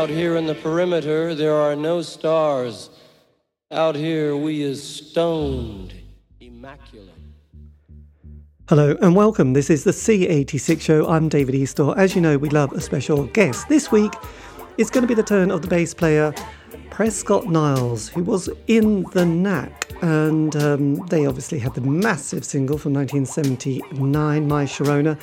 [0.00, 2.88] Out here in the perimeter, there are no stars.
[3.70, 5.92] Out here, we is stoned,
[6.40, 7.10] immaculate.
[8.70, 9.52] Hello and welcome.
[9.52, 11.06] This is the C86 show.
[11.06, 11.94] I'm David Eastaugh.
[11.98, 13.68] As you know, we love a special guest.
[13.68, 14.14] This week,
[14.78, 16.32] it's going to be the turn of the bass player
[16.88, 22.78] Prescott Niles, who was in the Knack, and um, they obviously had the massive single
[22.78, 25.20] from 1979, My Sharona.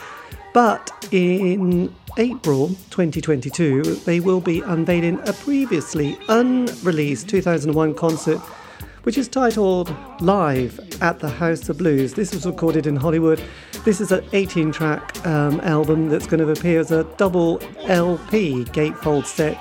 [0.58, 8.40] But in April 2022, they will be unveiling a previously unreleased 2001 concert,
[9.04, 12.16] which is titled Live at the House of Blues.
[12.16, 13.40] This was recorded in Hollywood.
[13.86, 18.64] This is an 18 track um, album that's going to appear as a double LP
[18.64, 19.58] gatefold set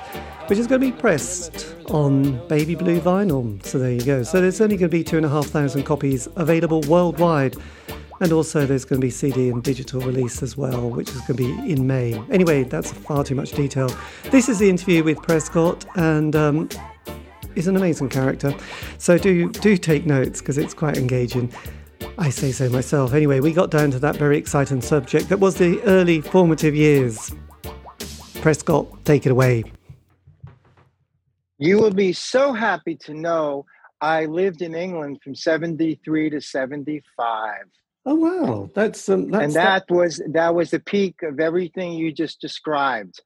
[0.47, 3.63] which is going to be pressed on baby blue vinyl.
[3.65, 4.23] So there you go.
[4.23, 7.55] So there's only going to be two and a half thousand copies available worldwide.
[8.19, 11.37] And also, there's going to be CD and digital release as well, which is going
[11.37, 12.19] to be in May.
[12.31, 13.89] Anyway, that's far too much detail.
[14.31, 16.69] This is the interview with Prescott, and um,
[17.53, 18.55] he's an amazing character.
[18.97, 21.53] So do do take notes because it's quite engaging.
[22.17, 23.13] I say so myself.
[23.13, 27.31] Anyway, we got down to that very exciting subject that was the early formative years.
[28.41, 29.63] Prescott, take it away.
[31.59, 33.65] You will be so happy to know
[34.01, 37.55] I lived in England from 73 to 75.
[38.09, 41.91] Oh wow, that's um, that's and that, that was that was the peak of everything
[41.91, 43.21] you just described.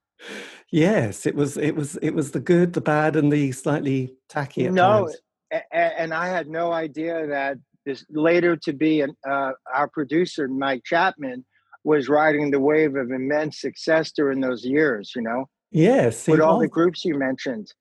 [0.71, 4.67] Yes, it was it was it was the good, the bad, and the slightly tacky.
[4.67, 5.07] no,
[5.51, 5.63] times.
[5.71, 10.81] and I had no idea that this later to be an, uh, our producer Mike
[10.83, 11.45] Chapman
[11.83, 15.11] was riding the wave of immense success during those years.
[15.15, 15.45] You know.
[15.69, 17.71] Yes, with all the groups you mentioned.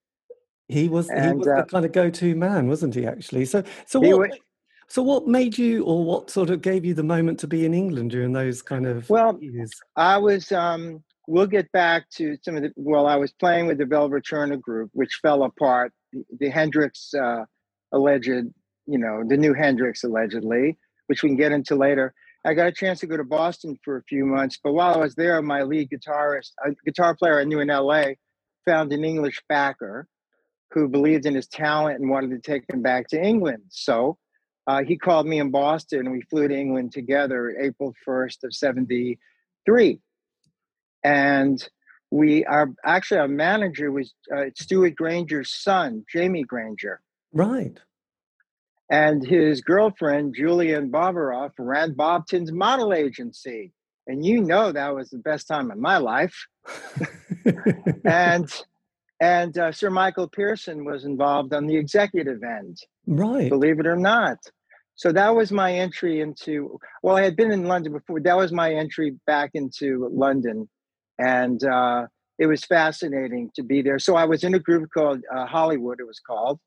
[0.69, 3.06] He was and, he was uh, the kind of go-to man, wasn't he?
[3.06, 4.33] Actually, so so what?
[4.91, 7.73] So what made you, or what sort of gave you the moment to be in
[7.73, 9.39] England during those kind of well?
[9.41, 9.71] Years?
[9.95, 10.51] I was.
[10.51, 12.73] Um, we'll get back to some of the.
[12.75, 15.93] Well, I was playing with the Velvet Turner group, which fell apart.
[16.12, 17.45] The, the Hendrix uh,
[17.93, 22.12] alleged, you know, the new Hendrix allegedly, which we can get into later.
[22.45, 24.99] I got a chance to go to Boston for a few months, but while I
[24.99, 28.15] was there, my lead guitarist, a guitar player I knew in LA,
[28.67, 30.09] found an English backer
[30.73, 33.62] who believed in his talent and wanted to take him back to England.
[33.69, 34.19] So
[34.70, 38.54] uh, he called me in Boston and we flew to England together April 1st of
[38.54, 39.98] 73.
[41.03, 41.69] And
[42.12, 47.00] we are actually our manager was uh, Stewart Granger's son, Jamie Granger.
[47.32, 47.81] Right.
[48.88, 53.72] And his girlfriend, Julian Bavaroff, ran Bobton's model agency.
[54.06, 56.47] And you know that was the best time of my life.
[58.04, 58.48] and
[59.20, 62.78] and uh, Sir Michael Pearson was involved on the executive end.
[63.06, 63.48] Right.
[63.50, 64.38] Believe it or not.
[65.00, 68.21] So that was my entry into, well, I had been in London before.
[68.21, 70.69] That was my entry back into London.
[71.19, 72.05] And uh,
[72.38, 73.99] it was fascinating to be there.
[73.99, 76.61] So I was in a group called uh, Hollywood, it was called.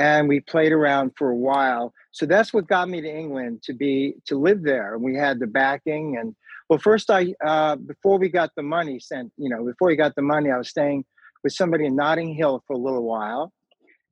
[0.00, 1.92] And we played around for a while.
[2.10, 4.96] So that's what got me to England to be, to live there.
[4.96, 6.16] And we had the backing.
[6.18, 6.34] And
[6.68, 10.16] well, first I, uh, before we got the money sent, you know, before we got
[10.16, 11.04] the money, I was staying
[11.44, 13.52] with somebody in Notting Hill for a little while.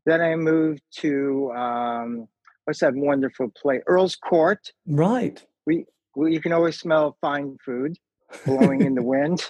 [0.07, 2.29] Then I moved to um,
[2.65, 4.73] what's that wonderful place, Earl's Court.
[4.87, 5.45] Right.
[5.67, 5.87] We,
[6.17, 7.97] we you can always smell fine food
[8.45, 9.45] blowing in the wind.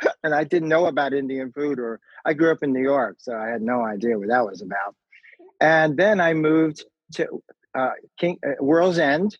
[0.22, 3.36] and I didn't know about Indian food, or I grew up in New York, so
[3.36, 4.94] I had no idea what that was about.
[5.60, 7.42] And then I moved to
[7.74, 9.36] uh, King uh, World's End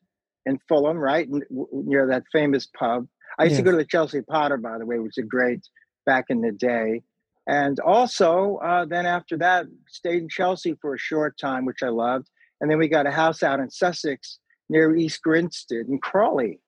[0.46, 3.06] in Fulham, right near that famous pub.
[3.38, 3.58] I used yes.
[3.58, 5.66] to go to the Chelsea Potter, by the way, which is great
[6.06, 7.02] back in the day.
[7.46, 11.88] And also, uh, then after that, stayed in Chelsea for a short time, which I
[11.88, 12.28] loved.
[12.60, 16.60] And then we got a house out in Sussex near East Grinstead and Crawley.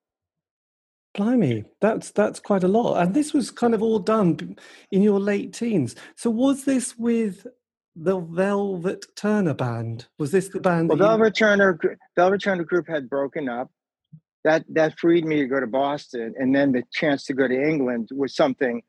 [1.15, 3.03] Blimey, that's that's quite a lot.
[3.03, 4.57] And this was kind of all done
[4.93, 5.97] in your late teens.
[6.17, 7.47] So was this with
[7.97, 10.07] the Velvet Turner band?
[10.19, 10.91] Was this the band?
[10.91, 11.47] Well, Velvet you...
[11.47, 11.79] Turner,
[12.15, 13.71] Velvet Turner group had broken up.
[14.45, 17.69] That that freed me to go to Boston, and then the chance to go to
[17.69, 18.83] England was something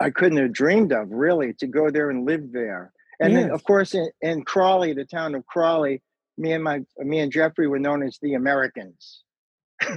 [0.00, 2.92] I couldn't have dreamed of really to go there and live there.
[3.20, 3.42] And yes.
[3.42, 6.02] then, of course, in, in Crawley, the town of Crawley,
[6.36, 9.22] me and my me and Jeffrey were known as the Americans.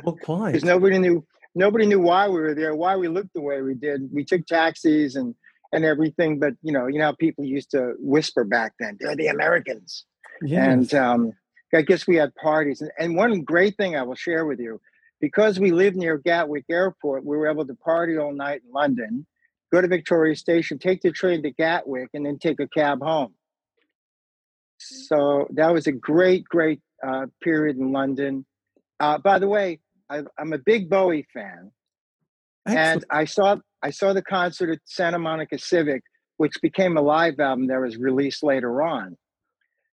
[0.04, 0.52] Well, quite.
[0.52, 1.26] Because nobody knew
[1.56, 4.10] nobody knew why we were there, why we looked the way we did.
[4.12, 5.36] We took taxis and
[5.74, 9.28] and everything, but you know, you know, people used to whisper back then, "They're the
[9.28, 10.06] Americans."
[10.42, 10.68] Yes.
[10.68, 11.34] And um,
[11.74, 12.82] I guess we had parties.
[12.82, 14.80] And, and one great thing I will share with you,
[15.20, 19.26] because we lived near Gatwick Airport, we were able to party all night in London
[19.72, 23.34] go to Victoria Station, take the train to Gatwick, and then take a cab home.
[24.80, 28.46] So that was a great, great uh, period in London.
[29.00, 29.80] Uh, by the way,
[30.10, 31.72] I, am a big Bowie fan,
[32.66, 32.96] Excellent.
[32.96, 36.02] and I saw I saw the concert at Santa Monica Civic
[36.38, 39.18] which became a live album that was released later on.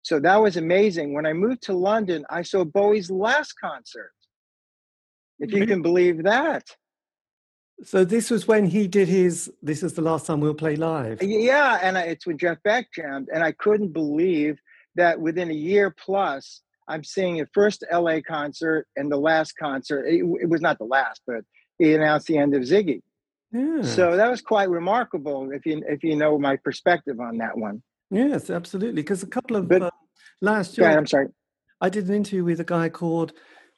[0.03, 1.13] So that was amazing.
[1.13, 4.12] When I moved to London, I saw Bowie's last concert.
[5.39, 6.63] If you can believe that.
[7.83, 9.51] So this was when he did his.
[9.62, 11.22] This is the last time we'll play live.
[11.22, 14.60] Yeah, and I, it's when Jeff Beck jammed, and I couldn't believe
[14.95, 20.06] that within a year plus, I'm seeing the first LA concert and the last concert.
[20.06, 21.42] It, it was not the last, but
[21.80, 23.01] he announced the end of Ziggy.
[23.51, 23.81] Yeah.
[23.81, 25.51] So that was quite remarkable.
[25.51, 27.81] If you if you know my perspective on that one.
[28.10, 29.01] Yes, absolutely.
[29.01, 29.89] Because a couple of but, uh,
[30.42, 31.28] last year, yeah, I'm sorry.
[31.80, 33.33] I did an interview with a guy called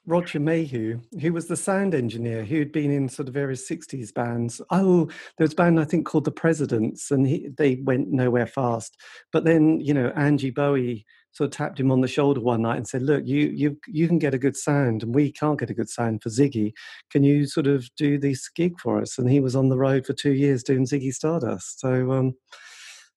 [0.06, 4.62] Roger Mayhew, who was the sound engineer who'd been in sort of various 60s bands.
[4.70, 5.06] Oh,
[5.38, 9.00] there was a band I think called The Presidents, and he, they went nowhere fast.
[9.32, 12.78] But then, you know, Angie Bowie sort of tapped him on the shoulder one night
[12.78, 15.70] and said, "Look, you you you can get a good sound, and we can't get
[15.70, 16.74] a good sound for Ziggy.
[17.10, 20.06] Can you sort of do this gig for us?" And he was on the road
[20.06, 21.80] for two years doing Ziggy Stardust.
[21.80, 22.34] So um,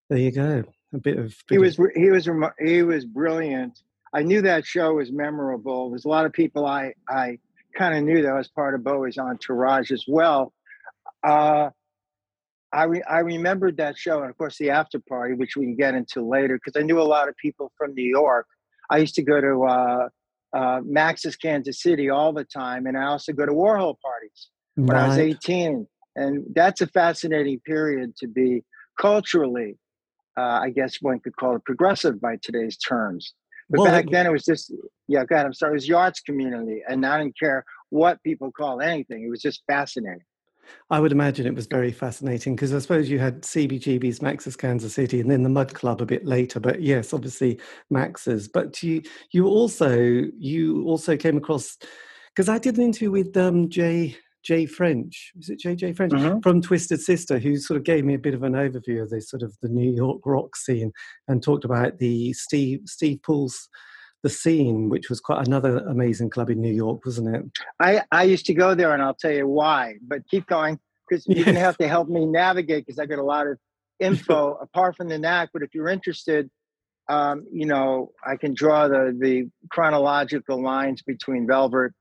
[0.09, 0.65] there you go.
[0.95, 2.29] A bit of bit he was of, he was
[2.65, 3.81] he was brilliant
[4.13, 5.91] I knew that show was memorable.
[5.91, 7.39] There's a lot of people I I
[7.77, 10.53] kind of knew that was part of Bowie's entourage as well.
[11.23, 11.71] Uh,
[12.73, 15.77] I re- I remembered that show, and of course the after party, which we can
[15.77, 18.47] get into later, because I knew a lot of people from New York.
[18.91, 20.09] I used to go to uh,
[20.53, 24.89] uh, Max's Kansas City all the time, and I also go to Warhol parties when
[24.89, 25.05] right.
[25.05, 25.87] I was 18,
[26.17, 28.65] and that's a fascinating period to be
[28.99, 29.79] culturally.
[30.39, 33.33] Uh, I guess one could call it progressive by today's terms.
[33.69, 34.73] But well, back then it was just,
[35.09, 36.83] yeah, God, I'm sorry, it was the arts community.
[36.89, 39.25] And I didn't care what people called anything.
[39.25, 40.23] It was just fascinating.
[40.91, 44.95] I would imagine it was very fascinating because I suppose you had CBGB's Max's Kansas
[44.95, 46.61] City and then the Mud Club a bit later.
[46.61, 47.61] But yes, obviously
[47.91, 48.49] Max's.
[48.49, 51.77] But you you also you also came across
[52.35, 54.17] because I did an interview with um, Jay
[54.47, 55.33] Jay French.
[55.41, 56.39] Is it JJ French mm-hmm.
[56.39, 59.29] from Twisted Sister, who sort of gave me a bit of an overview of this
[59.29, 60.93] sort of the New York rock scene
[61.27, 63.69] and talked about the Steve Steve Paul's
[64.23, 67.45] the scene, which was quite another amazing club in New York, wasn't it?
[67.81, 70.79] I, I used to go there and I'll tell you why, but keep going
[71.09, 73.59] because you're going to have to help me navigate because I got a lot of
[74.01, 75.51] info apart from the knack.
[75.53, 76.51] But if you're interested,
[77.09, 81.93] um, you know, I can draw the, the chronological lines between Velvet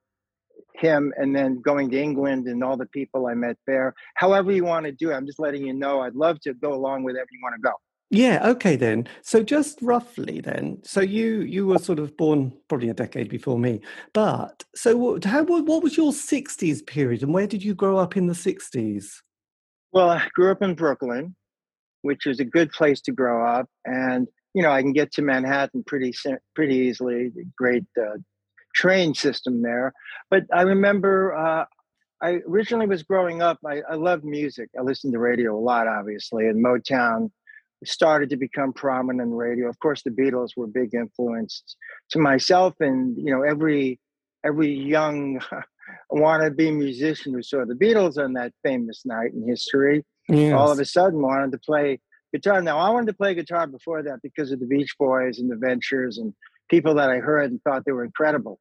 [0.80, 3.94] him and then going to England and all the people I met there.
[4.16, 6.02] However you want to do it, I'm just letting you know.
[6.02, 7.74] I'd love to go along with wherever you want to go.
[8.12, 8.48] Yeah.
[8.50, 8.76] Okay.
[8.76, 9.08] Then.
[9.24, 10.80] So just roughly, then.
[10.84, 13.82] So you you were sort of born probably a decade before me,
[14.14, 18.28] but so how what was your '60s period, and where did you grow up in
[18.28, 19.06] the '60s?
[19.92, 21.36] Well, I grew up in Brooklyn,
[22.04, 25.22] which is a good place to grow up, and you know I can get to
[25.22, 26.14] Manhattan pretty
[26.54, 27.32] pretty easily.
[27.58, 28.18] Great uh,
[28.76, 29.94] train system there.
[30.30, 31.66] But I remember uh,
[32.22, 34.70] I originally was growing up, I, I loved music.
[34.78, 37.32] I listened to radio a lot, obviously, and Motown
[37.84, 39.70] started to become prominent in radio.
[39.70, 41.76] Of course, the Beatles were big influence
[42.12, 44.00] to myself and you know every
[44.46, 45.40] every young
[46.12, 50.04] wannabe musician who saw the Beatles on that famous night in history.
[50.30, 50.54] Yes.
[50.54, 52.00] All of a sudden wanted to play
[52.34, 52.62] guitar.
[52.62, 55.58] Now I wanted to play guitar before that because of the Beach Boys and the
[55.58, 56.34] Ventures and
[56.70, 58.60] people that I heard and thought they were incredible.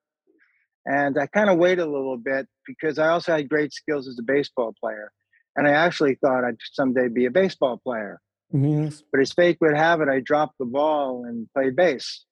[0.86, 4.18] And I kind of waited a little bit because I also had great skills as
[4.18, 5.10] a baseball player.
[5.56, 8.20] And I actually thought I'd someday be a baseball player.
[8.52, 9.02] Yes.
[9.10, 12.24] But as fate would have it, I dropped the ball and played bass.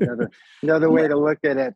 [0.00, 0.30] another,
[0.62, 1.74] another way to look at it.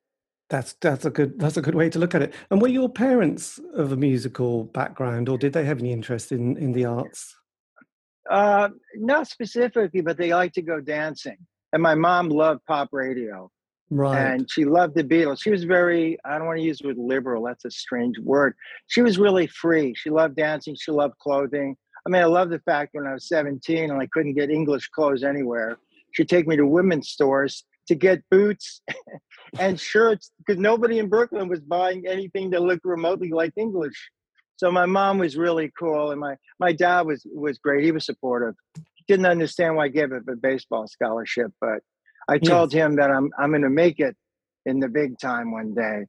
[0.49, 2.35] That's that's a good that's a good way to look at it.
[2.51, 6.59] And were your parents of a musical background, or did they have any interest in
[6.59, 7.35] in the arts?
[8.31, 11.39] Uh, not specifically, but they like to go dancing.
[11.73, 13.51] And my mom loved pop radio.
[13.91, 14.19] Right.
[14.19, 15.43] And she loved the Beatles.
[15.43, 18.55] She was very, I don't want to use the word liberal, that's a strange word.
[18.87, 19.95] She was really free.
[19.95, 21.77] She loved dancing, she loved clothing.
[22.07, 24.89] I mean, I love the fact when I was 17 and I couldn't get English
[24.89, 25.77] clothes anywhere,
[26.13, 28.81] she'd take me to women's stores to get boots
[29.59, 34.11] and shirts because nobody in Brooklyn was buying anything that looked remotely like English.
[34.57, 37.85] So my mom was really cool, and my my dad was was great.
[37.85, 38.55] He was supportive.
[39.09, 41.81] Didn't understand why I gave up a baseball scholarship, but
[42.29, 42.85] I told yes.
[42.85, 44.17] him that I'm I'm going to make it
[44.65, 46.07] in the big time one day,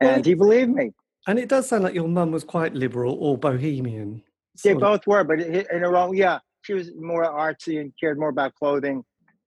[0.00, 0.92] and well, he believed me.
[1.26, 4.22] And it does sound like your mum was quite liberal or bohemian.
[4.64, 8.30] They both were, but in a wrong, yeah, she was more artsy and cared more
[8.30, 9.04] about clothing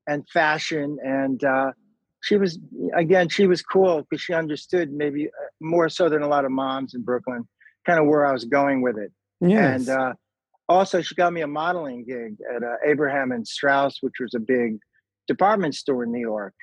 [0.07, 1.71] and fashion, and uh,
[2.21, 2.59] she was
[2.95, 6.51] again she was cool because she understood maybe uh, more so than a lot of
[6.51, 7.47] moms in Brooklyn,
[7.85, 9.11] kind of where I was going with it.
[9.41, 9.87] Yes.
[9.87, 10.13] And uh,
[10.69, 14.39] also, she got me a modeling gig at uh, Abraham and Straus, which was a
[14.39, 14.77] big
[15.27, 16.53] department store in New York.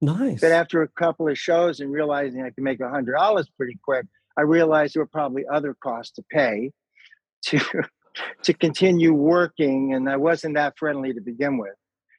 [0.00, 0.40] Nice.
[0.40, 3.78] But after a couple of shows and realizing I could make a hundred dollars pretty
[3.84, 4.06] quick,
[4.36, 6.72] I realized there were probably other costs to pay
[7.46, 7.60] to
[8.42, 11.74] to continue working, and I wasn't that friendly to begin with.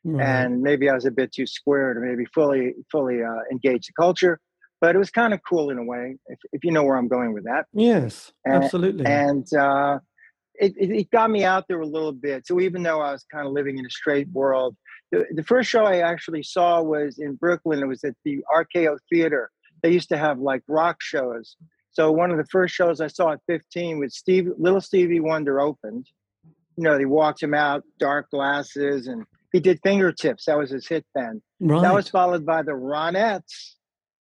[0.06, 0.26] Right.
[0.26, 3.94] And maybe I was a bit too square to maybe fully fully uh, engage the
[4.00, 4.40] culture,
[4.82, 7.08] but it was kind of cool in a way, if, if you know where I'm
[7.08, 7.68] going with that.
[7.74, 9.06] Yes, and, absolutely.
[9.06, 10.00] And uh,
[10.56, 12.46] it, it, got me out there a little bit.
[12.46, 14.76] So even though I was kind of living in a straight world,
[15.12, 17.80] the, the first show I actually saw was in Brooklyn.
[17.80, 19.50] It was at the RKO Theater.
[19.82, 21.56] They used to have like rock shows.
[21.92, 25.60] So one of the first shows I saw at 15 was Steve, Little Stevie Wonder
[25.60, 26.08] opened.
[26.76, 30.46] You know, they walked him out, dark glasses, and he did fingertips.
[30.46, 31.42] That was his hit then.
[31.60, 31.84] Right.
[31.84, 33.76] That was followed by the Ronettes.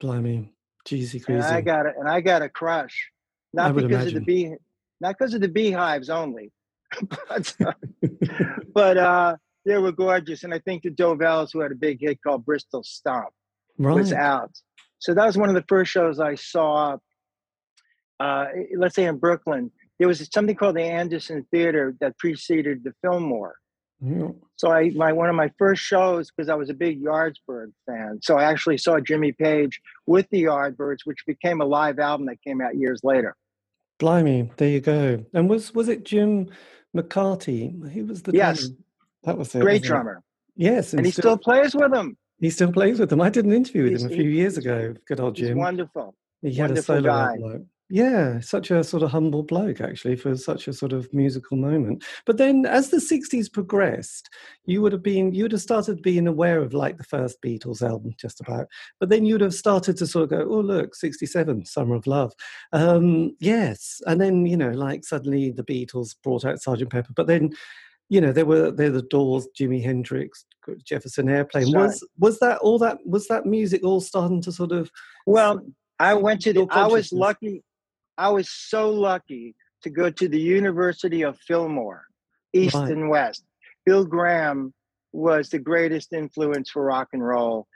[0.01, 0.51] Blimey,
[0.85, 1.39] cheesy crazy.
[1.39, 3.09] And I got it, and I got a crush,
[3.53, 4.17] not because imagine.
[4.17, 4.55] of the bee,
[5.01, 6.51] not because of the beehives only,
[7.01, 7.73] but, uh,
[8.73, 9.35] but uh,
[9.65, 10.43] they were gorgeous.
[10.43, 13.29] And I think the Dovells, who had a big hit called Bristol Stomp,
[13.77, 13.95] right.
[13.95, 14.51] was out.
[14.99, 16.97] So that was one of the first shows I saw.
[18.19, 18.45] Uh,
[18.77, 23.55] let's say in Brooklyn, there was something called the Anderson Theater that preceded the Fillmore.
[24.01, 24.29] Yeah.
[24.57, 28.19] So I my one of my first shows because I was a big Yardbirds fan.
[28.21, 32.41] So I actually saw Jimmy Page with the Yardbirds, which became a live album that
[32.41, 33.35] came out years later.
[33.99, 35.25] Blimey, there you go.
[35.33, 36.49] And was was it Jim
[36.95, 37.91] McCarty?
[37.91, 38.75] He was the yes, drummer.
[39.23, 40.17] that was it, great drummer.
[40.17, 40.63] It?
[40.63, 42.17] Yes, and, and he still, still, plays with them.
[42.39, 43.21] He still plays with them.
[43.21, 44.93] I did an interview with he's, him a few years ago.
[45.07, 45.57] Good old Jim.
[45.57, 46.15] wonderful.
[46.41, 47.69] He had wonderful a solo album.
[47.87, 52.03] Yeah, such a sort of humble bloke, actually, for such a sort of musical moment.
[52.25, 54.27] But then, as the '60s progressed,
[54.65, 57.83] you would have been, you would have started being aware of like the first Beatles
[57.83, 58.67] album, just about.
[58.99, 62.33] But then you'd have started to sort of go, "Oh, look, '67, Summer of Love."
[62.73, 67.13] Um, yes, and then you know, like suddenly the Beatles brought out Sergeant Pepper.
[67.15, 67.51] But then,
[68.09, 70.43] you know, there were there the Doors, Jimi Hendrix,
[70.83, 71.71] Jefferson Airplane.
[71.71, 74.89] Was was that all that was that music all starting to sort of?
[75.27, 75.63] Well,
[75.99, 76.65] I went to the.
[76.71, 77.61] I was lucky.
[78.17, 82.05] I was so lucky to go to the University of Fillmore,
[82.53, 82.91] East right.
[82.91, 83.43] and West.
[83.85, 84.73] Bill Graham
[85.11, 87.67] was the greatest influence for rock and roll.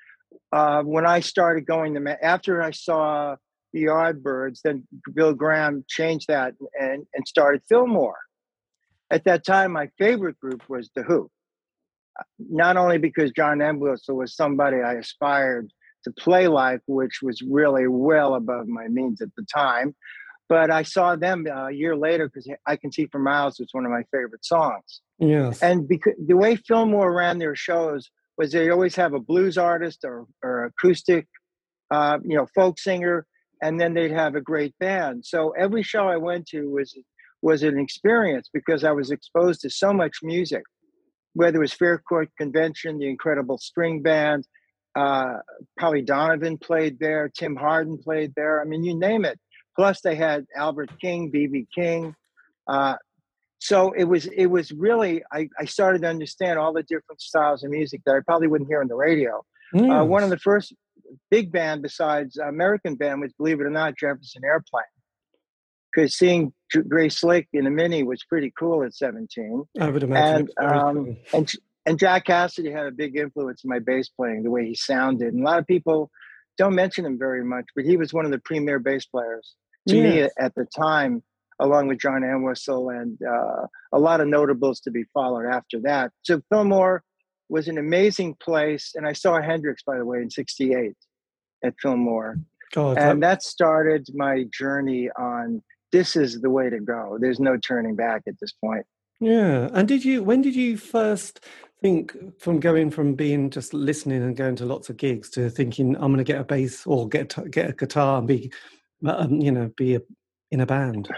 [0.52, 3.36] Uh, when I started going to, after I saw
[3.74, 8.20] the Yardbirds, then Bill Graham changed that and, and started Fillmore.
[9.12, 11.30] At that time, my favorite group was The Who.
[12.38, 15.72] Not only because John Entwistle was somebody I aspired
[16.04, 19.96] to play like, which was really well above my means at the time,
[20.50, 23.70] but I saw them uh, a year later because I Can See for Miles was
[23.72, 25.02] one of my favorite songs.
[25.20, 25.62] Yes.
[25.62, 30.00] And because the way Fillmore ran their shows was they always have a blues artist
[30.04, 31.28] or, or acoustic,
[31.92, 33.28] uh, you know, folk singer,
[33.62, 35.26] and then they'd have a great band.
[35.26, 36.98] So every show I went to was
[37.42, 40.64] was an experience because I was exposed to so much music,
[41.34, 44.46] whether it was Fairport Convention, the incredible string band,
[44.96, 45.36] uh,
[45.80, 48.62] Polly Donovan played there, Tim Hardin played there.
[48.62, 49.40] I mean, you name it.
[49.76, 52.16] Plus, they had Albert King, BB King.
[52.68, 52.96] Uh,
[53.60, 57.64] so it was it was really I, I started to understand all the different styles
[57.64, 59.44] of music that I probably wouldn't hear on the radio.
[59.76, 60.74] Uh, one of the first
[61.30, 64.84] big band besides American band was, believe it or not, Jefferson Airplane.
[65.94, 66.54] Because seeing
[66.88, 69.64] Grace Slick in a mini was pretty cool at 17.
[69.80, 70.50] I would imagine.
[70.58, 71.52] And, um, and,
[71.86, 75.34] and Jack Casady had a big influence in my bass playing, the way he sounded.
[75.34, 76.12] And a lot of people
[76.60, 79.56] don't mention him very much, but he was one of the premier bass players
[79.88, 80.04] to yes.
[80.04, 81.24] me at the time,
[81.60, 86.12] along with John Entwistle and uh, a lot of notables to be followed after that.
[86.24, 87.02] So Fillmore
[87.48, 90.96] was an amazing place, and I saw Hendrix, by the way, in '68
[91.64, 92.38] at Fillmore,
[92.76, 95.64] oh, and that started my journey on
[95.94, 97.18] this is the way to go.
[97.20, 98.86] There's no turning back at this point.
[99.22, 100.24] Yeah, and did you?
[100.24, 101.40] When did you first
[101.82, 105.96] think from going from being just listening and going to lots of gigs to thinking
[105.96, 108.52] I'm going to get a bass or get get a guitar and be
[109.06, 110.02] um, you know, be a,
[110.52, 111.10] in a band?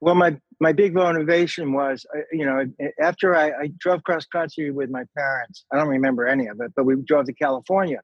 [0.00, 2.64] Well, my my big motivation was, uh, you know,
[3.00, 5.64] after I, I drove cross country with my parents.
[5.72, 8.00] I don't remember any of it, but we drove to California,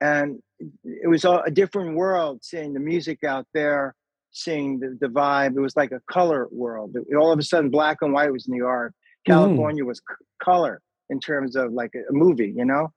[0.00, 0.40] and
[0.84, 2.40] it was a different world.
[2.42, 3.94] Seeing the music out there,
[4.32, 5.56] seeing the, the vibe.
[5.56, 6.96] It was like a color world.
[7.18, 8.92] All of a sudden, black and white was New York.
[9.26, 9.32] Mm.
[9.32, 9.88] California mm.
[9.88, 12.92] was c- color in terms of like a, movie, you know.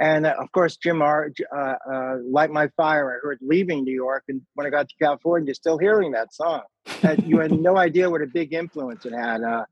[0.00, 1.30] And uh, of course, Jim R.
[1.54, 4.24] Uh, uh, Light My Fire, I heard leaving New York.
[4.28, 6.62] And when I got to California, still hearing that song.
[7.02, 9.64] And you had no idea what a big influence it had uh,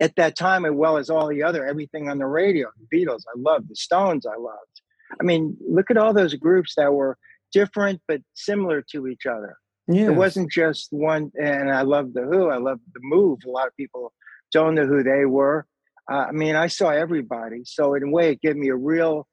[0.00, 2.68] at that time, as well as all the other, everything on the radio.
[2.78, 3.68] The Beatles, I loved.
[3.68, 4.80] The Stones, I loved.
[5.20, 7.18] I mean, look at all those groups that were
[7.52, 9.56] different but similar to each other.
[9.88, 10.08] Yes.
[10.08, 13.38] It wasn't just one, and I love The Who, I love The Move.
[13.46, 14.12] A lot of people
[14.52, 15.66] don't know who they were.
[16.10, 17.62] Uh, I mean, I saw everybody.
[17.64, 19.26] So, in a way, it gave me a real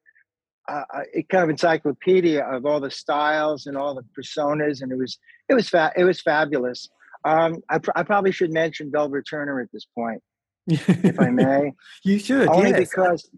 [0.67, 4.97] uh, a kind of encyclopedia of all the styles and all the personas, and it
[4.97, 5.17] was
[5.49, 6.89] it was fa- it was fabulous.
[7.23, 10.21] Um, I, pr- I probably should mention Velvet Turner at this point,
[10.67, 11.73] if I may.
[12.03, 12.79] you should, Only yes.
[12.89, 13.29] because.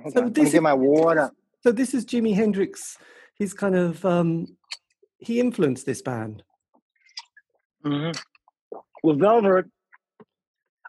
[0.00, 1.30] Hold So on, this is- get my water.
[1.62, 2.98] So this is Jimi Hendrix.
[3.34, 4.46] He's kind of um,
[5.18, 6.42] he influenced this band.
[7.84, 8.10] hmm
[9.02, 9.66] Well, Velvet,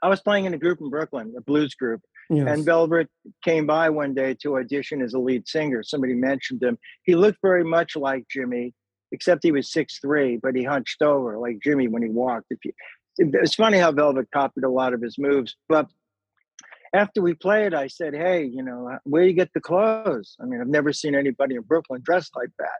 [0.02, 2.48] I was playing in a group in Brooklyn, a blues group, Yes.
[2.48, 3.10] and Velvet
[3.44, 5.82] came by one day to audition as a lead singer.
[5.84, 6.78] Somebody mentioned him.
[7.04, 8.74] He looked very much like Jimmy,
[9.12, 12.48] except he was six three, but he hunched over like Jimmy when he walked.
[12.52, 12.72] If you,
[13.18, 15.88] it's funny how Velvet copied a lot of his moves, but
[16.94, 20.36] after we played, I said, "Hey, you know, where you get the clothes?
[20.42, 22.80] I mean, I've never seen anybody in Brooklyn dressed like that."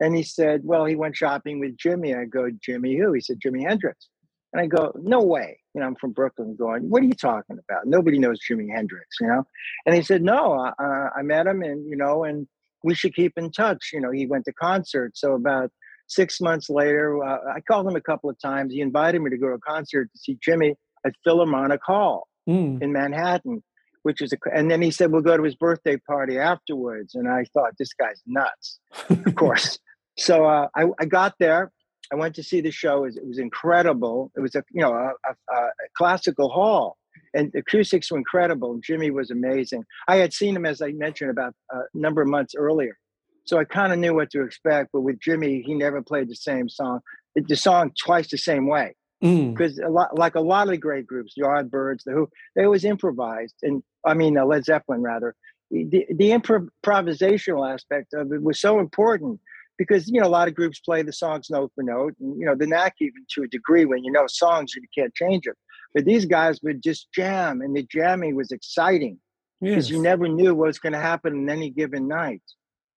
[0.00, 3.38] And he said, "Well, he went shopping with Jimmy." I go, "Jimmy who?" He said,
[3.40, 4.08] "Jimi Hendrix."
[4.54, 6.54] And I go, "No way!" You know, I'm from Brooklyn.
[6.56, 7.86] Going, "What are you talking about?
[7.86, 9.44] Nobody knows Jimi Hendrix." You know,
[9.84, 12.46] and he said, "No, I, uh, I met him, and you know, and
[12.84, 15.20] we should keep in touch." You know, he went to concerts.
[15.20, 15.72] So about
[16.06, 18.72] six months later, uh, I called him a couple of times.
[18.72, 22.80] He invited me to go to a concert to see Jimmy at Philharmonic Hall Mm.
[22.82, 23.62] in Manhattan,
[24.02, 27.14] which is a, and then he said we'll go to his birthday party afterwards.
[27.14, 29.78] And I thought this guy's nuts, of course.
[30.16, 31.72] So uh, I, I got there.
[32.14, 32.98] I went to see the show.
[32.98, 34.30] It was, it was incredible.
[34.36, 35.68] It was a you know a, a, a
[35.98, 36.96] classical hall,
[37.34, 38.78] and the acoustics were incredible.
[38.88, 39.82] Jimmy was amazing.
[40.08, 42.96] I had seen him as I mentioned about a number of months earlier,
[43.44, 44.90] so I kind of knew what to expect.
[44.92, 47.00] But with Jimmy, he never played the same song,
[47.34, 48.94] the song twice the same way
[49.24, 49.52] Mm.
[49.52, 52.64] because a lot, like a lot of the great groups, the Yardbirds, the Who, they
[52.64, 55.34] always improvised, and I mean uh, Led Zeppelin rather.
[55.70, 59.40] The the impro- improvisational aspect of it was so important
[59.78, 62.46] because you know a lot of groups play the songs note for note, and you
[62.46, 65.54] know the knack even to a degree when you know songs you can't change them
[65.94, 69.18] But these guys would just jam, and the jamming was exciting
[69.60, 69.96] because Yes.
[69.96, 72.42] you never knew what was going to happen in any given night.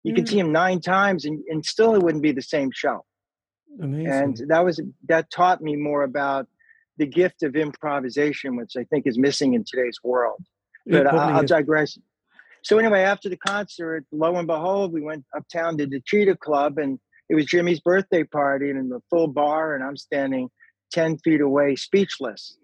[0.04, 0.30] You could mm.
[0.30, 3.04] see them nine times, and, and still it wouldn't be the same show
[3.82, 4.12] Amazing.
[4.12, 6.48] and that was that taught me more about
[6.98, 10.44] the gift of improvisation which i think is missing in today's world
[10.86, 11.98] but I, i'll digress
[12.68, 16.78] so anyway after the concert lo and behold we went uptown to the cheetah club
[16.78, 17.00] and
[17.30, 20.50] it was jimmy's birthday party and in the full bar and i'm standing
[20.92, 22.58] 10 feet away speechless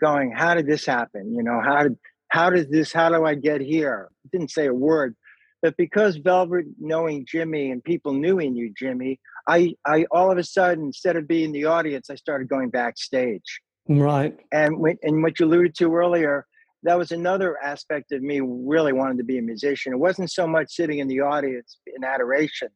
[0.00, 1.96] going how did this happen you know how did
[2.28, 5.16] how does this how do i get here didn't say a word
[5.62, 10.38] but because velvet knowing jimmy and people knew he knew jimmy I, I all of
[10.38, 13.60] a sudden, instead of being the audience, I started going backstage.
[13.88, 14.36] right.
[14.52, 16.46] And when, and what you alluded to earlier,
[16.82, 19.92] that was another aspect of me really wanting to be a musician.
[19.92, 22.68] It wasn't so much sitting in the audience in adoration.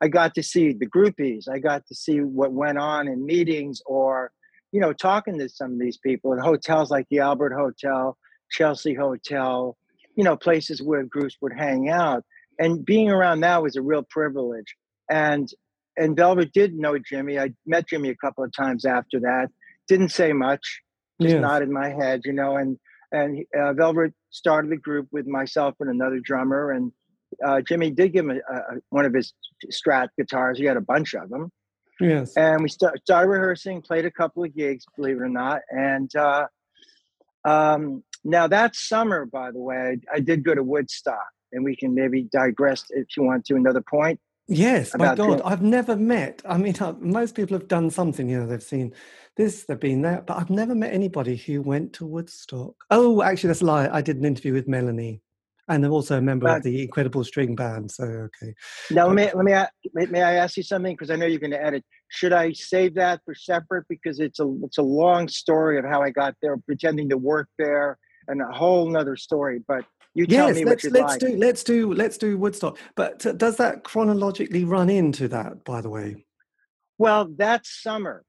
[0.00, 1.48] I got to see the groupies.
[1.48, 4.32] I got to see what went on in meetings or,
[4.72, 8.16] you know, talking to some of these people in hotels like the Albert Hotel,
[8.50, 9.76] Chelsea Hotel,
[10.16, 12.24] you know, places where groups would hang out.
[12.58, 14.74] And being around that was a real privilege.
[15.10, 15.48] And
[15.98, 17.38] and Velvet did know Jimmy.
[17.38, 19.48] I met Jimmy a couple of times after that.
[19.86, 20.80] Didn't say much,
[21.20, 21.42] just Yes.
[21.42, 22.56] nodded my head, you know.
[22.56, 22.78] And
[23.12, 26.70] and uh, Velvet started the group with myself and another drummer.
[26.72, 26.92] And
[27.44, 29.32] uh, Jimmy did give him a, a, one of his
[29.70, 30.58] Strat guitars.
[30.58, 31.50] He had a bunch of them.
[32.00, 32.36] Yes.
[32.36, 35.60] And we start, started rehearsing, played a couple of gigs, believe it or not.
[35.70, 36.46] And uh,
[37.44, 41.28] um, now that summer, by the way, I, I did go to Woodstock.
[41.52, 44.20] And we can maybe digress if you want to another point.
[44.50, 46.42] Yes, my God, I've never met.
[46.44, 48.28] I mean, uh, most people have done something.
[48.28, 48.92] You know, they've seen
[49.36, 52.74] this, they've been that, but I've never met anybody who went to Woodstock.
[52.90, 53.88] Oh, actually, that's a lie.
[53.90, 55.22] I did an interview with Melanie,
[55.68, 57.92] and I'm also a member Uh, of the Incredible String Band.
[57.92, 58.52] So, okay,
[58.90, 59.54] Now let me let me
[59.94, 61.84] may, may I ask you something because I know you're going to edit.
[62.08, 66.02] Should I save that for separate because it's a it's a long story of how
[66.02, 69.60] I got there, pretending to work there, and a whole nother story.
[69.68, 69.84] But
[70.14, 71.20] you tell yes, me let's you'd let's like.
[71.20, 72.78] do let's do let's do Woodstock.
[72.96, 75.64] But uh, does that chronologically run into that?
[75.64, 76.24] By the way,
[76.98, 78.24] Well, that summer,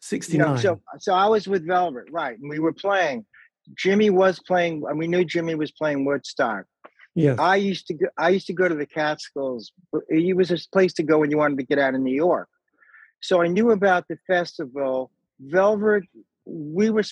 [0.00, 2.38] sixty you know, so so I was with Velvet, right?
[2.38, 3.26] And we were playing.
[3.76, 6.66] Jimmy was playing, and we knew Jimmy was playing Woodstock.
[7.14, 7.36] Yeah.
[7.38, 8.06] I used to go.
[8.18, 9.72] I used to go to the Catskills.
[10.08, 12.48] It was a place to go when you wanted to get out of New York.
[13.22, 15.10] So I knew about the festival.
[15.40, 16.04] Velvet.
[16.44, 17.04] We were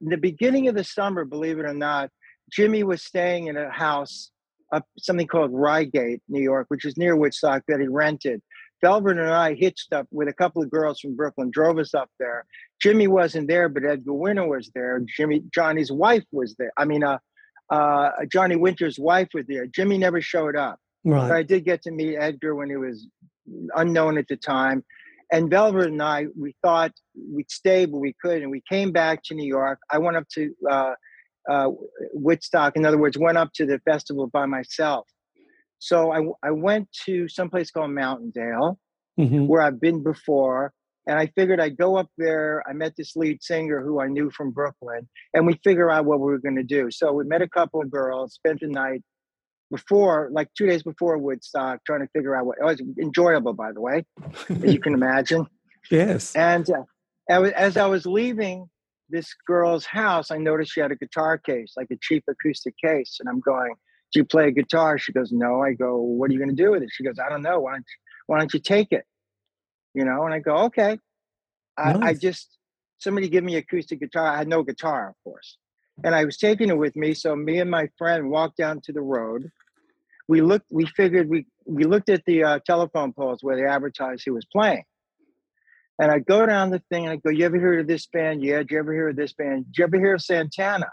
[0.00, 1.24] in the beginning of the summer.
[1.24, 2.10] Believe it or not,
[2.50, 4.30] Jimmy was staying in a house
[4.72, 8.40] up something called Rygate, New York, which is near Woodstock that he rented.
[8.82, 12.10] Velvet and I hitched up with a couple of girls from Brooklyn, drove us up
[12.18, 12.44] there.
[12.80, 15.00] Jimmy wasn't there, but Edgar Winter was there.
[15.16, 16.72] Jimmy Johnny's wife was there.
[16.76, 17.18] I mean, uh,
[17.70, 19.66] uh, Johnny Winter's wife was there.
[19.66, 23.06] Jimmy never showed up, but I did get to meet Edgar when he was
[23.76, 24.84] unknown at the time.
[25.30, 26.92] And Velvet and I, we thought
[27.32, 29.78] we'd stay, but we could, and we came back to New York.
[29.90, 30.92] I went up to uh,
[31.50, 31.70] uh,
[32.12, 32.76] Woodstock.
[32.76, 35.08] In other words, went up to the festival by myself.
[35.78, 38.76] So I, I went to someplace called Mountaindale,
[39.20, 39.46] Mhm.
[39.46, 40.72] where I've been before.
[41.06, 42.62] And I figured I'd go up there.
[42.68, 46.20] I met this lead singer who I knew from Brooklyn, and we figure out what
[46.20, 46.90] we were going to do.
[46.92, 49.02] So we met a couple of girls, spent the night
[49.70, 53.72] before, like two days before Woodstock, trying to figure out what it was enjoyable, by
[53.72, 54.04] the way,
[54.48, 55.46] as you can imagine.
[55.90, 56.36] Yes.
[56.36, 56.68] And
[57.28, 58.68] uh, as I was leaving
[59.12, 63.18] this girl's house, I noticed she had a guitar case, like a cheap acoustic case.
[63.20, 63.74] And I'm going,
[64.12, 64.98] Do you play guitar?
[64.98, 65.62] She goes, No.
[65.62, 66.88] I go, What are you going to do with it?
[66.90, 67.60] She goes, I don't know.
[67.60, 67.96] Why don't you,
[68.26, 69.04] why don't you take it?
[69.94, 70.98] You know, and I go, Okay.
[71.78, 72.02] I, nice.
[72.02, 72.58] I just,
[72.98, 74.26] somebody give me acoustic guitar.
[74.26, 75.58] I had no guitar, of course.
[76.04, 77.14] And I was taking it with me.
[77.14, 79.50] So me and my friend walked down to the road.
[80.26, 84.22] We looked, we figured we, we looked at the uh, telephone poles where they advertised
[84.24, 84.84] who was playing.
[86.00, 88.42] And I go down the thing and I go, You ever hear of this band?
[88.42, 88.58] Yeah.
[88.58, 89.66] Did you ever hear of this band?
[89.66, 90.90] Did you ever hear of Santana?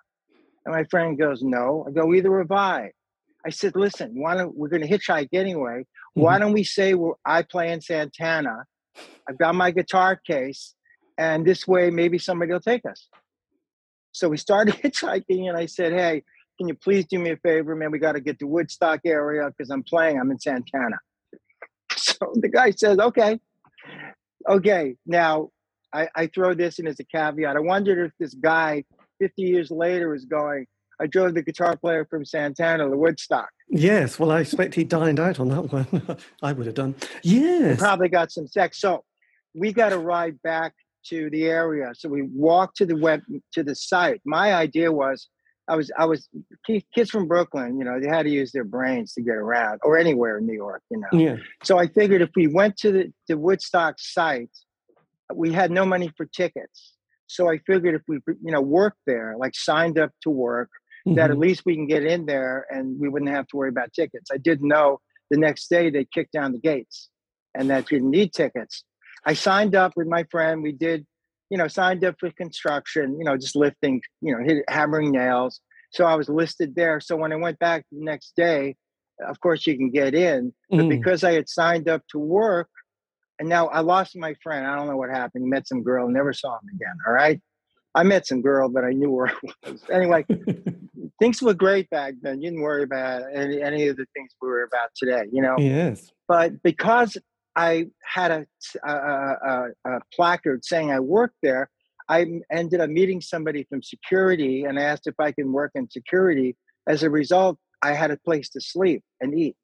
[0.65, 1.85] And my friend goes, No.
[1.88, 2.91] I go, Either have I.
[3.45, 5.79] I said, Listen, why don't we're going to hitchhike anyway?
[5.81, 6.21] Mm-hmm.
[6.21, 8.65] Why don't we say well, I play in Santana?
[9.27, 10.75] I've got my guitar case,
[11.17, 13.07] and this way maybe somebody will take us.
[14.12, 16.23] So we started hitchhiking, and I said, Hey,
[16.57, 17.89] can you please do me a favor, man?
[17.91, 20.19] We got to get to Woodstock area because I'm playing.
[20.19, 20.97] I'm in Santana.
[21.97, 23.39] So the guy says, Okay
[24.47, 25.49] okay, now
[25.93, 27.56] I, I throw this in as a caveat.
[27.56, 28.84] I wondered if this guy
[29.19, 30.65] 50 years later is going,
[31.02, 33.49] I drove the guitar player from Santana to Woodstock.
[33.69, 36.17] Yes, well, I expect he dined out on that one.
[36.41, 36.95] I would have done.
[37.23, 37.80] Yes.
[37.80, 38.82] Probably got some sex.
[38.82, 39.04] So
[39.54, 40.73] we got to ride back
[41.06, 41.91] to the area.
[41.93, 43.21] So we walked to the web
[43.54, 44.21] to the site.
[44.25, 45.30] My idea was
[45.69, 46.27] I was I was
[46.65, 49.97] kids from Brooklyn, you know, they had to use their brains to get around, or
[49.97, 51.19] anywhere in New York, you know.
[51.19, 51.36] Yeah.
[51.63, 54.51] So I figured if we went to the, the Woodstock site,
[55.34, 56.93] we had no money for tickets.
[57.27, 60.69] So I figured if we you know worked there, like signed up to work,
[61.08, 61.15] mm-hmm.
[61.15, 61.41] that at mm-hmm.
[61.41, 64.29] least we can get in there and we wouldn't have to worry about tickets.
[64.34, 67.10] I didn't know the next day they kicked down the gates
[67.53, 68.84] and that you didn't need tickets.
[69.25, 70.63] I signed up with my friend.
[70.63, 71.05] We did
[71.49, 75.62] you know, signed up for construction, you know, just lifting, you know, hit, hammering nails.
[75.91, 76.99] So I was listed there.
[76.99, 78.75] So when I went back the next day,
[79.27, 80.89] of course you can get in, but mm.
[80.89, 82.69] because I had signed up to work,
[83.39, 84.65] and now I lost my friend.
[84.67, 85.45] I don't know what happened.
[85.45, 86.95] He met some girl, never saw him again.
[87.07, 87.41] All right.
[87.95, 89.27] I met some girl, but I knew where
[89.65, 89.83] I was.
[89.91, 90.25] Anyway,
[91.19, 92.41] things were great back then.
[92.41, 95.55] You didn't worry about any, any of the things we were about today, you know?
[95.57, 96.12] Yes.
[96.27, 97.17] But because
[97.60, 98.45] I had a,
[98.88, 101.69] a, a, a placard saying I worked there.
[102.08, 105.89] I ended up meeting somebody from security and I asked if I can work in
[105.89, 106.56] security.
[106.88, 109.58] As a result, I had a place to sleep and eat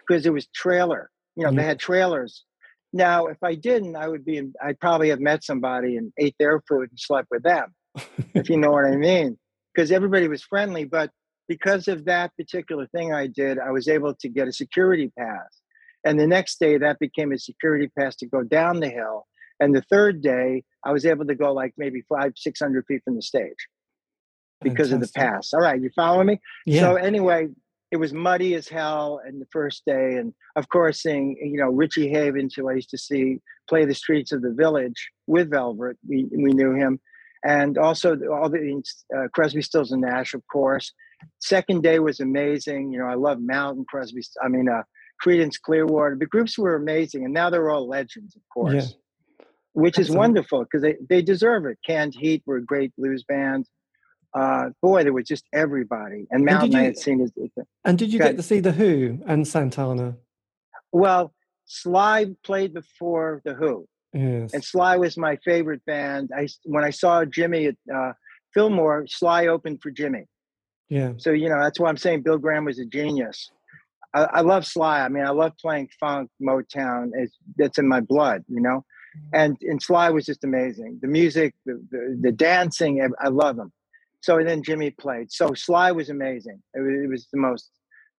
[0.00, 1.10] because it was trailer.
[1.36, 1.68] You know, they mm-hmm.
[1.68, 2.44] had trailers.
[2.92, 4.38] Now, if I didn't, I would be.
[4.38, 7.72] In, I'd probably have met somebody and ate their food and slept with them,
[8.34, 9.38] if you know what I mean.
[9.72, 11.12] Because everybody was friendly, but
[11.46, 15.60] because of that particular thing I did, I was able to get a security pass.
[16.04, 19.26] And the next day, that became a security pass to go down the hill.
[19.60, 23.16] And the third day, I was able to go like maybe five, 600 feet from
[23.16, 23.56] the stage
[24.62, 24.94] because Fantastic.
[24.94, 25.52] of the pass.
[25.52, 26.40] All right, you follow me?
[26.66, 26.82] Yeah.
[26.82, 27.48] So, anyway,
[27.90, 30.16] it was muddy as hell and the first day.
[30.16, 33.94] And of course, seeing, you know, Richie Havens, who I used to see play the
[33.94, 37.00] streets of the village with Velvet, we, we knew him.
[37.44, 38.82] And also all the
[39.16, 40.92] uh, Crosby, Stills, and Nash, of course.
[41.40, 42.92] Second day was amazing.
[42.92, 44.22] You know, I love Mountain Crosby.
[44.42, 44.82] I mean, uh,
[45.24, 46.16] Creedence Clearwater.
[46.18, 48.94] The groups were amazing, and now they're all legends, of course,
[49.38, 49.46] yeah.
[49.72, 51.78] which is wonderful because they, they deserve it.
[51.86, 53.66] Canned Heat were a great blues band.
[54.34, 56.26] Uh, boy, there was just everybody.
[56.30, 57.20] And Mountain and I had seen.
[57.20, 57.32] His,
[57.84, 60.16] and did you get to see The Who and Santana?
[60.92, 61.32] Well,
[61.64, 63.86] Sly played before The Who.
[64.12, 64.52] Yes.
[64.54, 66.30] And Sly was my favorite band.
[66.36, 68.12] I when I saw Jimmy at uh,
[68.54, 70.24] Fillmore, Sly opened for Jimmy.
[70.88, 71.12] Yeah.
[71.18, 73.50] So you know that's why I'm saying Bill Graham was a genius.
[74.18, 75.00] I, I, love Sly.
[75.00, 77.10] I mean, I love playing funk, Motown.
[77.14, 78.84] It's that's in my blood, you know.
[79.16, 79.28] Mm-hmm.
[79.34, 80.98] And and Sly was just amazing.
[81.02, 83.72] The music, the the, the dancing, I, love him.
[84.20, 85.30] So then Jimmy played.
[85.30, 86.62] So Sly was amazing.
[86.74, 87.70] It was, it was the most,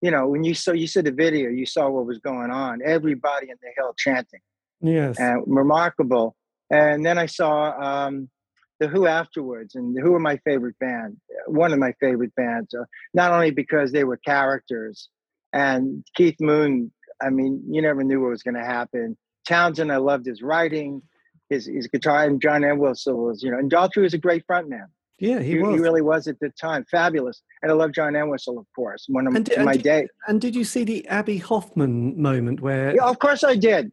[0.02, 2.80] you know, when you saw you saw the video, you saw what was going on.
[2.86, 4.42] Everybody in the hill chanting.
[4.82, 5.20] Yes.
[5.20, 6.36] And remarkable.
[6.72, 8.30] And then I saw um,
[8.80, 11.18] the Who afterwards, and the Who are my favorite band.
[11.48, 15.10] One of my favorite bands, uh, not only because they were characters,
[15.54, 19.18] and Keith Moon, I mean, you never knew what was going to happen.
[19.48, 21.02] Townshend, I loved his writing,
[21.50, 24.86] his his guitar, and John Entwistle was, you know, and Daltrey was a great frontman.
[25.20, 25.76] Yeah, he, he, was.
[25.76, 26.86] He really was at the time.
[26.90, 27.42] Fabulous.
[27.62, 30.08] And I love John Entwistle, of course, one of and, my day.
[30.28, 32.96] And did you see the Abbie Hoffman moment where?
[32.96, 33.92] Yeah, of course I did.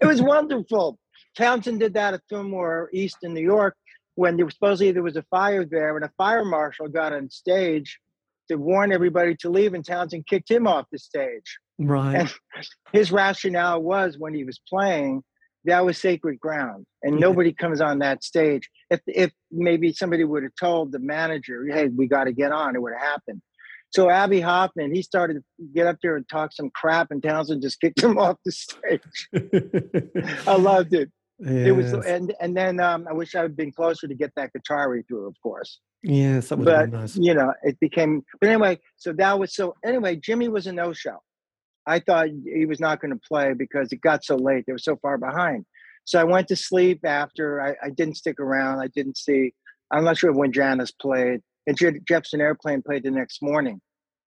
[0.00, 0.98] It was wonderful.
[1.36, 3.76] Townshend did that at Fillmore East in New York
[4.16, 7.30] when there was supposedly there was a fire there, and a fire marshal got on
[7.30, 8.00] stage
[8.48, 11.58] to warn everybody to leave, and Townshend kicked him off the stage.
[11.78, 12.14] Right.
[12.14, 12.34] And
[12.92, 15.22] his rationale was when he was playing
[15.64, 18.68] that was sacred ground, and nobody comes on that stage.
[18.90, 22.74] If if maybe somebody would have told the manager, "Hey, we got to get on,"
[22.74, 23.42] it would have happened.
[23.90, 25.42] So Abbie Hoffman, he started to
[25.74, 29.28] get up there and talk some crap, and Townshend just kicked him off the stage.
[30.46, 31.10] I loved it.
[31.40, 31.68] Yes.
[31.68, 34.52] It was, and and then um, I wish I had been closer to get that
[34.52, 35.78] guitar read through, of course.
[36.02, 37.16] Yes, that would but, nice.
[37.16, 38.24] You know, it became.
[38.40, 39.76] But anyway, so that was so.
[39.84, 41.18] Anyway, Jimmy was a no-show.
[41.86, 44.64] I thought he was not going to play because it got so late.
[44.66, 45.64] They were so far behind.
[46.04, 47.60] So I went to sleep after.
[47.60, 48.80] I, I didn't stick around.
[48.80, 49.54] I didn't see.
[49.92, 51.40] I'm not sure when Janis played.
[51.66, 53.80] And Jefferson Airplane played the next morning.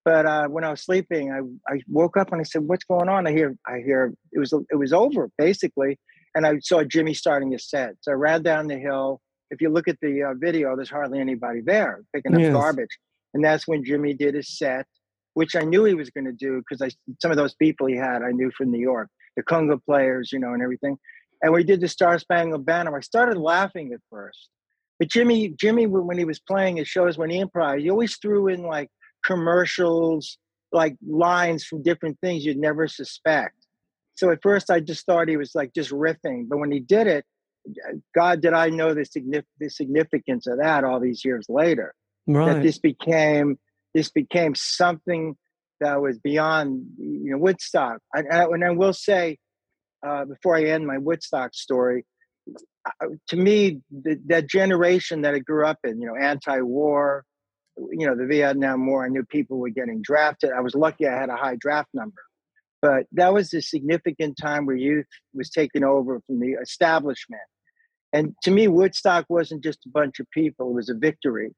[0.05, 1.39] But uh, when I was sleeping, I,
[1.71, 4.53] I woke up and I said, "What's going on?" I hear, I hear it was
[4.53, 5.99] it was over basically
[6.35, 7.95] and I saw Jimmy starting his set.
[8.01, 9.21] So I ran down the hill.
[9.49, 12.53] If you look at the uh, video, there's hardly anybody there picking up yes.
[12.53, 12.97] garbage,
[13.33, 14.85] and that's when Jimmy did his set,
[15.33, 16.89] which I knew he was going to do because I
[17.21, 20.39] some of those people he had I knew from New York, the conga players, you
[20.39, 20.97] know, and everything.
[21.41, 22.95] And we did the Star Spangled Banner.
[22.95, 24.49] I started laughing at first,
[24.99, 28.47] but Jimmy, Jimmy, when he was playing his shows, when he improvised, he always threw
[28.47, 28.89] in like
[29.25, 30.37] commercials,
[30.71, 33.55] like lines from different things you'd never suspect.
[34.15, 37.07] So at first, I just thought he was like just riffing, but when he did
[37.07, 37.25] it,
[38.15, 41.93] God, did I know the, signif- the significance of that all these years later?
[42.27, 42.53] Right.
[42.53, 43.57] That this became
[43.93, 45.35] this became something
[45.79, 47.99] that was beyond you know Woodstock.
[48.15, 49.37] I, I, and I will say
[50.05, 52.05] uh, before I end my Woodstock story,
[52.85, 57.23] uh, to me, the, that generation that I grew up in, you know, anti-war,
[57.91, 60.51] you know, the Vietnam War, I knew people were getting drafted.
[60.51, 62.21] I was lucky I had a high draft number.
[62.81, 67.41] But that was a significant time where youth was taken over from the establishment.
[68.13, 71.51] And to me, Woodstock wasn't just a bunch of people, it was a victory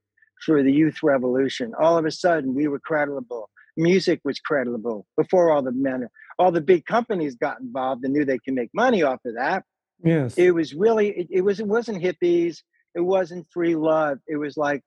[0.46, 1.72] for the youth revolution.
[1.80, 3.50] All of a sudden, we were credible.
[3.78, 6.08] Music was credible before all the men,
[6.38, 9.64] all the big companies got involved and knew they could make money off of that.
[10.04, 10.38] Yes.
[10.38, 12.58] It was really, it, it was, it wasn't hippies.
[12.94, 14.20] It wasn't free love.
[14.28, 14.82] It was like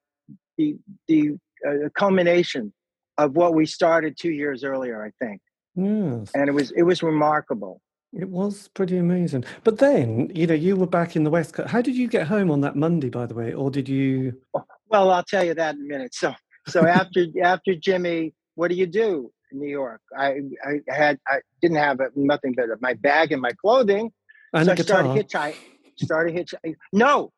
[0.59, 0.77] the,
[1.09, 1.33] the
[1.67, 2.73] uh, culmination
[3.19, 5.41] of what we started two years earlier, I think.
[5.77, 6.31] Yes.
[6.35, 7.81] And it was it was remarkable.
[8.13, 9.45] It was pretty amazing.
[9.63, 11.69] But then, you know, you were back in the West Coast.
[11.69, 13.53] How did you get home on that Monday, by the way?
[13.53, 16.15] Or did you oh, Well, I'll tell you that in a minute.
[16.15, 16.35] So
[16.69, 20.01] so after after Jimmy, what do you do in New York?
[20.17, 24.13] I I had I didn't have nothing but my bag and my clothing.
[24.55, 25.57] And so I started hitchhiking.
[25.99, 26.77] Started hitchhiking.
[26.93, 27.33] No,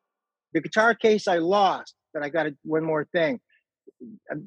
[0.53, 3.41] the guitar case I lost, but I got a, one more thing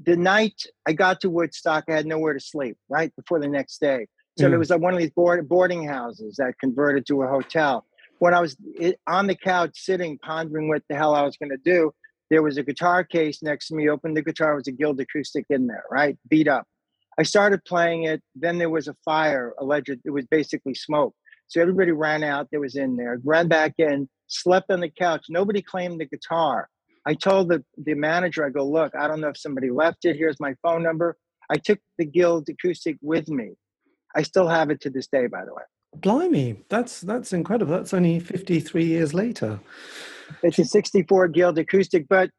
[0.05, 2.77] the night I got to Woodstock, I had nowhere to sleep.
[2.89, 4.07] Right before the next day,
[4.39, 4.51] so mm.
[4.51, 7.87] there was like one of these board, boarding houses that converted to a hotel.
[8.19, 8.57] When I was
[9.07, 11.93] on the couch sitting, pondering what the hell I was going to do,
[12.31, 13.89] there was a guitar case next to me.
[13.89, 16.67] Opened the guitar, was a Guild acoustic in there, right, beat up.
[17.19, 18.23] I started playing it.
[18.35, 19.53] Then there was a fire.
[19.59, 21.15] Alleged, it was basically smoke.
[21.49, 22.49] So everybody ran out.
[22.51, 23.21] That was in there.
[23.23, 24.09] Ran back in.
[24.29, 25.27] Slept on the couch.
[25.29, 26.69] Nobody claimed the guitar.
[27.07, 30.17] I told the, the manager, I go, look, I don't know if somebody left it.
[30.17, 31.17] Here's my phone number.
[31.51, 33.53] I took the Guild acoustic with me.
[34.15, 35.63] I still have it to this day, by the way.
[35.97, 37.75] Blimey, that's that's incredible.
[37.75, 39.61] That's only 53 years later.
[40.43, 42.31] It's a 64 Guild acoustic, but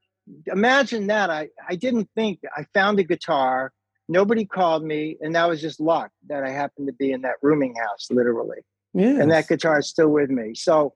[0.48, 1.30] imagine that.
[1.30, 3.72] I, I didn't think I found a guitar.
[4.10, 7.36] Nobody called me, and that was just luck that I happened to be in that
[7.42, 8.58] rooming house, literally.
[8.94, 9.22] Yeah.
[9.22, 10.54] And that guitar is still with me.
[10.56, 10.94] So,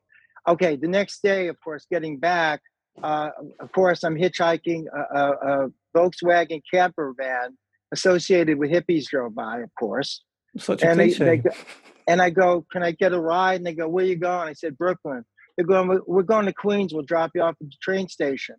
[0.48, 2.62] okay, the next day, of course, getting back,
[3.04, 3.30] uh,
[3.60, 7.58] of course, I'm hitchhiking a, a, a, Volkswagen camper van
[7.92, 10.24] associated with hippies drove by, of course.
[10.58, 11.00] Such a and.
[11.00, 11.50] They, they go,
[12.08, 14.54] and I go, "Can I get a ride?" And they go, "Where you going?" I
[14.54, 15.24] said, "Brooklyn."
[15.56, 16.94] They're going, "We're going to Queens.
[16.94, 18.56] We'll drop you off at the train station."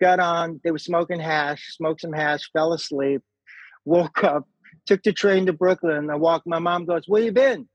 [0.00, 0.60] Got on.
[0.64, 1.76] They were smoking hash.
[1.76, 2.50] Smoked some hash.
[2.52, 3.22] Fell asleep.
[3.84, 4.44] Woke up.
[4.86, 5.96] Took the train to Brooklyn.
[5.96, 6.46] And I walked.
[6.46, 7.68] My mom goes, "Where you been?"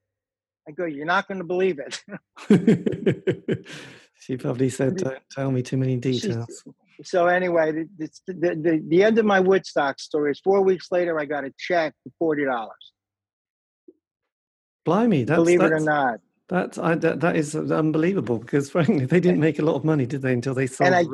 [0.67, 2.01] I go, "You're not going to believe it."
[4.19, 6.63] She probably said, "Don't tell me too many details."
[7.03, 11.19] So anyway, the, the, the, the end of my Woodstock story is four weeks later.
[11.19, 12.93] I got a check for forty dollars.
[14.85, 16.19] Blimey, that's, believe that's, it or not.
[16.47, 20.05] That's I, that, that is unbelievable because frankly, they didn't make a lot of money,
[20.05, 20.33] did they?
[20.33, 20.93] Until they sold.
[20.93, 21.05] I,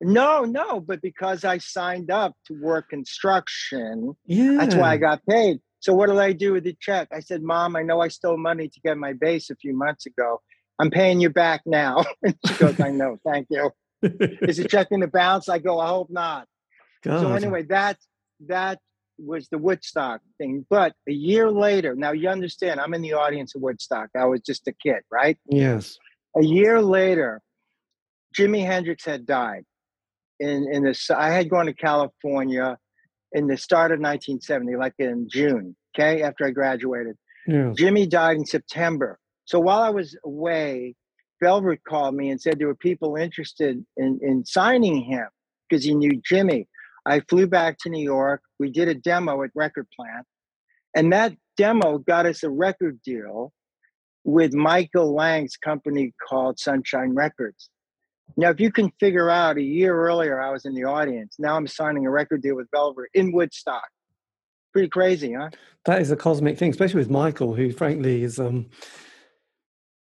[0.00, 5.24] no, no, but because I signed up to work construction, yeah, that's why I got
[5.26, 5.60] paid.
[5.78, 7.08] So what did I do with the check?
[7.12, 10.06] I said, "Mom, I know I stole money to get my bass a few months
[10.06, 10.40] ago.
[10.78, 12.04] I'm paying you back now.
[12.22, 13.70] and she goes, I know, thank you.
[14.02, 15.48] Is it checking the balance?
[15.48, 16.46] I go, I hope not.
[17.02, 17.20] God.
[17.20, 17.98] So anyway, that
[18.46, 18.78] that
[19.18, 20.66] was the Woodstock thing.
[20.68, 24.10] But a year later, now you understand, I'm in the audience of Woodstock.
[24.16, 25.38] I was just a kid, right?
[25.46, 25.98] Yes.
[26.36, 27.40] A year later,
[28.36, 29.64] Jimi Hendrix had died.
[30.40, 32.76] In in this, I had gone to California
[33.32, 35.76] in the start of 1970, like in June.
[35.96, 37.16] Okay, after I graduated.
[37.46, 37.72] Yeah.
[37.76, 39.18] Jimmy died in September.
[39.44, 40.94] So while I was away,
[41.42, 45.26] Velvet called me and said there were people interested in, in signing him
[45.68, 46.66] because he knew Jimi.
[47.06, 48.40] I flew back to New York.
[48.58, 50.26] We did a demo at Record Plant,
[50.96, 53.52] and that demo got us a record deal
[54.24, 57.68] with Michael Lang's company called Sunshine Records.
[58.38, 61.36] Now, if you can figure out a year earlier, I was in the audience.
[61.38, 63.84] Now I'm signing a record deal with Velvet in Woodstock.
[64.72, 65.50] Pretty crazy, huh?
[65.84, 68.66] That is a cosmic thing, especially with Michael, who frankly is um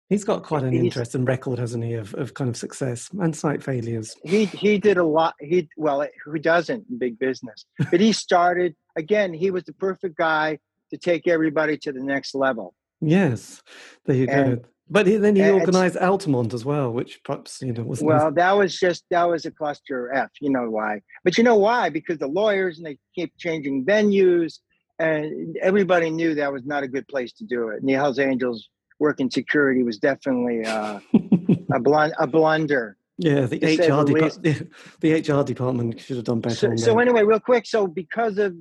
[0.09, 3.35] he's got quite an He's- interesting record, hasn't he, of, of kind of success and
[3.35, 4.15] slight failures.
[4.25, 5.35] He he did a lot.
[5.41, 7.67] He well, who doesn't in big business?
[7.91, 9.33] But he started again.
[9.35, 10.59] He was the perfect guy
[10.91, 12.75] to take everybody to the next level.
[13.01, 13.63] Yes,
[14.05, 14.61] there you go.
[14.89, 18.07] But he, then he organised Altamont as well, which perhaps you know wasn't.
[18.09, 20.31] Well, that was just that was a cluster F.
[20.41, 21.03] You know why?
[21.25, 21.89] But you know why?
[21.89, 24.61] Because the lawyers and they keep changing venues,
[25.01, 27.81] and everybody knew that was not a good place to do it.
[27.81, 32.97] And the Hells Angels working security was definitely uh, a blun- a blunder.
[33.19, 34.73] yeah, the HR the department.
[35.01, 36.77] The, HR department should have done better.
[36.77, 37.67] So, so anyway, real quick.
[37.67, 38.55] So because of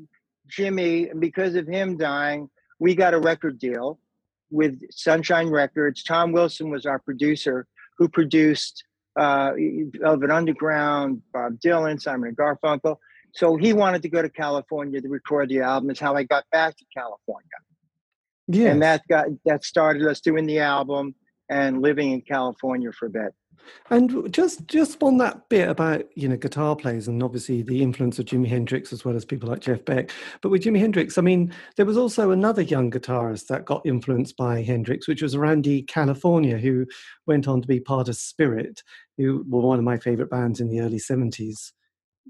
[0.50, 4.00] Jimi, and because of him dying, we got a record deal
[4.52, 6.04] with Sunshine Records.
[6.04, 7.68] Tom Wilson was our producer,
[7.98, 8.84] who produced
[9.16, 9.54] uh,
[10.00, 12.98] Velvet Underground, Bob Dylan, Simon and Garfunkel.
[13.34, 15.90] So he wanted to go to California to record the album.
[15.90, 17.50] Is how I got back to California,
[18.48, 18.72] yes.
[18.72, 21.16] and that got that started us doing the album
[21.50, 23.34] and living in California for a bit.
[23.90, 28.20] And just just on that bit about you know guitar players and obviously the influence
[28.20, 30.12] of Jimi Hendrix as well as people like Jeff Beck.
[30.42, 34.38] But with Jimi Hendrix, I mean, there was also another young guitarist that got influenced
[34.38, 36.86] by Hendrix, which was Randy California, who
[37.26, 38.84] went on to be part of Spirit,
[39.18, 41.74] who were one of my favorite bands in the early seventies.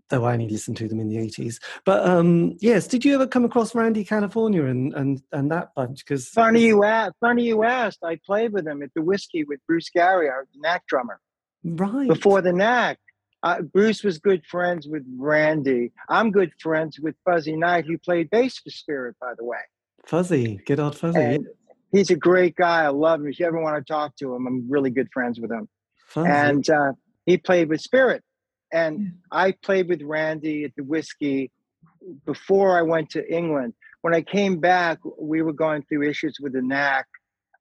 [0.10, 3.26] Though I only listened to them in the eighties, but um, yes, did you ever
[3.26, 6.06] come across Randy California and and and that bunch?
[6.06, 7.16] Because Funny you asked.
[7.20, 8.00] Funny you asked.
[8.04, 11.20] I played with them at the Whisky with Bruce Gary, our Knack drummer.
[11.64, 13.00] right before the knack.
[13.46, 15.92] Uh, Bruce was good friends with Randy.
[16.10, 19.60] I'm good friends with Fuzzy Knight, who played bass for Spirit, by the way.
[20.04, 21.48] Fuzzy, good old Fuzzy, And
[21.92, 22.86] he's a great guy.
[22.86, 23.28] I love him.
[23.28, 25.70] If you ever want to talk to him, I'm really good friends with him.
[26.08, 26.28] Fuzzy.
[26.28, 26.94] And uh,
[27.28, 28.24] he played with Spirit.
[28.76, 28.88] Yeah.
[28.88, 31.52] And I played with Randy at the Whisky
[32.26, 33.74] before I went to England.
[34.02, 37.08] When I came back, we were going through issues with the knack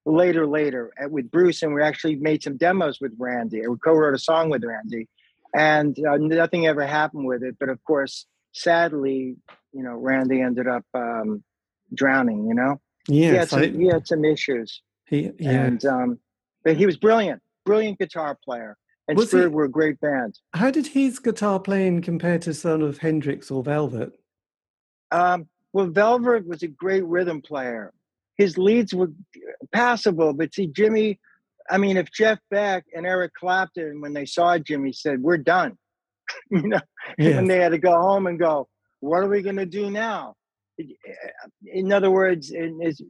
[0.04, 3.66] later, later with Bruce, and we actually made some demos with Randy.
[3.66, 5.08] We co-wrote a song with Randy,
[5.54, 7.56] and uh, nothing ever happened with it.
[7.58, 9.36] But of course, sadly,
[9.72, 11.42] you know, Randy ended up um,
[11.94, 12.46] drowning.
[12.46, 15.50] You know, he, had some, I, he had some issues, he, yeah.
[15.50, 16.18] and um,
[16.62, 18.76] but he was brilliant, brilliant guitar player.
[19.08, 20.38] And Was he- were a great band.
[20.54, 24.12] How did his guitar playing compare to sort of Hendrix or Velvet?
[25.10, 27.92] Um, well, Velvet was a great rhythm player.
[28.36, 29.10] His leads were
[29.72, 31.18] passable, but see, Jimi,
[31.70, 35.76] I mean, if Jeff Beck and Eric Clapton, when they saw Jimi, said, We're done,
[36.50, 36.80] you know,
[37.18, 37.36] Yes.
[37.36, 38.68] and they had to go home and go,
[39.00, 40.34] What are we going to do now?
[41.66, 43.00] In other words, in is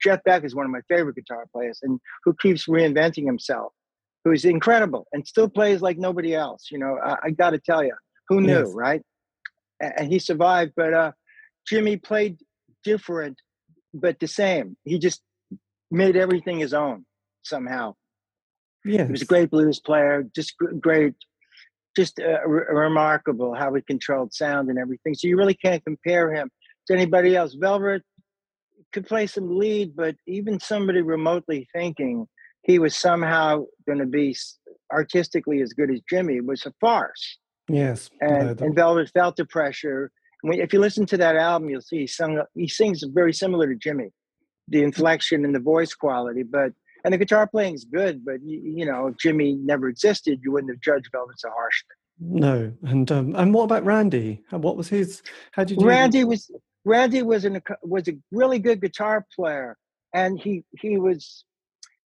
[0.00, 3.72] Jeff Beck is one of my favorite guitar players, and who keeps reinventing himself,
[4.24, 6.68] who is incredible and still plays like nobody else.
[6.70, 7.94] You know, I, I got to tell you,
[8.28, 8.72] who knew, Yes.
[8.74, 9.02] right?
[9.82, 11.12] A- And he survived, but uh,
[11.70, 12.38] Jimi played
[12.84, 13.38] different,
[13.94, 14.76] but the same.
[14.84, 15.22] He just
[15.90, 17.04] made everything his own
[17.42, 17.94] somehow.
[18.84, 21.14] Yeah, He was a great blues player, just great,
[21.96, 25.14] just uh, re- remarkable how he controlled sound and everything.
[25.14, 26.50] So you really can't compare him
[26.86, 27.54] to anybody else.
[27.54, 28.02] Velvet
[28.92, 32.26] could play some lead, but even somebody remotely thinking
[32.68, 34.36] he was somehow going to be
[34.92, 37.38] artistically as good as Jimi was a farce.
[37.68, 38.10] Yes.
[38.20, 40.12] And, and Velvet felt the pressure.
[40.42, 43.74] When, if you listen to that album, you'll see he, sung, he sings very similar
[43.74, 44.10] to Jimi,
[44.68, 46.42] the inflection and the voice quality.
[46.42, 46.72] But
[47.04, 50.52] and the guitar playing is good, but you, you know, if Jimi never existed, you
[50.52, 51.88] wouldn't have judged Velvet so harshly.
[52.20, 52.72] no.
[52.82, 54.42] And um, and what about Randy?
[54.50, 55.22] What was his?
[55.52, 55.86] How did you?
[55.86, 56.50] Randy was
[56.84, 59.78] Randy was an was a really good guitar player,
[60.12, 61.44] and he he was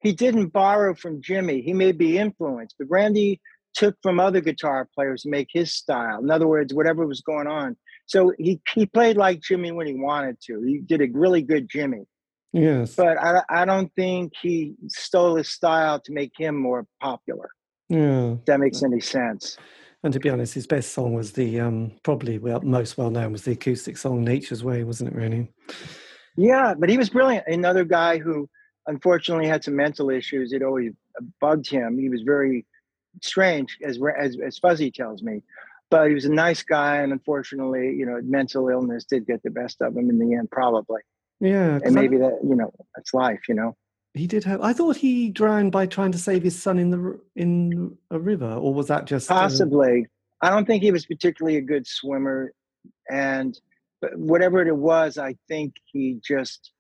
[0.02, 1.64] he didn't borrow from Jimi.
[1.64, 3.40] He may be influenced, but Randy
[3.74, 6.20] took from other guitar players to make his style.
[6.22, 7.78] In other words, whatever was going on.
[8.08, 10.62] So he he played like Jimi when he wanted to.
[10.64, 12.04] He did a really good Jimi,
[12.52, 12.96] Yes.
[12.96, 17.50] but I I don't think he stole his style to make him more popular.
[17.88, 18.34] yeah.
[18.34, 19.58] If that makes any sense.
[20.04, 23.32] And to be honest, his best song was the um, probably well most well known
[23.32, 25.16] was the acoustic song "Nature's Way," wasn't it?
[25.16, 25.48] Really?
[26.36, 27.46] Yeah, but he was brilliant.
[27.48, 28.50] Another guy who
[28.88, 30.54] unfortunately had some mental issues.
[30.54, 30.94] It always
[31.40, 31.98] bugged him.
[31.98, 32.66] He was very
[33.22, 35.42] strange, as as as Fuzzy tells me.
[35.90, 39.50] But he was a nice guy, and unfortunately, you know, mental illness did get the
[39.50, 41.02] best of him in the end, probably.
[41.42, 43.42] Yeah, And I- maybe that, you know, that's life.
[43.50, 43.76] You know.
[44.14, 44.62] He did have.
[44.62, 48.54] I thought he drowned by trying to save his son in the in a river,
[48.54, 50.04] or was that just uh, possibly?
[50.04, 50.48] Uh...
[50.48, 52.52] I don't think he was particularly a good swimmer,
[53.10, 53.58] and
[54.16, 56.72] whatever it was, I think he just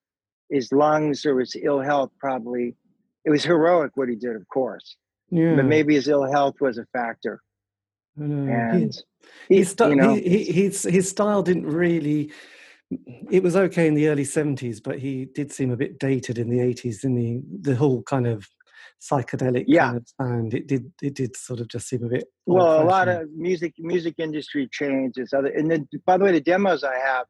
[0.51, 2.75] his lungs or his ill health probably.
[3.23, 4.97] It was heroic what he did, of course.
[5.29, 5.55] Yeah.
[5.55, 7.41] But maybe his ill health was a factor.
[8.17, 8.93] And
[9.47, 12.31] he, his, you know, he, his his style didn't really
[13.29, 16.49] it was okay in the early 70s but he did seem a bit dated in
[16.49, 18.47] the 80s in the the whole kind of
[19.01, 19.87] psychedelic yeah.
[19.87, 22.85] kind of sound it did it did sort of just seem a bit well a
[22.85, 26.97] lot of music music industry changes other and then by the way the demos i
[26.97, 27.25] have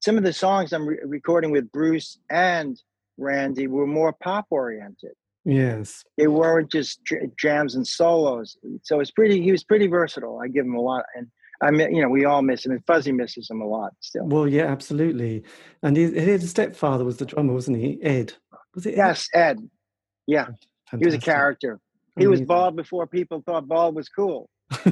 [0.00, 2.80] some of the songs i'm re- recording with bruce and
[3.18, 5.12] randy were more pop oriented
[5.44, 10.40] yes they weren't just j- jams and solos so it's pretty he was pretty versatile
[10.42, 11.26] i give him a lot and
[11.62, 14.24] I mean, you know, we all miss him, and Fuzzy misses him a lot still.
[14.26, 15.44] Well, yeah, absolutely.
[15.82, 17.98] And his, his stepfather was the drummer, wasn't he?
[18.02, 18.32] Ed.
[18.74, 18.92] Was it?
[18.92, 18.96] Ed?
[18.96, 19.68] Yes, Ed.
[20.26, 20.98] Yeah, Fantastic.
[21.00, 21.78] he was a character.
[22.18, 22.30] He Amazing.
[22.30, 24.48] was bald before people thought bald was cool.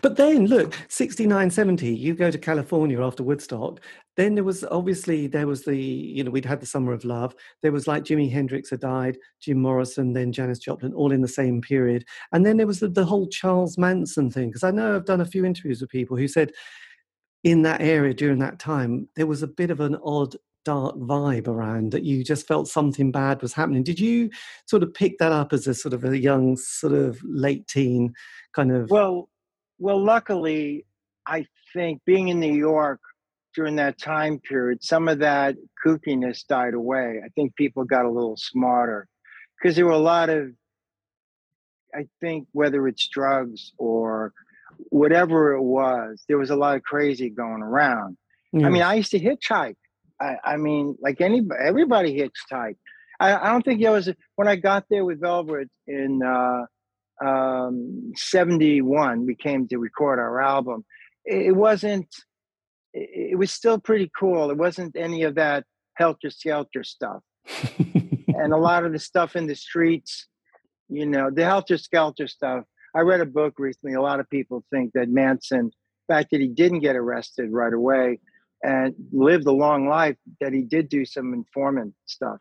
[0.00, 3.80] but then look 69 70 you go to california after woodstock
[4.16, 7.34] then there was obviously there was the you know we'd had the summer of love.
[7.62, 11.28] There was like jimi hendrix had died jim morrison then janis joplin all in the
[11.28, 12.04] same period.
[12.32, 15.20] And then there was the, the whole charles manson thing because i know i've done
[15.20, 16.52] a few interviews with people who said
[17.44, 21.48] in that area during that time there was a bit of an odd dark vibe
[21.48, 23.82] around that you just felt something bad was happening.
[23.82, 24.30] Did you
[24.66, 28.14] sort of pick that up as a sort of a young, sort of late teen
[28.54, 28.90] kind of?
[28.90, 29.28] Well,
[29.78, 30.86] well, luckily,
[31.26, 33.00] I think being in New York
[33.54, 37.20] during that time period, some of that kookiness died away.
[37.24, 39.08] I think people got a little smarter
[39.60, 40.52] because there were a lot of,
[41.94, 44.32] I think, whether it's drugs or
[44.88, 48.16] whatever it was, there was a lot of crazy going around.
[48.54, 49.76] I mean, I used to hitchhike
[50.22, 52.76] I, I mean, like anybody, everybody hitchhiked.
[53.18, 56.66] I, I don't think it was when I got there with Velvet in uh,
[57.24, 59.26] um, '71.
[59.26, 60.84] We came to record our album.
[61.24, 62.08] It, it wasn't.
[62.92, 64.50] It, it, was still pretty cool.
[64.50, 65.64] It wasn't any of that
[65.94, 67.22] helter skelter stuff,
[67.78, 70.28] and a lot of the stuff in the streets.
[70.88, 72.64] You know, the helter skelter stuff.
[72.94, 73.94] I read a book recently.
[73.94, 75.70] A lot of people think that Manson,
[76.06, 78.18] the fact that he didn't get arrested right away,
[78.62, 82.38] and lived a long life that he did do some informant stuff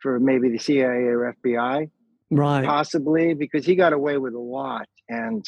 [0.00, 1.90] for maybe the CIA or FBI.
[2.30, 2.64] Right.
[2.64, 4.86] Possibly because he got away with a lot.
[5.08, 5.46] And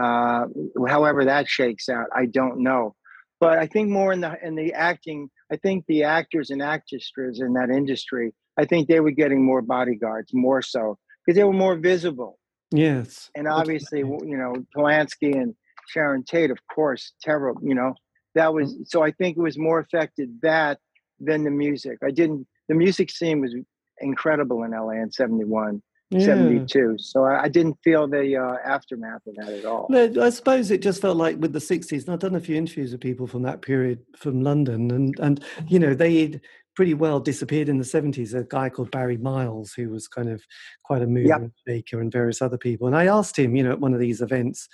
[0.00, 0.46] uh,
[0.86, 2.94] however that shakes out, I don't know.
[3.40, 7.40] But I think more in the in the acting, I think the actors and actresses
[7.40, 11.52] in that industry, I think they were getting more bodyguards, more so because they were
[11.52, 12.38] more visible.
[12.72, 13.30] Yes.
[13.36, 15.54] And obviously, you know, Polanski and
[15.88, 17.60] Sharon Tate, of course, terrible.
[17.62, 17.94] You know,
[18.38, 18.86] that was mm.
[18.86, 20.78] so i think it was more affected that
[21.20, 23.54] than the music i didn't the music scene was
[24.00, 26.20] incredible in la in 71 yeah.
[26.20, 29.88] 72 so I, I, didn't feel the uh, aftermath of that at all
[30.22, 32.92] i suppose it just felt like with the 60s and i've done a few interviews
[32.92, 36.40] with people from that period from london and and you know they'd
[36.76, 40.42] pretty well disappeared in the 70s a guy called barry miles who was kind of
[40.84, 41.74] quite a movement yep.
[41.74, 44.22] maker and various other people and i asked him you know at one of these
[44.22, 44.68] events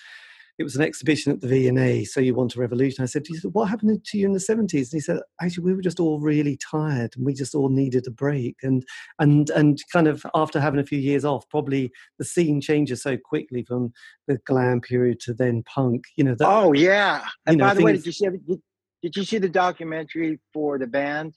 [0.58, 3.02] it was an exhibition at the V&A, So You Want a Revolution.
[3.02, 4.72] I said, what happened to you in the 70s?
[4.72, 8.06] And he said, actually, we were just all really tired and we just all needed
[8.06, 8.56] a break.
[8.62, 8.84] And,
[9.18, 13.16] and, and kind of after having a few years off, probably the scene changes so
[13.16, 13.92] quickly from
[14.28, 16.36] the glam period to then punk, you know.
[16.38, 17.24] That, oh, yeah.
[17.46, 18.62] And know, by the way, did you, see, did,
[19.02, 21.34] did you see the documentary for the band?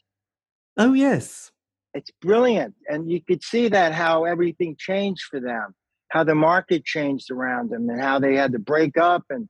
[0.78, 1.52] Oh, yes.
[1.96, 2.76] It's brilliant.
[2.88, 5.74] And you could see that how everything changed for them
[6.10, 9.50] how the market changed around them and how they had to break up and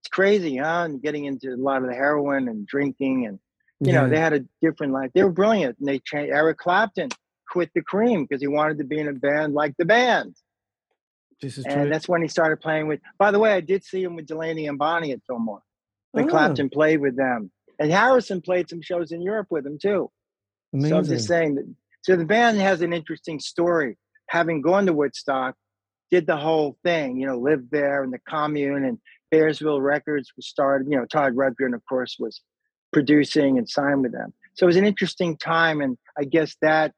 [0.00, 0.84] it's crazy, huh?
[0.84, 3.38] And getting into a lot of the heroin and drinking and
[3.80, 4.02] you yeah.
[4.02, 5.10] know, they had a different life.
[5.14, 5.78] They were brilliant.
[5.78, 7.10] And they changed Eric Clapton
[7.48, 10.34] quit the cream because he wanted to be in a band like the band.
[11.40, 11.88] This is and true.
[11.88, 14.66] that's when he started playing with by the way, I did see him with Delaney
[14.66, 15.62] and Bonnie at Fillmore.
[16.12, 16.28] When oh.
[16.28, 17.50] Clapton played with them.
[17.78, 20.10] And Harrison played some shows in Europe with him too.
[20.72, 20.90] Amazing.
[20.90, 23.98] So I'm just saying that so the band has an interesting story.
[24.28, 25.54] Having gone to Woodstock,
[26.10, 28.98] did the whole thing, you know, lived there in the commune and
[29.32, 32.40] Bearsville Records was started, you know, Todd Rundgren, of course, was
[32.92, 34.32] producing and signed with them.
[34.54, 35.80] So it was an interesting time.
[35.80, 36.92] And I guess that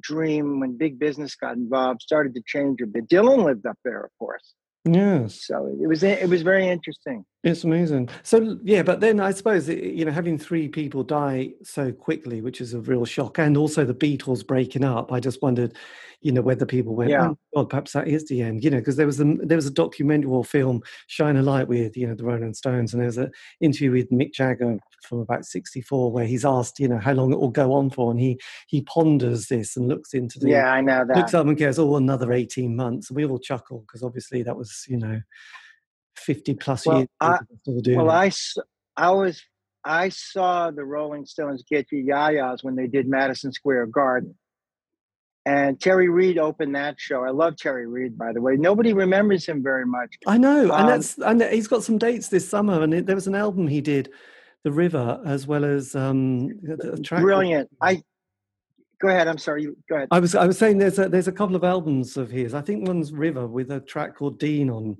[0.00, 3.08] dream when big business got involved started to change a bit.
[3.08, 4.54] Dylan lived up there, of course.
[4.84, 5.44] Yes.
[5.46, 7.24] So it was it was very interesting.
[7.44, 8.08] It's amazing.
[8.22, 12.40] So yeah, but then I suppose eh, you know having three people die so quickly,
[12.40, 15.10] which is a real shock, and also the Beatles breaking up.
[15.10, 15.76] I just wondered,
[16.20, 17.30] you know, whether people went, Yeah.
[17.30, 19.66] "Oh God, perhaps that is the end," you know, because there was a there was
[19.66, 23.18] a documentary film, "Shine a Light," with you know the Rolling Stones, and there was
[23.18, 27.32] an interview with Mick Jagger from about '64 where he's asked, you know, how long
[27.32, 28.38] it will go on for, and he
[28.68, 31.80] he ponders this and looks into the Yeah, I know that looks up and goes,
[31.80, 35.20] "Oh, another 18 months." We all chuckle because obviously that was you know
[36.16, 38.10] 50 plus Well, years I- people still doing Well.
[38.10, 38.30] I,
[38.96, 39.42] I was
[39.84, 44.36] I saw the Rolling Stones Get Yer Ya-Ya's when they did Madison Square Garden.
[45.44, 47.24] And Terry Reid opened that show.
[47.24, 48.54] I love Terry Reid, by the way.
[48.56, 50.14] Nobody remembers him very much.
[50.24, 53.16] I know, and Um, that's and he's got some dates this summer, and it, there
[53.16, 54.10] was an album he did,
[54.62, 56.60] The River, as well as um.
[57.08, 57.70] Brilliant.
[57.80, 58.04] I
[59.00, 59.26] go ahead.
[59.26, 59.66] I'm sorry.
[59.88, 60.08] Go ahead.
[60.12, 62.54] I was I was saying there's a there's a couple of albums of his.
[62.54, 64.96] I think one's River with a track called Dean on,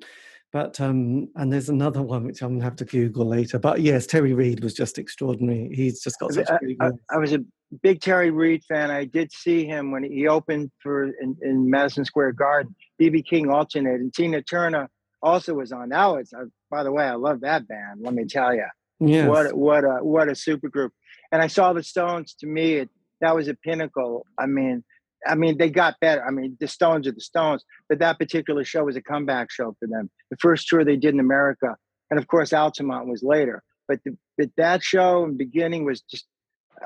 [0.53, 3.59] but um and there's another one which I'm gonna have to Google later.
[3.59, 5.71] But yes, Terry Reid was just extraordinary.
[5.75, 6.91] He's just got such a I, I.
[7.11, 7.45] I was a
[7.83, 8.91] big Terry Reid fan.
[8.91, 12.75] I did see him when he opened for in, in Madison Square Garden.
[13.01, 14.89] BB King alternated, and Tina Turner
[15.23, 15.89] also was on.
[15.89, 18.01] That was, uh, by the way, I love that band.
[18.03, 18.67] Let me tell you.
[19.01, 19.29] Yes.
[19.29, 20.93] What what a what a super group.
[21.33, 22.35] And I saw the Stones.
[22.41, 22.91] To me, it,
[23.21, 24.27] that was a pinnacle.
[24.39, 24.85] I mean,
[25.27, 26.25] I mean they got better.
[26.25, 29.77] I mean, the Stones are the Stones, but that particular show was a comeback show
[29.79, 30.11] for them.
[30.31, 31.77] The first tour they did in America,
[32.11, 33.63] and of course Altamont was later.
[33.89, 36.27] But the, but that show in the beginning was just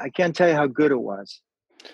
[0.01, 1.41] I can't tell you how good it was.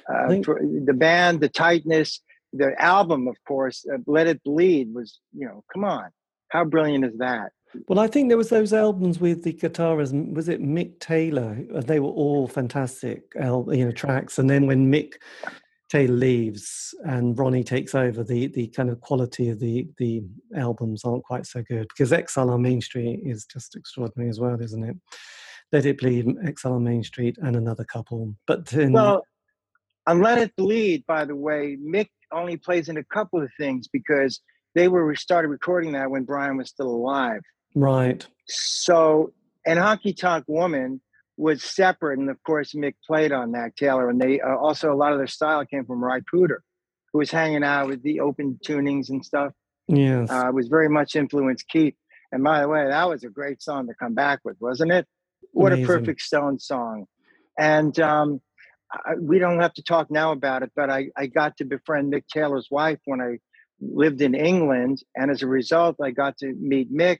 [0.08, 2.20] Uh, think- the band, the tightness,
[2.52, 6.10] the album, of course, uh, "Let It Bleed" was you know, come on,
[6.48, 7.52] how brilliant is that?
[7.88, 10.34] Well, I think there was those albums with the guitarist.
[10.34, 11.56] Was it Mick Taylor?
[11.70, 14.38] They were all fantastic, you know, tracks.
[14.38, 15.14] And then when Mick
[15.92, 20.22] Taylor leaves and Ronnie takes over, the the kind of quality of the the
[20.56, 24.58] albums aren't quite so good because Exile on Main Street is just extraordinary as well,
[24.58, 24.96] isn't it?
[25.70, 28.34] Let It Bleed, Exile on Main Street, and another couple.
[28.46, 29.26] But then, Well,
[30.06, 33.86] on Let It Bleed, by the way, Mick only plays in a couple of things
[33.86, 34.40] because
[34.74, 37.42] they were started recording that when Brian was still alive.
[37.74, 39.34] right, So,
[39.66, 41.02] and Honky Tonk Woman
[41.36, 44.96] was separate, and of course Mick played on that Taylor, and they uh, also a
[44.96, 46.58] lot of their style came from Ry Cooder,
[47.12, 49.52] who was hanging out with the open tunings and stuff.
[49.88, 51.94] yes, Uh, was very much influenced Keith.
[52.30, 55.06] And by the way, that was a great song to come back with, wasn't it?
[55.52, 55.84] What Amazing.
[55.84, 57.06] a perfect Stone song.
[57.58, 58.40] And um,
[58.90, 62.12] I, we don't have to talk now about it, but I, I got to befriend
[62.12, 63.38] Mick Taylor's wife when I
[63.80, 65.02] lived in England.
[65.14, 67.18] And as a result, I got to meet Mick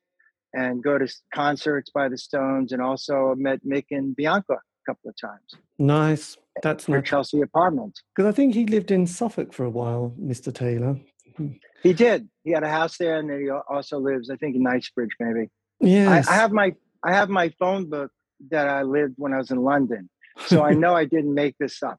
[0.55, 5.11] and go to concerts by the Stones and also met Mick and Bianca a couple
[5.11, 6.37] of times nice.
[6.63, 8.03] That's for nice Chelsea Apartments.
[8.15, 10.55] because I think he lived in Suffolk for a while, Mr.
[10.55, 10.99] Taylor.
[11.37, 11.53] Hmm.
[11.83, 12.29] He did.
[12.45, 15.51] He had a house there, and then he also lives, I think, in Knightsbridge, maybe.
[15.81, 18.11] Yes, I, I have my I have my phone book
[18.51, 20.09] that I lived when I was in London,
[20.47, 21.99] so I know I didn't make this up.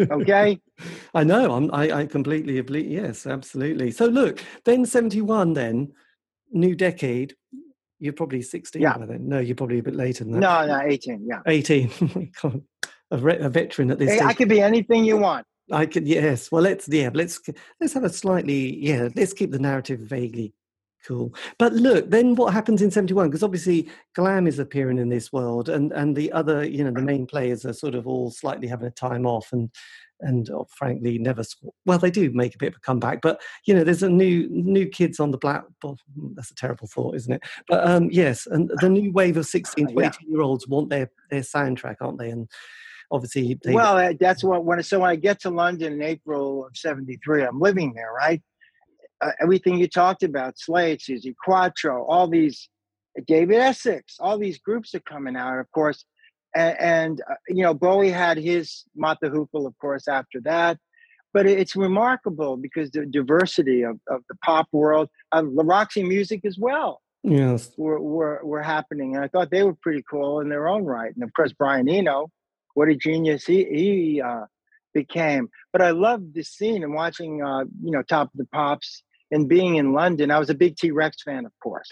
[0.00, 0.60] Okay,
[1.14, 1.52] I know.
[1.52, 2.60] I'm, I, I completely.
[2.86, 3.90] Yes, absolutely.
[3.90, 5.92] So look, then 71, then
[6.52, 7.34] new decade.
[8.04, 8.98] You're probably 16 Yeah.
[8.98, 9.26] by then.
[9.28, 10.40] No, you're probably a bit later than that.
[10.40, 11.26] no, no, eighteen.
[11.26, 12.32] Yeah, 18.
[12.42, 12.62] God,
[13.10, 14.28] a, re- a veteran at this hey, stage.
[14.28, 15.46] I could be anything you want.
[15.72, 16.06] I could.
[16.06, 16.52] Yes.
[16.52, 16.86] Well, let's.
[16.86, 17.08] Yeah.
[17.14, 17.40] Let's.
[17.80, 18.76] Let's have a slightly.
[18.76, 19.08] Yeah.
[19.16, 20.52] Let's keep the narrative vaguely
[21.06, 21.34] cool.
[21.58, 23.28] But look, then what happens in 71?
[23.28, 27.02] Because obviously glam is appearing in this world, and and the other, you know, the
[27.02, 29.70] main players are sort of all slightly having a time off, and
[30.20, 31.42] and uh, frankly never.
[31.42, 34.08] sc- Well, they do make a bit of a comeback, but you know, there's a
[34.08, 35.64] new new kids on the black.
[35.82, 35.98] Well,
[36.34, 37.42] that's a terrible thought, isn't it?
[37.68, 41.10] But um, yes, and the new wave of 16 to 18 year olds want their
[41.30, 42.30] their soundtrack, aren't they?
[42.30, 42.48] And
[43.10, 46.66] obviously, they, Well, uh, that's what when so when I get to London in April
[46.66, 48.42] of '73, I'm living there, right?
[49.20, 52.68] Uh, everything you talked about, Slade, Suzi Quatro, all these,
[53.26, 56.04] David Essex, all these groups are coming out, of course,
[56.54, 60.78] and, and uh, you know Bowie had his Mott the Hoople, of course, after that.
[61.32, 66.44] But it's remarkable because the diversity of, of the pop world, of the Roxy music
[66.44, 67.00] as well.
[67.24, 70.84] yes, were, were were happening, and I thought they were pretty cool in their own
[70.84, 71.12] right.
[71.12, 72.30] And of course, Brian Eno,
[72.74, 74.44] what a genius he he uh,
[74.94, 75.48] became.
[75.72, 79.48] But I loved this scene and watching, uh, you know, Top of the Pops and
[79.48, 80.30] being in London.
[80.30, 81.90] I was a big T Rex fan, of course.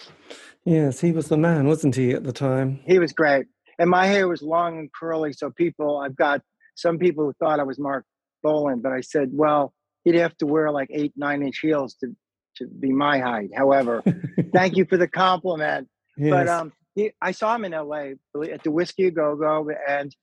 [0.63, 2.79] yes, he was the man, wasn't he, at the time?
[2.85, 3.47] He was great,
[3.83, 6.41] and my hair was long and curly, so people, I've got
[6.75, 8.05] some people who thought I was Marc
[8.41, 9.73] Bolan, but I said, well,
[10.05, 12.15] he'd have to wear like eight, nine inch heels to
[12.55, 13.49] to be my height.
[13.53, 14.01] However,
[14.53, 15.89] thank you for the compliment.
[16.15, 16.29] Yes.
[16.29, 18.13] But um, he, I saw him in L.A.
[18.53, 20.15] at the Whisky Go Go and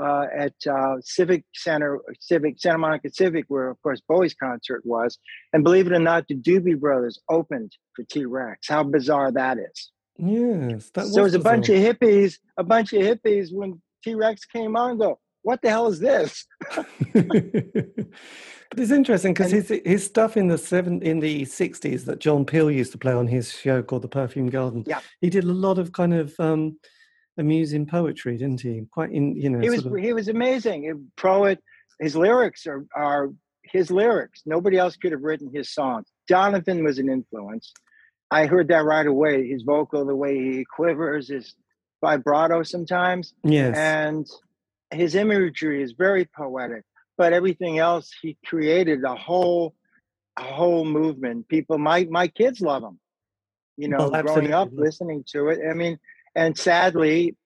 [0.00, 5.18] uh, at uh, Civic Center, Civic Santa Monica Civic, where of course Bowie's concert was.
[5.52, 8.68] And believe it or not, the Doobie Brothers opened for T Rex.
[8.68, 9.90] How bizarre that is!
[10.18, 14.14] Yes, that so it was a bunch of hippies, a bunch of hippies when T
[14.14, 14.98] Rex came on.
[14.98, 16.44] Go, what the hell is this?
[16.74, 17.28] but
[18.76, 22.70] it's interesting because his his stuff in the seven in the sixties that John Peel
[22.70, 24.84] used to play on his show called The Perfume Garden.
[24.86, 25.00] Yeah.
[25.20, 26.78] he did a lot of kind of um,
[27.38, 28.82] amusing poetry, didn't he?
[28.90, 29.60] Quite in you know.
[29.60, 30.90] He was of, he was amazing.
[30.90, 31.62] A poet.
[32.00, 33.30] His lyrics are are
[33.62, 34.42] his lyrics.
[34.46, 36.06] Nobody else could have written his songs.
[36.28, 37.72] Jonathan was an influence.
[38.30, 39.48] I heard that right away.
[39.48, 41.54] His vocal, the way he quivers, his
[42.04, 44.26] vibrato sometimes, yes, and
[44.90, 46.84] his imagery is very poetic.
[47.16, 49.74] But everything else, he created a whole
[50.36, 51.48] a whole movement.
[51.48, 52.98] People, my my kids love him.
[53.76, 55.60] You know, Well, growing up listening to it.
[55.68, 55.98] I mean,
[56.34, 57.36] and sadly,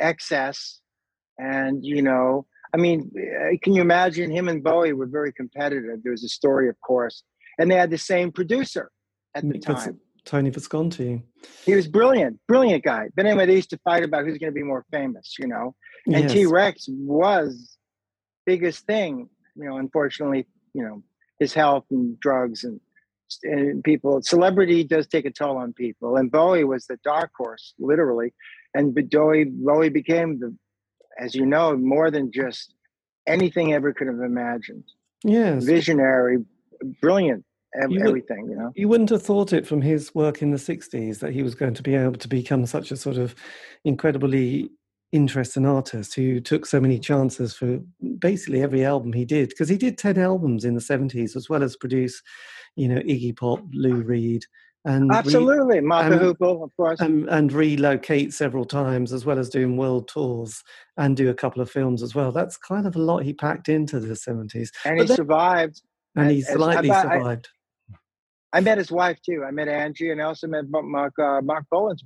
[0.00, 0.80] excess,
[1.38, 6.02] and you know, I mean, eh, can you imagine him and Bowie were very competitive?
[6.02, 7.22] There was a story, of course,
[7.58, 8.90] and they had the same producer
[9.34, 10.00] at the time.
[10.24, 11.22] Tony Visconti.
[11.64, 13.08] He was brilliant, brilliant guy.
[13.14, 15.74] But anyway, they used to fight about who's going to be more famous, you know.
[16.06, 16.32] And Yes.
[16.32, 17.76] T Rex was
[18.46, 19.76] biggest thing, you know.
[19.76, 21.02] Unfortunately, you know,
[21.38, 22.80] his health and drugs and
[23.44, 24.20] and people.
[24.22, 28.34] Celebrity does take a toll on people, and Bowie was the dark horse, literally.
[28.74, 30.56] And Bowie Bowie became the,
[31.18, 32.74] as you know, more than just
[33.26, 34.84] anything ever could have imagined.
[35.22, 36.38] Yes, Visionary,
[37.00, 37.44] brilliant,
[37.74, 38.72] ev- You would- everything, you know.
[38.74, 41.74] You wouldn't have thought it from his work in the 60s that he was going
[41.74, 43.34] to be able to become such a sort of
[43.84, 44.70] incredibly
[45.12, 47.80] interesting artist who took so many chances for
[48.20, 49.48] basically every album he did.
[49.48, 52.22] Because he did 10 albums in the 70s as well as produce,
[52.76, 54.44] you know, Iggy Pop, Lou Reed,
[54.84, 57.00] and re- Absolutely, Martha and- Hoople, of course.
[57.00, 60.62] and, and relocate several times as well as doing world tours
[60.96, 62.30] and do a couple of films as well.
[62.32, 64.70] That's kind of a lot he packed into the 70s.
[64.84, 65.82] and but he then- survived.
[66.16, 67.48] And he slightly survived.
[68.52, 69.44] I met his wife too.
[69.46, 71.96] I met Angie, and I also met Marc uh, Marc wife.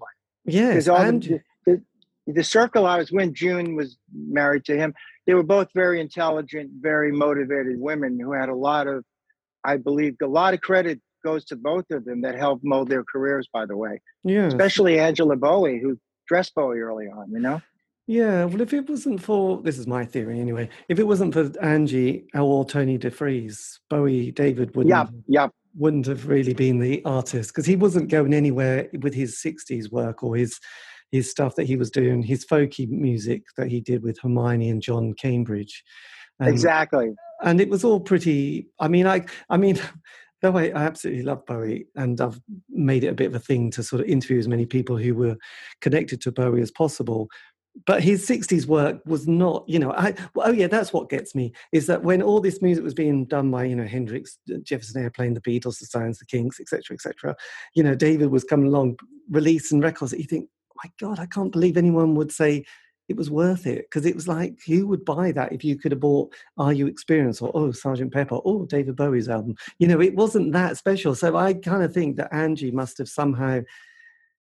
[0.45, 1.83] Yes, all and the, the
[2.27, 4.95] the circle I was when June was married to him.
[5.27, 9.05] They were both very intelligent, very motivated women who had a lot of,
[9.65, 13.05] I believe, a lot of credit goes to both of them that helped mold their
[13.05, 13.49] careers.
[13.53, 14.53] By the way, yes.
[14.53, 17.31] especially Angela Bowie, who dressed Bowie early on.
[17.31, 17.63] You know,
[18.07, 20.69] Yeah, well, if it wasn't for this is my theory anyway.
[20.91, 25.49] If it wasn't for Angie or Tony DeFries, Bowie David wouldn't yeah, yeah.
[25.77, 30.23] Wouldn't have really been the artist because he wasn't going anywhere with his '60s work
[30.23, 30.61] or his
[31.11, 34.83] his stuff that he was doing, his folky music that he did with Hermione and
[34.83, 35.85] John Cambridge.
[36.41, 37.13] And, exactly.
[37.43, 38.67] and it was all pretty.
[38.81, 39.79] I mean, I I mean.
[40.43, 43.71] Though I, I absolutely love Bowie, and I've made it a bit of a thing
[43.71, 45.37] to sort of interview as many people who were
[45.81, 47.31] connected to Bowie as possible
[47.87, 51.35] but his 60s work was not you know i well, oh yeah that's what gets
[51.35, 55.03] me is that when all this music was being done by you know hendrix jefferson
[55.03, 57.35] airplane the beatles the stones the kinks etc etc
[57.75, 58.97] you know david was coming along
[59.31, 60.49] releasing records that you think
[60.83, 62.65] my god i can't believe anyone would say
[63.09, 63.87] it was worth it.
[63.91, 66.87] Because it was like who would buy that if you could have bought are you
[66.87, 69.57] experience or oh sergeant pepper or david bowie's album.
[69.79, 71.15] You know it wasn't that special.
[71.15, 73.61] So i kind of think that angie must have somehow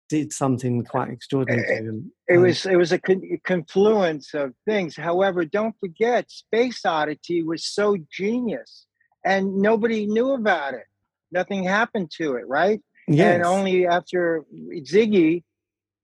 [0.09, 3.39] did something uh, quite extraordinary to eh, him It um, was it was a con-
[3.45, 4.97] confluence of things.
[4.97, 8.87] However, don't forget, Space Oddity was so genius,
[9.25, 10.87] and nobody knew about it.
[11.31, 12.81] Nothing happened to it, right?
[13.07, 13.35] Yes.
[13.35, 14.45] And only after
[14.81, 15.45] Ziggy,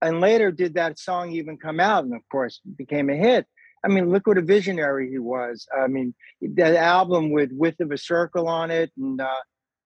[0.00, 3.46] and later did that song even come out, and of course became a hit.
[3.84, 5.66] I mean, look what a visionary he was.
[5.78, 9.42] I mean, that album with "Width of a Circle" on it, and uh,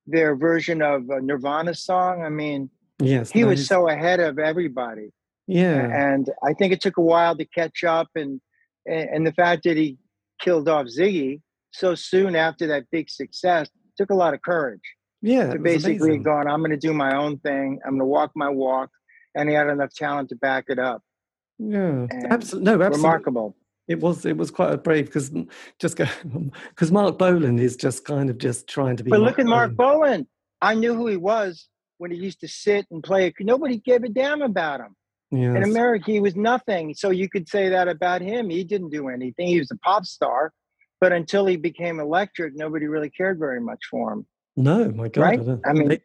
[0.07, 2.23] their version of uh, a Nirvana song.
[2.23, 2.71] I mean,
[3.01, 5.11] yes, he was so ahead of everybody
[5.49, 8.39] yeah, and I think it took a while to catch up, and
[8.87, 9.97] and the fact that he
[10.41, 11.41] killed off Ziggy
[11.73, 14.81] so soon after that big success took a lot of courage
[15.21, 15.53] yeah.
[15.53, 16.23] to basically amazing.
[16.23, 18.91] going, I'm going to do my own thing, I'm going to walk my walk,
[19.35, 21.03] and he had enough talent to back it up.
[21.59, 22.07] Yeah.
[22.07, 22.77] No, absolutely.
[22.77, 23.57] Remarkable.
[23.89, 25.33] It was it was quite a brave because
[25.79, 26.05] just go
[26.69, 29.11] because Marc Bolan is just kind of just trying to be.
[29.11, 30.27] But look at Marc Bolan.
[30.61, 31.69] I knew who he was
[31.99, 33.33] when he used to sit and play.
[33.41, 34.95] Nobody gave a damn about him.
[35.31, 36.95] In America, he was nothing.
[36.95, 38.49] So you could say that about him.
[38.49, 39.49] He didn't do anything.
[39.49, 40.53] He was a pop star.
[41.01, 44.27] But until he became electric, nobody really cared very much for him.
[44.57, 45.23] No, my God.
[45.23, 45.45] Right?
[45.45, 46.03] don't- I mean- they-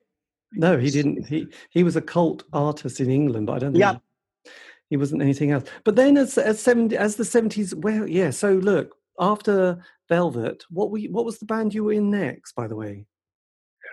[0.52, 1.26] no, he didn't.
[1.28, 3.96] He he was a cult artist in England, but I don't think Yeah.
[4.44, 4.52] he,
[4.92, 5.64] he wasn't anything else.
[5.84, 8.30] But then as as seventy as the seventies, well, yeah.
[8.30, 12.54] So look, after Velvet, what we what was the band you were in next?
[12.54, 13.08] By the way,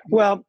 [0.09, 0.45] Well,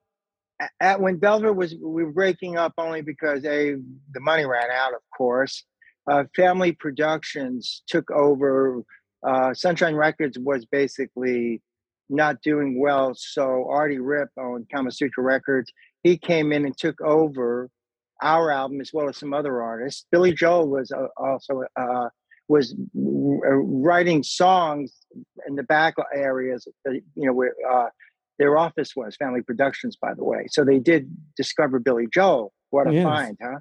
[0.80, 3.76] at, when Velvet was, we were breaking up only because a
[4.14, 5.64] the money ran out, of course.
[6.10, 8.84] Uh, Family Productions took over.
[9.26, 11.62] Uh, Sunshine Records was basically
[12.10, 15.72] not doing well, so Artie Ripp owned Kama Sutra Records.
[16.04, 17.70] He came in and took over
[18.22, 20.06] our album as well as some other artists.
[20.12, 22.10] Billy Joel was uh, also uh,
[22.48, 24.94] was writing songs
[25.48, 27.88] in the back areas, you know, where uh,
[28.42, 30.48] their office was, Family Productions, by the way.
[30.50, 32.52] So they did discover Billy Joel.
[32.72, 33.04] What a yes.
[33.04, 33.60] find, huh?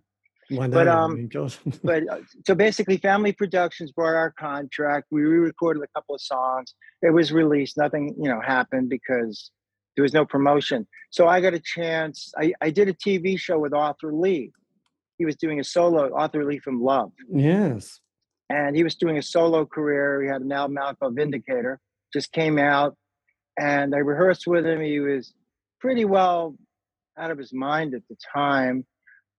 [0.48, 1.28] Why but um,
[1.84, 5.08] but uh, so basically, Family Productions brought our contract.
[5.10, 6.74] We re-recorded a couple of songs.
[7.02, 7.76] It was released.
[7.76, 9.50] Nothing, you know, happened because
[9.96, 10.86] there was no promotion.
[11.10, 12.32] So I got a chance.
[12.38, 14.50] I, I did a TV show with Arthur Lee.
[15.18, 16.10] He was doing a solo.
[16.14, 17.12] Arthur Lee from Love.
[17.30, 18.00] Yes.
[18.48, 20.22] And he was doing a solo career.
[20.22, 21.78] He had an album out called Vindicator.
[22.14, 22.96] Just came out,
[23.60, 24.80] and I rehearsed with him.
[24.80, 25.32] He was
[25.80, 26.56] pretty well
[27.18, 28.86] out of his mind at the time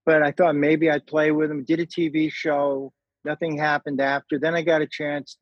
[0.04, 1.64] but I thought maybe I'd play with him.
[1.64, 2.92] Did a TV show.
[3.24, 4.38] Nothing happened after.
[4.38, 5.36] Then I got a chance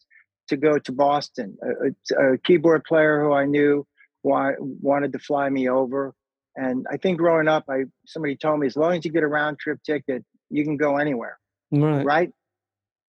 [0.49, 1.57] to go to Boston.
[1.63, 3.87] A, a keyboard player who I knew
[4.23, 6.15] wa- wanted to fly me over,
[6.57, 9.29] and I think growing up, I somebody told me as long as you get a
[9.29, 11.39] round trip ticket, you can go anywhere.
[11.73, 12.05] Right.
[12.05, 12.31] Right.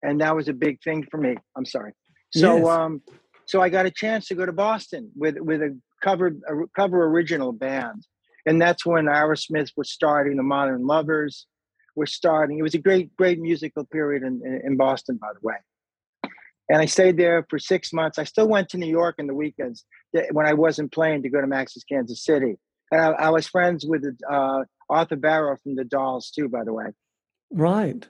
[0.01, 1.36] And that was a big thing for me.
[1.55, 1.93] I'm sorry.
[2.34, 2.68] So yes.
[2.68, 3.01] um,
[3.48, 7.06] so I got a chance to go to Boston with with a covered a cover
[7.06, 8.06] original band
[8.46, 10.38] and that's when Aerosmith was starting.
[10.38, 11.48] The Modern Lovers
[11.96, 12.60] were starting.
[12.60, 15.56] It was a great, great musical period in, in Boston, by the way.
[16.70, 18.18] And I stayed there for six months.
[18.18, 19.86] I still went to New York in the weekends
[20.32, 22.56] when I wasn't playing to go to Max's Kansas City.
[22.91, 26.74] And I, I was friends with uh, Arthur Barrow from the Dolls too, by the
[26.74, 26.86] way.
[27.52, 28.08] Right.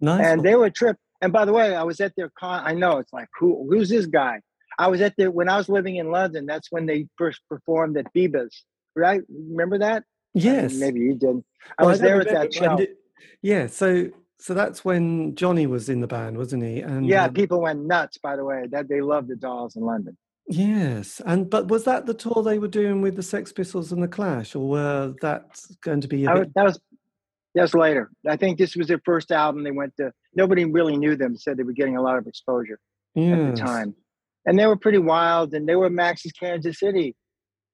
[0.00, 0.26] Nice.
[0.26, 0.96] And they were a trip.
[1.20, 2.62] And by the way, I was at their con.
[2.64, 4.40] I know it's like who who's this guy?
[4.78, 6.46] I was at the when I was living in London.
[6.46, 8.64] That's when they first performed at Biba's
[8.96, 9.22] right?
[9.28, 10.04] Remember that?
[10.34, 10.74] Yes.
[10.74, 11.44] maybe you didn't.
[11.78, 12.76] I well, was I there at that show.
[12.76, 12.90] Did,
[13.42, 13.66] yeah.
[13.66, 16.80] So so that's when Johnny was in the band, wasn't he?
[16.80, 18.18] And yeah, um, people went nuts.
[18.18, 20.16] By the way, that they loved the Dolls in London.
[20.46, 24.02] Yes, and but was that the tour they were doing with the Sex Pistols and
[24.02, 26.26] the Clash, or were that going to be?
[26.26, 26.52] A bit...
[26.54, 26.80] That was
[27.54, 28.10] that was later.
[28.28, 29.64] I think this was their first album.
[29.64, 31.36] They went to nobody really knew them.
[31.36, 32.78] Said they were getting a lot of exposure
[33.14, 33.38] yes.
[33.38, 33.94] at the time,
[34.46, 35.54] and they were pretty wild.
[35.54, 37.14] And they were Max's Kansas City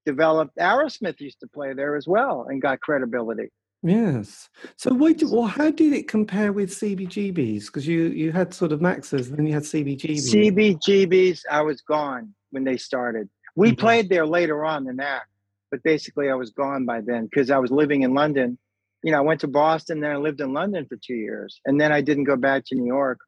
[0.06, 0.56] developed.
[0.56, 3.50] Aerosmith used to play there as well and got credibility.
[3.82, 4.50] Yes.
[4.76, 7.66] So, wait, well, how did it compare with CBGBs?
[7.66, 10.34] Because you you had sort of Max's, and then you had CBGBs.
[10.34, 13.28] CBGBs, I was gone when they started.
[13.56, 13.80] We mm-hmm.
[13.80, 15.22] played there later on than that,
[15.70, 18.58] but basically, I was gone by then because I was living in London.
[19.02, 21.80] You know, I went to Boston, then I lived in London for two years, and
[21.80, 23.18] then I didn't go back to New York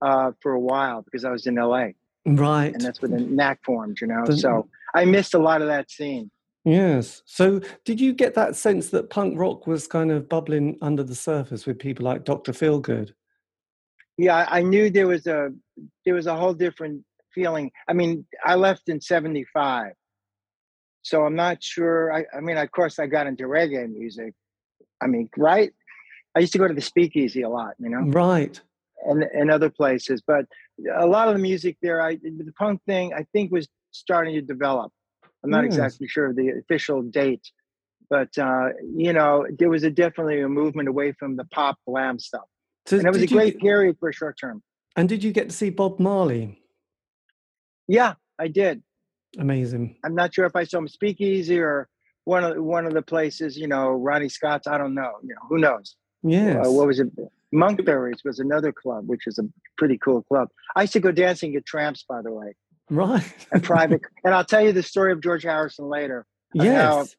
[0.00, 1.88] uh, for a while because I was in LA.
[2.26, 2.72] Right.
[2.72, 4.24] And that's when the knack formed, you know.
[4.24, 6.30] The, so I missed a lot of that scene.
[6.64, 7.22] Yes.
[7.24, 11.14] So did you get that sense that punk rock was kind of bubbling under the
[11.14, 12.52] surface with people like Dr.
[12.52, 13.12] Feelgood?
[14.18, 15.50] Yeah, I knew there was a
[16.04, 17.04] there was a whole different
[17.34, 17.70] feeling.
[17.88, 19.92] I mean, I left in 75.
[21.02, 22.12] So I'm not sure.
[22.12, 24.34] I, I mean, of course I got into reggae music.
[25.00, 25.72] I mean, right?
[26.34, 28.00] I used to go to the speakeasy a lot, you know?
[28.00, 28.60] Right.
[29.04, 30.22] And and other places.
[30.26, 30.46] But
[30.94, 34.42] a lot of the music there, I the punk thing, I think was starting to
[34.42, 34.92] develop.
[35.44, 35.74] I'm not yes.
[35.74, 37.48] exactly sure of the official date,
[38.10, 42.18] but uh, you know, there was a definitely a movement away from the pop glam
[42.18, 42.44] stuff,
[42.86, 44.62] so and it was a great period for a short term.
[44.96, 46.60] And did you get to see Bob Marley?
[47.86, 48.82] Yeah, I did.
[49.38, 49.96] Amazing.
[50.04, 51.88] I'm not sure if I saw him Speakeasy or
[52.28, 53.56] one of one of the places.
[53.56, 54.66] You know, Ronnie Scott's.
[54.66, 55.12] I don't know.
[55.22, 55.96] You know, who knows?
[56.22, 56.62] Yeah.
[56.62, 57.08] Uh, what was it?
[57.54, 59.44] Monkberries was another club, which is a
[59.78, 60.48] pretty cool club.
[60.76, 62.54] I used to go dancing at Tramps, by the way.
[62.90, 63.24] Right.
[63.52, 64.02] and private.
[64.22, 66.26] And I'll tell you the story of George Harrison later.
[66.52, 67.16] Yes.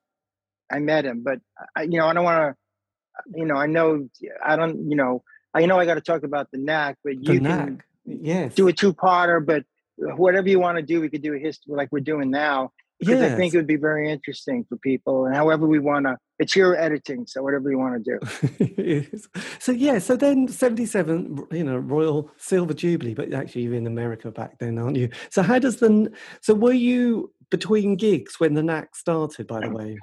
[0.71, 1.39] I met him, but
[1.75, 4.07] I, you know, I don't want to, you know, I know,
[4.45, 7.33] I don't, you know, I know I got to talk about the knack, but the
[7.33, 7.65] you knack.
[7.65, 8.53] can yes.
[8.53, 9.63] do a two-parter, but
[9.97, 12.71] whatever you want to do, we could do a history like we're doing now.
[12.99, 13.31] Because yes.
[13.31, 16.55] I think it would be very interesting for people, and however we want to it's
[16.55, 19.19] your editing, so whatever you want to do.
[19.59, 24.31] so yeah, so then seventy-seven, you know, Royal Silver Jubilee, but actually you're in America
[24.31, 25.09] back then, aren't you?
[25.29, 29.47] So how does the so were you between gigs when the knack started?
[29.47, 29.97] By the way,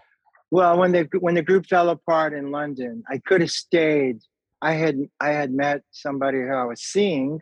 [0.51, 4.19] well, when the when the group fell apart in London, I could have stayed.
[4.61, 7.41] I had I had met somebody who I was seeing,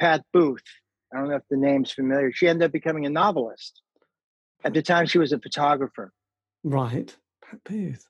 [0.00, 0.64] Pat Booth.
[1.12, 2.32] I don't know if the name's familiar.
[2.32, 3.82] She ended up becoming a novelist.
[4.64, 6.12] At the time, she was a photographer.
[6.64, 8.06] Right, Pat Booth.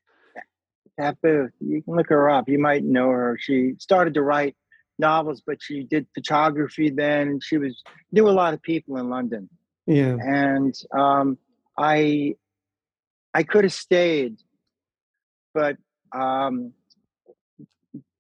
[0.99, 1.53] Pat Booth.
[1.61, 2.49] You can look her up.
[2.49, 3.39] You might know her.
[3.41, 4.57] She started to write
[4.99, 7.41] novels, but she did photography then.
[7.43, 9.49] She was knew a lot of people in London.
[9.87, 10.17] Yeah.
[10.21, 11.39] And um,
[11.79, 12.37] I
[13.35, 14.37] I could have stayed,
[15.55, 15.77] but
[16.15, 16.73] um,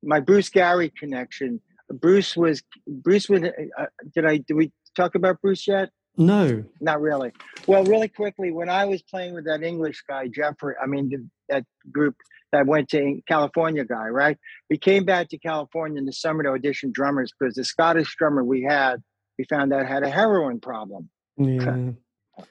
[0.02, 1.60] my Bruce Gary connection.
[1.90, 3.42] Bruce was Bruce was.
[3.42, 5.90] Uh, did I did we talk about Bruce yet?
[6.16, 7.32] No, not really.
[7.66, 11.64] Well, really quickly, when I was playing with that English guy, Jeffrey, I mean that
[11.90, 12.16] group
[12.52, 14.36] that went to California guy, right?
[14.68, 18.44] We came back to California in the summer to audition drummers because the Scottish drummer
[18.44, 19.02] we had,
[19.38, 21.08] we found out had a heroin problem.
[21.38, 21.92] Yeah.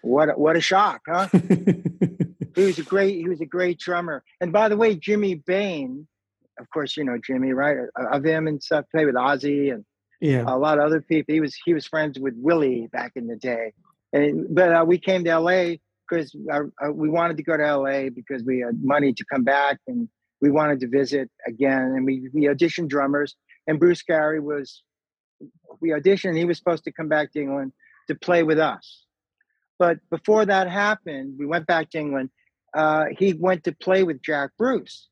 [0.01, 1.27] what a, what a shock, huh?
[2.55, 4.23] he was a great he was a great drummer.
[4.39, 6.07] And by the way, Jimmy Bain,
[6.59, 7.77] of course, you know Jimmy, right?
[7.95, 9.85] Of him and stuff, played with Ozzy and
[10.21, 11.33] yeah, a lot of other people.
[11.33, 13.73] He was he was friends with Willie back in the day.
[14.13, 15.75] And but uh, we came to LA
[16.07, 19.43] because uh, uh, we wanted to go to LA because we had money to come
[19.43, 20.07] back and
[20.41, 21.93] we wanted to visit again.
[21.95, 23.35] And we we auditioned drummers.
[23.67, 24.83] And Bruce Gary was
[25.79, 26.37] we auditioned.
[26.37, 27.73] He was supposed to come back to England
[28.07, 29.05] to play with us.
[29.79, 32.29] But before that happened, we went back to England.
[32.75, 35.09] Uh, he went to play with Jack Bruce,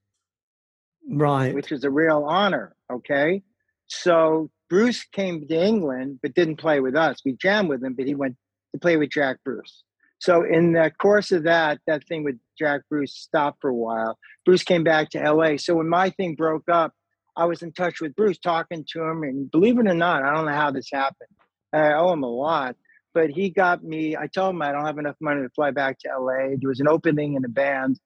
[1.10, 1.56] right?
[1.56, 2.76] Which was a real honor.
[2.92, 3.42] Okay,
[3.88, 7.22] so Bruce came to England but didn't play with us.
[7.26, 8.36] We jammed with him, but he went
[8.74, 9.84] to play with Jack Bruce.
[10.20, 14.18] So in the course of that, that thing with Jack Bruce stopped for a while.
[14.46, 15.58] Bruce came back to LA.
[15.58, 16.94] So when my thing broke up,
[17.36, 20.34] I was in touch with Bruce, talking to him, and believe it or not, I
[20.34, 21.30] don't know how this happened.
[21.72, 22.76] I owe him a lot,
[23.14, 24.18] but he got me.
[24.18, 26.56] I told him I don't have enough money to fly back to LA.
[26.60, 27.98] There was an opening in a band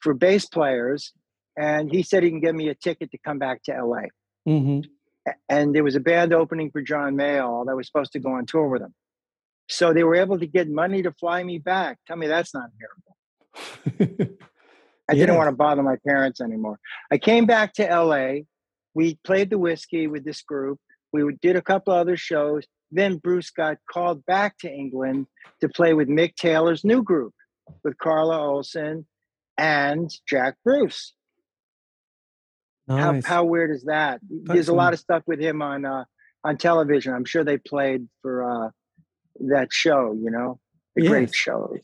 [0.00, 1.12] for bass players,
[1.58, 4.04] and he said he can get me a ticket to come back to LA.
[4.48, 4.80] Mm-hmm
[5.48, 8.46] and there was a band opening for John Mayall that was supposed to go on
[8.46, 8.94] tour with him.
[9.68, 11.98] So they were able to get money to fly me back.
[12.06, 14.36] Tell me that's not a miracle.
[15.08, 15.26] I yeah.
[15.26, 16.78] didn't want to bother my parents anymore.
[17.10, 18.42] I came back to LA.
[18.94, 20.78] We played the whisky with this group.
[21.12, 22.64] We did a couple other shows.
[22.90, 25.26] Then Bruce got called back to England
[25.60, 27.34] to play with Mick Taylor's new group
[27.84, 29.06] with Carla Olson
[29.58, 31.14] and Jack Bruce.
[32.90, 33.24] Nice.
[33.24, 34.20] How, how weird is that?
[34.28, 36.04] There's a lot of stuff with him on uh,
[36.42, 37.14] on television.
[37.14, 38.70] I'm sure they played for uh,
[39.48, 40.12] that show.
[40.20, 40.58] You know,
[40.96, 41.10] the yes.
[41.10, 41.76] great show.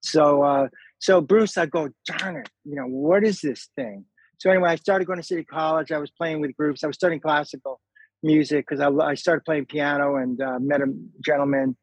[0.00, 4.04] So uh, so Bruce, I go, darn it, you know, what is this thing?
[4.38, 5.92] So anyway, I started going to City College.
[5.92, 6.82] I was playing with groups.
[6.82, 7.80] I was studying classical
[8.22, 10.92] music because I, I started playing piano and uh, met a
[11.24, 11.76] gentleman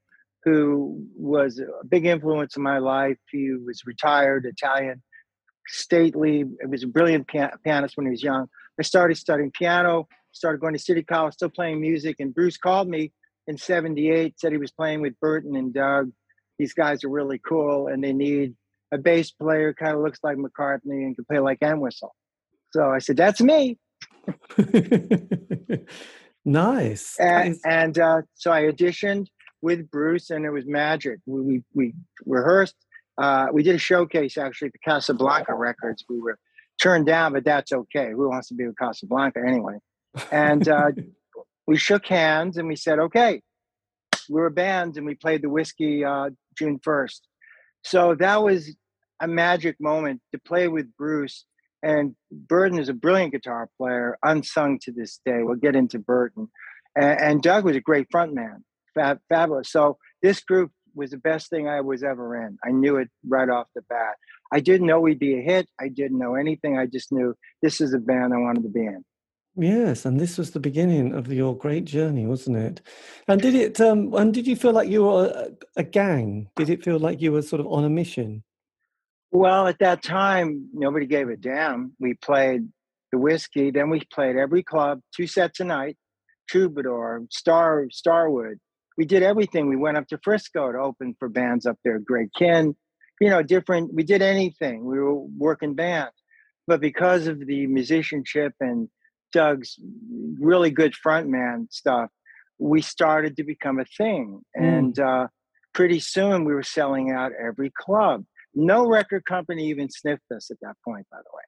[0.43, 3.17] who was a big influence in my life.
[3.31, 5.01] He was retired Italian
[5.67, 6.45] stately.
[6.59, 8.47] It was a brilliant pianist when he was young.
[8.79, 12.17] I started studying piano, started going to City College, still playing music.
[12.19, 13.11] And Bruce called me
[13.47, 16.11] in 78, said he was playing with Berton and Doug.
[16.59, 18.55] These guys are really cool and they need
[18.91, 22.15] a bass player, kind of looks like McCartney and can play like Entwistle.
[22.71, 23.77] So I said, that's me.
[26.45, 27.15] nice.
[27.19, 27.61] And, nice.
[27.65, 29.27] and uh, so I auditioned
[29.61, 31.19] with Bruce and it was magic.
[31.25, 31.93] We, we, we
[32.25, 32.75] rehearsed
[33.17, 36.03] uh, we did a showcase actually at the Casablanca Records.
[36.09, 36.37] We were
[36.81, 38.11] turned down, but that's okay.
[38.11, 39.77] Who wants to be with Casablanca anyway?
[40.31, 40.91] And uh,
[41.67, 43.41] we shook hands and we said, okay,
[44.29, 47.27] we're a band, and we played the whisky uh, June first.
[47.83, 48.75] So that was
[49.21, 51.45] a magic moment to play with Bruce.
[51.83, 55.43] And Berton is a brilliant guitar player, unsung to this day.
[55.43, 56.49] We'll get into Berton.
[56.95, 58.63] And, and Doug was a great frontman,
[58.93, 59.71] fab, fabulous.
[59.71, 62.57] So this group was the best thing I was ever in.
[62.65, 64.15] I knew it right off the bat.
[64.51, 65.69] I didn't know we'd be a hit.
[65.79, 66.77] I didn't know anything.
[66.77, 69.03] I just knew this is a band I wanted to be in.
[69.59, 72.81] Yes, and this was the beginning of your great journey, wasn't it?
[73.27, 73.81] And did it?
[73.81, 76.49] Um, and did you feel like you were a, a gang?
[76.55, 78.43] Did it feel like you were sort of on a mission?
[79.31, 81.93] Well, at that time, nobody gave a damn.
[81.99, 82.69] We played
[83.11, 85.97] the whisky, then we played every club, two sets a night,
[86.47, 88.59] Troubadour, Star Starwood,
[88.97, 89.67] we did everything.
[89.67, 92.75] We went up to Frisco to open for bands up there, Greg Kihn,
[93.21, 93.93] you know, different.
[93.93, 94.85] We did anything.
[94.85, 96.13] We were working bands.
[96.65, 98.89] But because of the musicianship and
[99.31, 99.79] Doug's
[100.39, 102.09] really good frontman stuff,
[102.59, 104.41] we started to become a thing.
[104.59, 104.77] Mm.
[104.77, 105.27] And uh,
[105.73, 108.25] pretty soon we were selling out every club.
[108.55, 111.43] No record company even sniffed us at that point, by the way.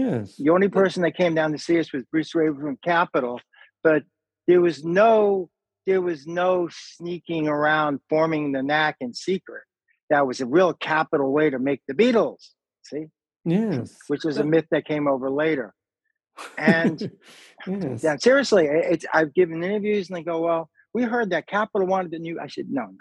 [0.00, 0.36] Yes.
[0.36, 3.40] The only person that came down to see us was Bruce Raven from Capitol,
[3.84, 4.02] but
[4.48, 5.50] there was no
[5.86, 9.62] there was no sneaking around forming the knack in secret.
[10.10, 12.50] That was a real capital way to make the Beatles.
[12.84, 13.06] See?
[13.44, 13.96] Yes.
[14.08, 15.72] Which was a myth that came over later.
[16.58, 17.10] And
[17.66, 18.02] yes.
[18.02, 22.10] yeah, seriously, it's I've given interviews and they go, Well, we heard that Capitol wanted
[22.10, 22.38] the new.
[22.40, 22.96] I said, No, no.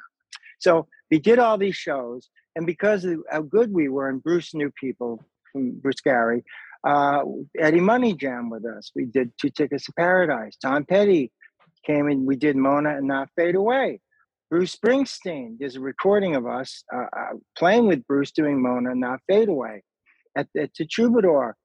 [0.59, 4.53] So we did all these shows, and because of how good we were, and Bruce
[4.53, 6.43] knew people from Bruce Gary,
[6.87, 7.23] uh,
[7.59, 8.91] Eddie Money Jam with us.
[8.95, 10.55] We did Two Tickets to Paradise.
[10.55, 11.31] Tom Petty
[11.85, 14.01] came and we did Mona and Not Fade Away.
[14.49, 19.01] Bruce Springsteen, there's a recording of us uh, uh, playing with Bruce doing Mona and
[19.01, 19.83] Not Fade Away
[20.37, 21.55] at, at the Troubadour.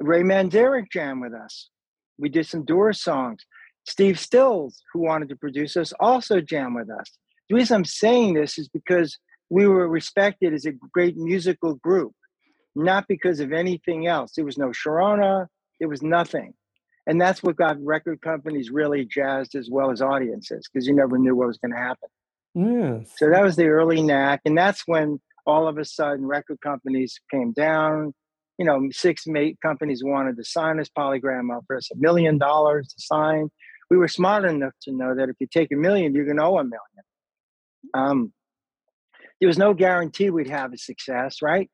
[0.00, 1.68] Ray Manzarek jam with us.
[2.18, 3.44] We did some Doors songs.
[3.86, 7.18] Steve Stills, who wanted to produce us, also jam with us.
[7.48, 9.18] The reason I'm saying this is because
[9.50, 12.12] we were respected as a great musical group,
[12.74, 14.32] not because of anything else.
[14.34, 15.48] There was no Sharona,
[15.78, 16.54] there was nothing.
[17.06, 21.18] And that's what got record companies really jazzed as well as audiences, because you never
[21.18, 22.08] knew what was going to happen.
[22.54, 23.12] Yes.
[23.16, 24.42] So that was the early knack.
[24.44, 28.14] And that's when all of a sudden record companies came down.
[28.58, 30.88] You know, six eight companies wanted to sign us.
[30.96, 33.48] Polygram offered us a million dollars to sign.
[33.90, 36.44] We were smart enough to know that if you take a million, you're going to
[36.44, 36.78] owe a million.
[37.94, 38.32] Um,
[39.40, 41.68] there was no guarantee we'd have a success, right?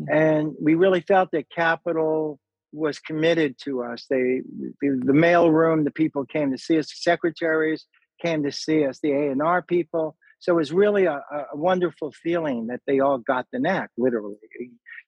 [0.00, 0.14] Mm-hmm.
[0.14, 2.38] And we really felt that Capitol
[2.72, 4.06] was committed to us.
[4.08, 4.42] They,
[4.80, 7.86] the, the mail room, the people came to see us, the secretaries
[8.20, 10.16] came to see us, the A and R people.
[10.38, 14.36] So it was really a, a, wonderful feeling that they all got the knack, literally,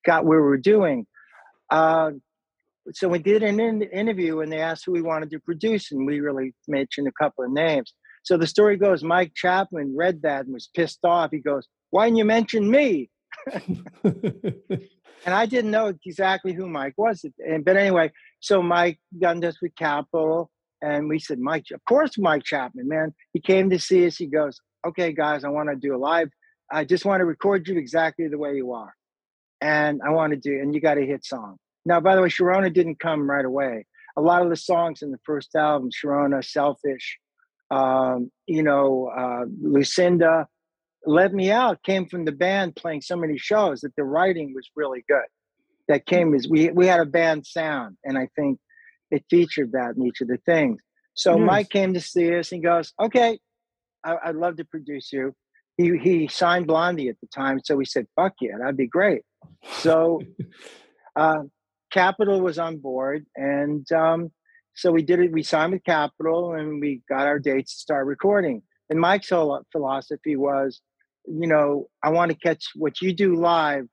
[0.05, 1.07] got what we were doing.
[1.71, 2.13] Uh,
[2.93, 6.07] so we did an in- interview and they asked who we wanted to produce, and
[6.07, 7.93] we really mentioned a couple of names.
[8.23, 11.31] So the story goes Mike Chapman read that and was pissed off.
[11.31, 13.11] He goes, Why didn't you mention me?
[13.53, 17.25] And I didn't know exactly who Mike was.
[17.65, 22.19] But anyway, so Mike got in touch with Capitol and we said, Mike, of course,
[22.19, 23.15] Mike Chapman, man.
[23.33, 24.17] He came to see us.
[24.17, 26.29] He goes, okay, guys, I want to do a live.
[26.71, 28.95] I just want to record you exactly the way you are.
[29.61, 31.57] And I want to do, and you got a hit song.
[31.85, 33.87] Now, by the way, Sharona didn't come right away.
[34.17, 37.19] A lot of the songs in the first album, Sharona, Selfish,
[37.71, 40.47] um, you know, uh, Lucinda,
[41.09, 44.69] Let Me Out, came from the band playing so many shows that the writing was
[44.77, 45.25] really good.
[45.89, 48.59] That came as we we had a band sound, and I think
[49.11, 50.83] it featured that in each of the things.
[51.15, 51.47] So yes.
[51.47, 52.53] Mike came to see us.
[52.53, 53.39] and goes, "Okay,
[54.05, 55.35] I, would love to produce you."
[55.79, 59.23] He he signed Blondie at the time, so we said, "Fuck yeah, that'd be great."
[59.79, 60.21] So,
[61.17, 61.45] uh,
[61.91, 64.31] Capitol was on board, and um,
[64.75, 65.33] so we did it.
[65.33, 68.63] We signed with Capitol, and we got our dates to start recording.
[68.91, 70.81] And Mike's whole philosophy was,
[71.31, 73.87] you know, I want to catch what you do live.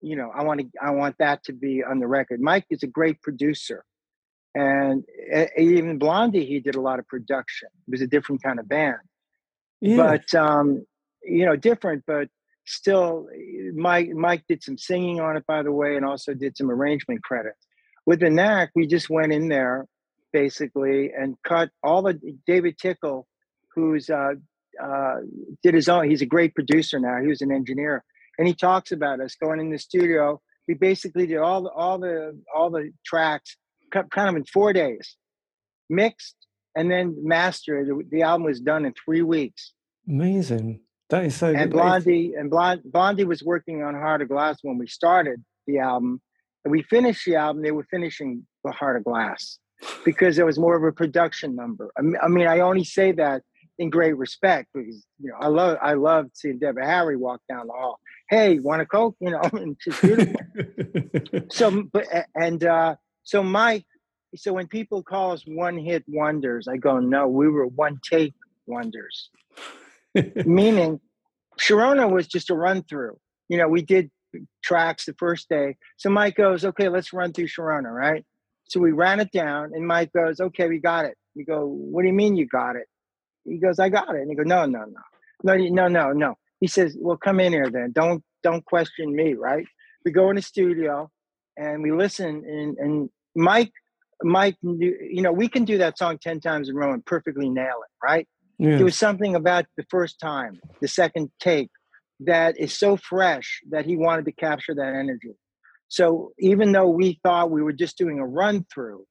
[0.00, 2.40] You know, I want to I want that to be on the record.
[2.40, 3.84] Mike is a great producer
[4.54, 5.04] and
[5.56, 7.68] even Blondie, he did a lot of production.
[7.86, 8.98] It was a different kind of band,
[9.80, 9.96] yeah.
[9.96, 10.84] but um,
[11.22, 12.28] you know, different, but
[12.66, 13.28] still.
[13.74, 17.22] Mike Mike did some singing on it, by the way, and also did some arrangement
[17.22, 17.66] credits.
[18.04, 19.86] With the knack, we just went in there
[20.32, 23.26] basically and cut all the David Tickle,
[23.74, 24.34] who's uh,
[24.82, 25.16] uh,
[25.62, 26.08] did his own.
[26.08, 27.20] He's a great producer now.
[27.20, 28.04] He was an engineer,
[28.38, 30.40] and he talks about us going in the studio.
[30.68, 33.56] We basically did all the all the all the tracks
[33.92, 35.16] kind of in four days,
[35.90, 36.36] mixed
[36.74, 37.88] and then mastered.
[38.10, 39.72] The album was done in three weeks.
[40.08, 40.80] Amazing.
[41.10, 41.52] That is so.
[41.52, 45.78] And Blondie and Blond, Blondie was working on Heart of Glass when we started the
[45.78, 46.20] album.
[46.64, 47.62] And we finished the album.
[47.62, 49.58] They were finishing the Heart of Glass
[50.04, 51.90] because it was more of a production number.
[51.98, 53.42] I mean, I only say that
[53.78, 57.66] in great respect because you know I love I love seeing Deborah Harry walk down
[57.66, 57.98] the hall.
[58.28, 59.16] Hey, want a coke?
[59.20, 60.40] You know, and she's beautiful.
[61.50, 63.86] so, but and uh, so Mike,
[64.34, 68.34] so when people call us one hit wonders, I go, no, we were one take
[68.66, 69.30] wonders.
[70.46, 71.00] Meaning,
[71.58, 73.18] Sharona was just a run through.
[73.48, 74.10] You know, we did
[74.62, 75.76] tracks the first day.
[75.96, 78.24] So Mike goes, okay, let's run through Sharona, right?
[78.68, 81.16] So we ran it down, and Mike goes, okay, we got it.
[81.34, 82.86] We go, what do you mean you got it?
[83.44, 84.22] He goes, I got it.
[84.22, 84.84] And he goes, no, no,
[85.42, 86.34] no, no, no, no, no.
[86.60, 87.92] He says, well, come in here then.
[87.92, 89.64] Don't don't question me, right?
[90.04, 91.10] We go in the studio
[91.56, 93.72] and we listen and, and Mike
[94.22, 97.48] Mike you know we can do that song 10 times in a row and perfectly
[97.48, 98.28] nail it right
[98.58, 98.76] yeah.
[98.76, 101.70] there was something about the first time the second take
[102.20, 105.34] that is so fresh that he wanted to capture that energy
[105.88, 109.04] so even though we thought we were just doing a run through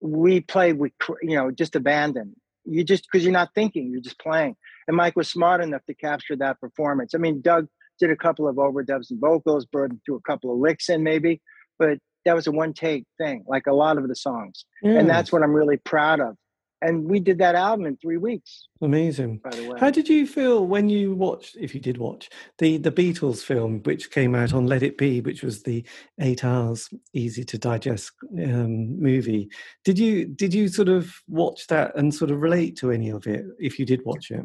[0.00, 2.34] we played with you know just abandon
[2.70, 4.54] you just because you're not thinking you're just playing
[4.86, 7.66] and mike was smart enough to capture that performance i mean doug
[7.98, 11.40] did a couple of overdubs and vocals, Berton threw a couple of licks in maybe,
[11.78, 14.64] but that was a one take thing, like a lot of the songs.
[14.84, 15.00] Mm.
[15.00, 16.36] And that's what I'm really proud of.
[16.80, 18.68] And we did that album in three weeks.
[18.80, 19.38] Amazing.
[19.38, 19.80] By the way.
[19.80, 23.80] How did you feel when you watched, if you did watch, the, the Beatles film,
[23.82, 25.84] which came out on Let It Be, which was the
[26.20, 28.12] eight hours easy to digest
[28.42, 29.50] um, movie?
[29.84, 33.26] Did you did you sort of watch that and sort of relate to any of
[33.26, 34.44] it if you did watch it?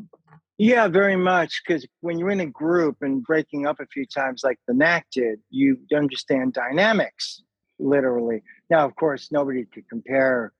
[0.58, 1.62] Yeah, very much.
[1.66, 5.08] Because when you're in a group and breaking up a few times, like the Knack
[5.12, 7.44] did, you understand dynamics
[7.80, 8.42] literally.
[8.70, 10.54] Now, of course, nobody could compare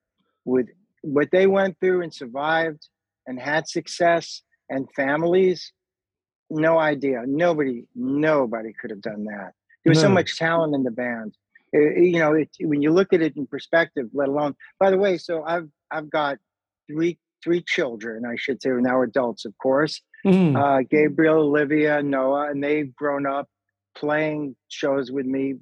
[0.44, 0.68] with
[1.04, 2.88] what they went through and survived
[3.26, 5.72] and had success and families.
[6.50, 7.22] No idea.
[7.26, 9.52] Nobody, nobody could have done that.
[9.84, 10.08] There was no.
[10.08, 11.34] so much talent in the band.
[11.72, 14.54] It, you know, it, when you look at it in perspective, let alone.
[14.78, 16.38] By the way, so I've I've got
[16.90, 20.00] three three children, I should say, are now adults, of course.
[20.24, 20.56] Mm.
[20.56, 23.46] uh, Gabriel, Olivia, Noah, and they've grown up
[23.94, 25.56] playing shows with me.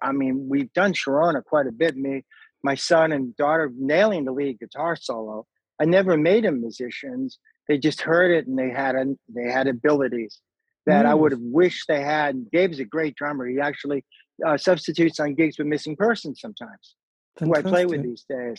[0.00, 1.96] I mean, we've done Sharona quite a bit.
[1.96, 2.24] Me,
[2.70, 5.36] my son and daughter nailing the lead guitar solo.
[5.82, 7.38] I never made them musicians.
[7.68, 9.04] They just heard it and they had a,
[9.36, 10.34] they had abilities
[10.90, 11.18] that I Mm.
[11.20, 12.32] would have wished they had.
[12.54, 13.44] Gabe's a great drummer.
[13.46, 14.00] He actually
[14.46, 16.84] uh, substitutes on gigs with missing persons sometimes
[17.38, 18.58] who I play with these days.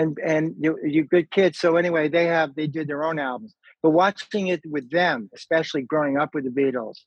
[0.00, 1.56] And and you you good kids.
[1.62, 3.52] So anyway, they have they did their own albums.
[3.82, 6.98] But watching it with them, especially growing up with the Beatles,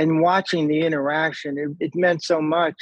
[0.00, 2.78] and watching the interaction, it, it meant so much.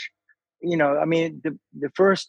[0.71, 1.53] You know, I mean, the
[1.85, 2.29] the first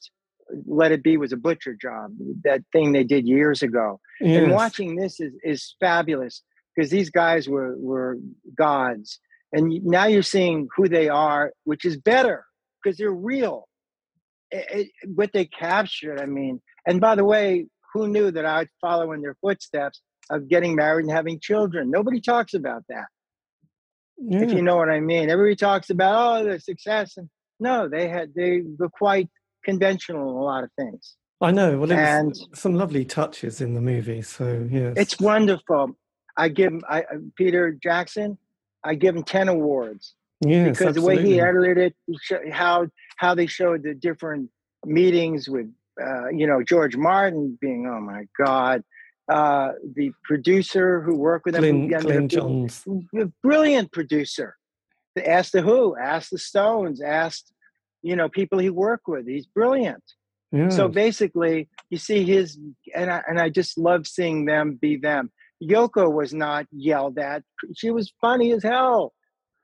[0.66, 2.12] Let It Be was a butcher job,
[2.44, 4.00] that thing they did years ago.
[4.20, 6.44] And watching this is is fabulous
[6.76, 8.18] because these guys were were
[8.58, 9.20] gods,
[9.52, 12.46] and now you're seeing who they are, which is better
[12.82, 13.68] because they're real.
[14.52, 16.62] It, it, what they captured, I mean.
[16.86, 21.06] And by the way, who knew that I'd follow in their footsteps of getting married
[21.06, 21.92] and having children?
[21.92, 23.08] Nobody talks about that,
[24.18, 25.30] if you know what I mean.
[25.30, 27.30] Everybody talks about oh the success, and
[27.60, 29.30] no, they had they were quite
[29.64, 31.16] conventional in a lot of things.
[31.42, 31.78] I know.
[31.78, 34.22] Well, And- some lovely touches in the movie.
[34.22, 35.98] So yes, It's wonderful.
[36.38, 38.38] I give I, uh, Peter Jackson.
[38.84, 42.88] I give him ten awards yes, because the way he edited it, how
[43.18, 44.50] how they showed the different
[44.86, 48.84] meetings with uh, you know George Martin being oh my god,
[49.30, 54.56] uh, the producer who worked with him, Glyn, who ended Glyn up being brilliant producer.
[55.24, 57.53] Asked the Who, asked the Stones, asked
[58.04, 59.28] you know people he worked with.
[59.28, 60.04] He's brilliant.
[60.52, 60.70] Yeah.
[60.70, 62.60] So basically, you see his,
[62.94, 65.32] and I, and I just love seeing them be them.
[65.64, 67.42] Yoko was not yelled at.
[67.76, 69.14] She was funny as hell.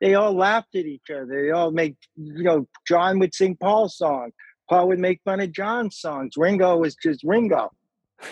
[0.01, 1.43] They all laughed at each other.
[1.43, 4.31] They all make, you know, John would sing Paul's song.
[4.67, 6.33] Paul would make fun of John's songs.
[6.37, 7.69] Ringo was just Ringo.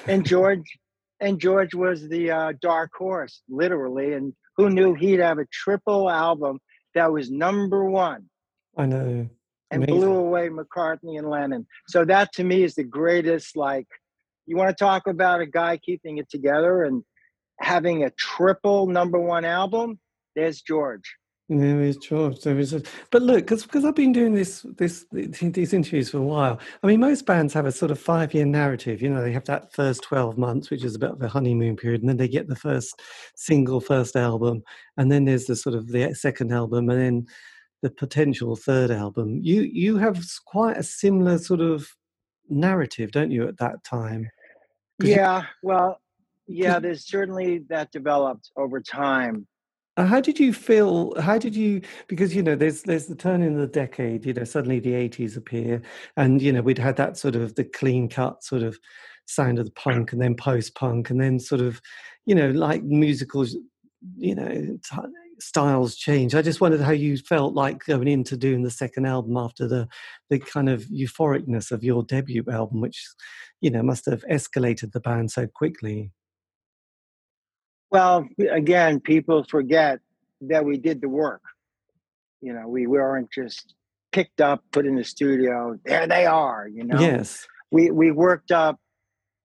[0.07, 0.79] And George,
[1.19, 4.13] and George was the uh, dark horse, literally.
[4.13, 6.59] And who knew he'd have a triple album
[6.95, 8.29] that was number one
[8.77, 9.27] I know.
[9.71, 10.01] And Amazing.
[10.01, 11.67] blew away McCartney and Lennon.
[11.87, 13.55] So that to me is the greatest.
[13.57, 13.87] Like,
[14.45, 17.03] you want to talk about a guy keeping it together and
[17.59, 19.99] having a triple number one album?
[20.35, 21.15] There's George.
[21.49, 22.41] There is George.
[22.41, 26.21] There is, a, but look, because I've been doing this this these interviews for a
[26.21, 26.59] while.
[26.83, 29.01] I mean, most bands have a sort of five year narrative.
[29.01, 31.77] You know, they have that first twelve months, which is a bit of a honeymoon
[31.77, 33.01] period, and then they get the first
[33.35, 34.61] single, first album,
[34.97, 37.25] and then there's the sort of the second album, and then
[37.81, 39.39] the potential third album.
[39.41, 41.87] You you have quite a similar sort of
[42.49, 43.47] narrative, don't you?
[43.47, 44.29] At that time,
[44.99, 46.01] 'Cause you- Yeah, well,
[46.47, 49.47] yeah, there's certainly that developed over time.
[49.97, 51.19] Uh, How did you feel?
[51.19, 51.81] How did you?
[52.07, 54.25] Because you know, there's there's the turn in the decade.
[54.25, 55.81] You know, suddenly the '80s appear,
[56.15, 58.77] and you know, we'd had that sort of the clean cut sort of
[59.25, 61.81] sound of the punk, and then post punk, and then sort of,
[62.25, 63.57] you know, like musicals,
[64.17, 64.97] you know, t-
[65.39, 66.33] styles change.
[66.35, 69.87] I just wondered how you felt like going into doing the second album after the
[70.29, 73.07] the kind of euphoricness of your debut album, which
[73.61, 76.11] you know must have escalated the band so quickly.
[77.91, 79.99] Well, again, people forget
[80.41, 81.41] that we did the work.
[82.41, 83.73] You know, we we weren't just
[84.11, 85.77] picked up, put in the studio.
[85.85, 86.67] There they are.
[86.67, 87.47] You know, Yes.
[87.71, 88.79] we we worked up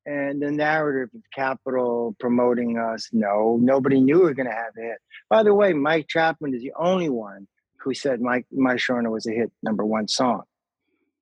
[0.07, 4.73] and the narrative of Capitol promoting us no nobody knew we were going to have
[4.79, 4.99] a hit.
[5.31, 7.47] By the way mike chapman is the only one
[7.79, 10.43] who said mike my Sharona was a hit number one song.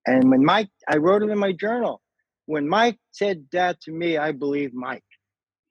[0.06, 2.00] And when mike i wrote it in my journal
[2.46, 5.04] when mike said that to me i believe mike.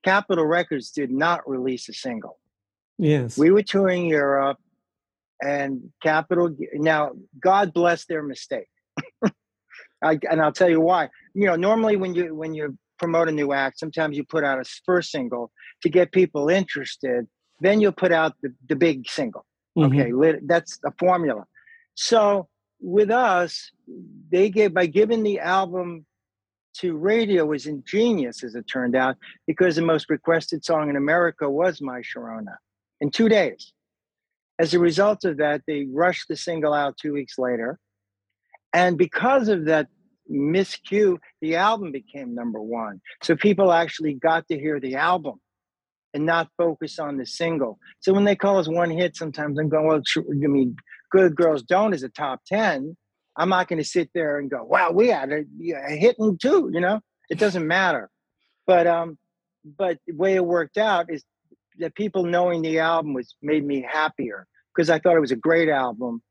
[0.03, 2.39] Capitol records did not release a single.
[2.97, 3.37] Yes.
[3.37, 4.57] we were touring europe
[5.41, 8.67] and Capitol now god bless their mistake.
[10.01, 11.09] I, and I'll tell you why.
[11.33, 14.59] You know, normally when you when you promote a new act, sometimes you put out
[14.59, 15.51] a first single
[15.81, 17.27] to get people interested.
[17.61, 19.45] Then you'll put out the, the big single.
[19.77, 19.87] Mhm.
[19.87, 21.45] Okay, that's a formula.
[21.95, 22.47] So
[22.79, 23.71] with us,
[24.31, 26.05] they gave by giving the album
[26.79, 29.17] to radio was ingenious, as it turned out,
[29.47, 32.55] because the most requested song in America was "My Sharona"
[33.01, 33.73] in two days.
[34.59, 37.79] As a result of that, they rushed the single out two weeks later.
[38.73, 39.87] And because of that
[40.31, 43.01] miscue, the album became number one.
[43.23, 45.39] So people actually got to hear the album
[46.13, 47.77] and not focus on the single.
[47.99, 50.75] So when they call us one hit, sometimes I'm going, well, I mean,
[51.11, 52.95] Good Girls Don't is a top 10.
[53.37, 55.43] I'm not going to sit there and go, wow, we had a,
[55.75, 56.99] a hit in two, you know?
[57.29, 58.09] It doesn't matter.
[58.65, 59.17] But um,
[59.77, 61.23] but the way it worked out is
[61.79, 65.37] that people knowing the album was made me happier because I thought it was a
[65.37, 66.21] great album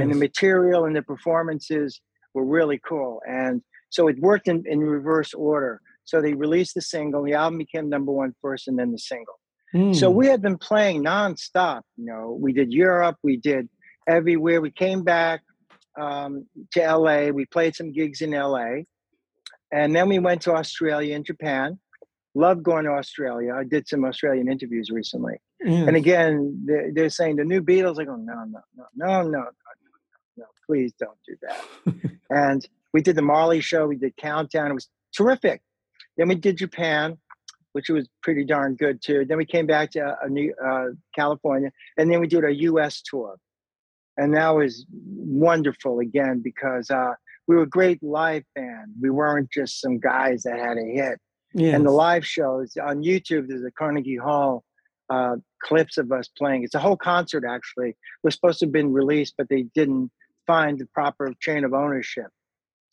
[0.00, 2.00] and the material and the performances
[2.36, 3.20] were really cool.
[3.28, 5.80] And so it worked in, in reverse order.
[6.04, 9.38] So they released the single, the album became number one first, and then the single.
[10.00, 10.14] So Mm.
[10.20, 11.82] we had been playing nonstop.
[11.96, 13.68] You know, we did Europe, we did
[14.06, 14.60] everywhere.
[14.60, 15.40] We came back
[16.00, 17.20] um, to LA.
[17.38, 18.70] We played some gigs in LA,
[19.72, 21.78] and then we went to Australia and Japan.
[22.34, 23.50] Loved going to Australia.
[23.60, 25.88] I did some Australian interviews recently, Yes.
[25.88, 27.98] and again, they're, they're saying the new Beatles.
[28.00, 29.42] I go, no, no, no, no, no,
[30.66, 32.12] please don't do that.
[32.30, 33.86] and we did the Marley show.
[33.86, 34.70] We did Countdown.
[34.70, 35.62] It was terrific.
[36.16, 37.18] Then we did Japan,
[37.72, 39.24] which was pretty darn good too.
[39.26, 43.02] Then we came back to uh, New uh, California, and then we did a U.S.
[43.02, 43.36] tour,
[44.16, 47.12] and that was wonderful again because uh,
[47.46, 48.92] we were a great live band.
[49.00, 51.18] We weren't just some guys that had a hit.
[51.54, 51.74] yes.
[51.74, 54.64] And the live shows on YouTube, there's a Carnegie Hall
[55.10, 56.64] uh, clips of us playing.
[56.64, 57.90] It's a whole concert actually.
[57.90, 60.10] It was supposed to have been released, but they didn't
[60.46, 62.28] find the proper chain of ownership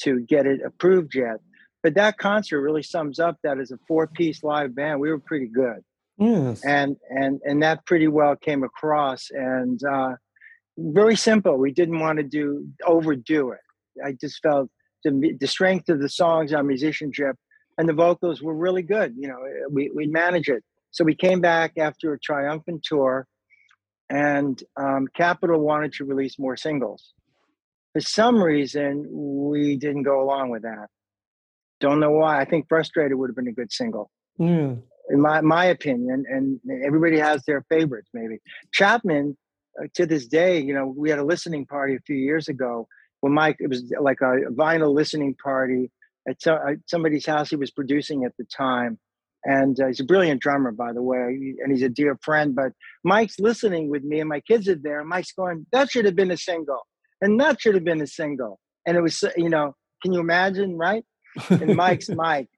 [0.02, 1.38] to get it approved yet.
[1.82, 5.48] But that concert really sums up that as a four-piece live band, we were pretty
[5.48, 5.82] good,
[6.18, 6.64] yes.
[6.64, 9.30] and and and that pretty well came across.
[9.32, 10.14] And uh,
[10.78, 11.58] very simple.
[11.58, 13.60] We didn't want to do overdo it.
[14.04, 14.70] I just felt
[15.04, 17.36] the the strength of the songs, our musicianship,
[17.78, 19.14] and the vocals were really good.
[19.18, 19.40] You know,
[19.70, 20.64] we we manage it.
[20.92, 23.28] So we came back after a triumphant tour,
[24.10, 27.14] and um, Capitol wanted to release more singles.
[27.94, 30.88] For some reason, we didn't go along with that.
[31.80, 32.40] Don't know why.
[32.42, 34.10] I think "Frustrated" would have been a good single,
[34.40, 34.74] yeah.
[35.10, 36.26] in my my opinion.
[36.28, 38.10] And everybody has their favorites.
[38.14, 38.40] Maybe
[38.74, 39.38] Chapman,
[39.82, 42.88] uh, to this day, you know, we had a listening party a few years ago
[43.22, 43.58] when Mike.
[43.60, 45.92] It was like a vinyl listening party
[46.28, 48.98] at so- at somebody's house he was producing at the time.
[49.46, 52.56] And uh, he's a brilliant drummer, by the way, and he's a dear friend.
[52.56, 52.72] But
[53.04, 55.02] Mike's listening with me, and my kids are there.
[55.02, 56.88] And Mike's going, "That should have been a single,
[57.24, 60.78] and that should have been a single." And it was, you know, can you imagine,
[60.78, 61.04] right?
[61.50, 62.50] And Mike's Mike.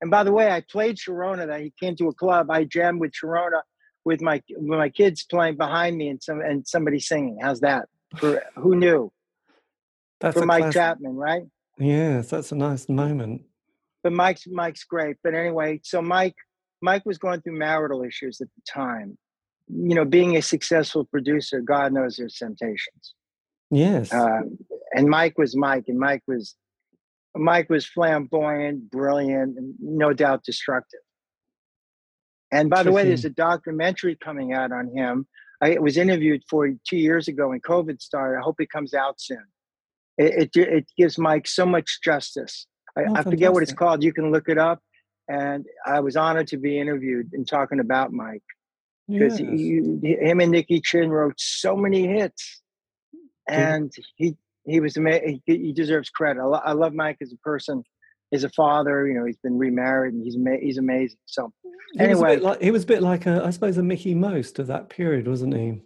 [0.00, 1.46] And by the way, I played Sharona.
[1.46, 2.50] That he came to a club.
[2.50, 3.62] I jammed with Sharona
[4.04, 7.38] with my with my kids playing behind me, and some and somebody singing.
[7.42, 7.88] How's that?
[8.18, 9.12] For who knew?
[10.20, 11.42] That's For Mike class- Chapman, right?
[11.78, 13.42] Yes, that's a nice moment.
[14.02, 15.16] but Mike's Mike's great.
[15.22, 16.34] But anyway, so Mike
[16.82, 19.16] Mike was going through marital issues at the time.
[19.68, 23.14] You know, being a successful producer, God knows there's temptations.
[23.70, 24.12] Yes.
[24.12, 24.40] Uh,
[24.92, 26.54] and Mike was Mike, and Mike was
[27.36, 31.00] Mike was flamboyant, brilliant, and no doubt destructive.
[32.50, 35.26] And by the way, there's a documentary coming out on him.
[35.60, 38.38] I was interviewed for two years ago when COVID started.
[38.38, 39.44] I hope it comes out soon.
[40.16, 42.66] It it, it gives Mike so much justice.
[42.96, 44.02] I, Oh, I forget what it's called.
[44.02, 44.80] You can look it up.
[45.28, 48.42] And I was honored to be interviewed and talking about Mike
[49.08, 49.50] because yes.
[50.02, 52.62] him and Nicky Chinn wrote so many hits,
[53.48, 55.40] and he he was amazing.
[55.46, 56.40] He, he deserves credit.
[56.40, 57.82] I, lo- I love Mike as a person,
[58.32, 59.06] as a father.
[59.06, 61.18] You know, he's been remarried and he's ama- he's amazing.
[61.26, 61.52] So
[61.94, 62.36] he was anyway.
[62.36, 64.88] bit like he was a bit like a, I suppose a Mickie Most of that
[64.88, 65.80] period, wasn't he?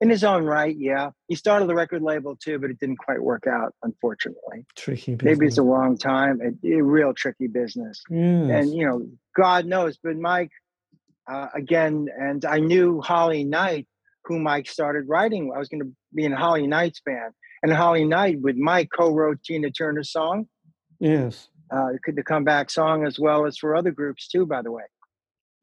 [0.00, 3.20] in his own right, yeah, he started the record label too, but it didn't quite
[3.20, 4.64] work out, unfortunately.
[4.76, 5.24] Tricky business.
[5.36, 6.40] Maybe it's the wrong time.
[6.40, 8.00] A, a real tricky business.
[8.08, 8.48] yes.
[8.48, 10.52] and you know god knows but mike
[11.30, 13.86] uh, again and i knew holly knight
[14.28, 17.32] who mike started writing i was going to be in holly knight's band
[17.62, 20.46] and holly knight with mike co-wrote tina turner's song
[21.00, 21.48] yes.
[21.74, 24.84] uh, the comeback song as well as for other groups too by the way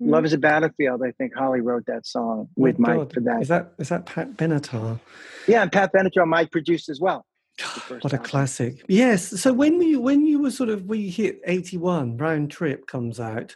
[0.02, 0.10] Mm.
[0.12, 3.14] love is a battlefield i think holly wrote that song My with mike God.
[3.14, 5.00] for that Is that is that Pat Benatar?
[5.48, 7.26] yeah and pat benatar mike produced as well
[7.58, 8.30] first What a album.
[8.30, 8.84] classic!
[8.90, 9.40] Yes.
[9.42, 13.22] So when you when you were sort of we hit eighty one, round trip comes
[13.22, 13.56] out,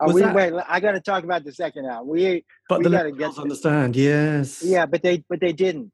[0.00, 2.78] Oh, Was we, that- wait i got to talk about the second album we but
[2.78, 3.96] We the gotta get understand.
[3.96, 4.62] Yes.
[4.64, 5.92] yeah but they but they didn't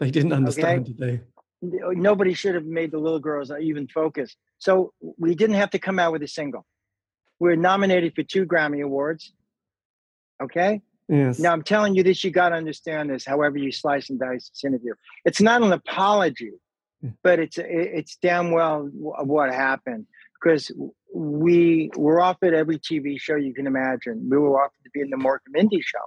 [0.00, 1.20] They didn't understand, did they?
[1.60, 4.36] nobody should have made the little girls even focus.
[4.58, 6.64] So we didn't have to come out with a single.
[7.40, 9.32] We were nominated for two Grammy Awards.
[10.40, 10.82] Okay.
[11.08, 11.38] Yes.
[11.40, 13.24] Now I'm telling you this, you got to understand this.
[13.24, 14.94] However you slice and dice this interview,
[15.24, 16.52] it's not an apology,
[17.02, 17.10] Yeah.
[17.24, 20.06] but it's it's damn well what happened
[20.40, 20.70] because
[21.14, 24.28] we were offered every TV show you can imagine.
[24.30, 25.98] We were offered to be in the Mork and Mindy show.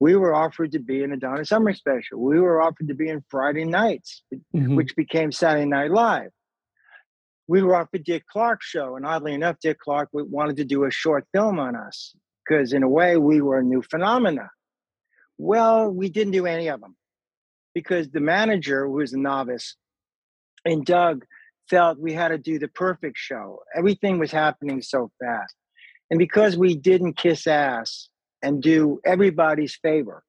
[0.00, 2.20] We were offered to be in the Donna Summer special.
[2.20, 4.22] We were offered to be in Friday nights
[4.54, 4.76] Mhm.
[4.76, 6.30] which became Saturday Night Live.
[7.48, 10.90] We were offered Dick Clark's show, and oddly enough, Dick Clark wanted to do a
[10.90, 12.14] short film on us
[12.44, 14.50] because, in a way, we were a new phenomena.
[15.38, 16.96] Well, we didn't do any of them
[17.74, 19.76] because the manager, who was a novice,
[20.64, 21.24] and Doug
[21.68, 23.60] felt we had to do the perfect show.
[23.76, 25.54] Everything was happening so fast.
[26.10, 28.08] And because we didn't kiss ass
[28.42, 30.22] and do everybody's favor,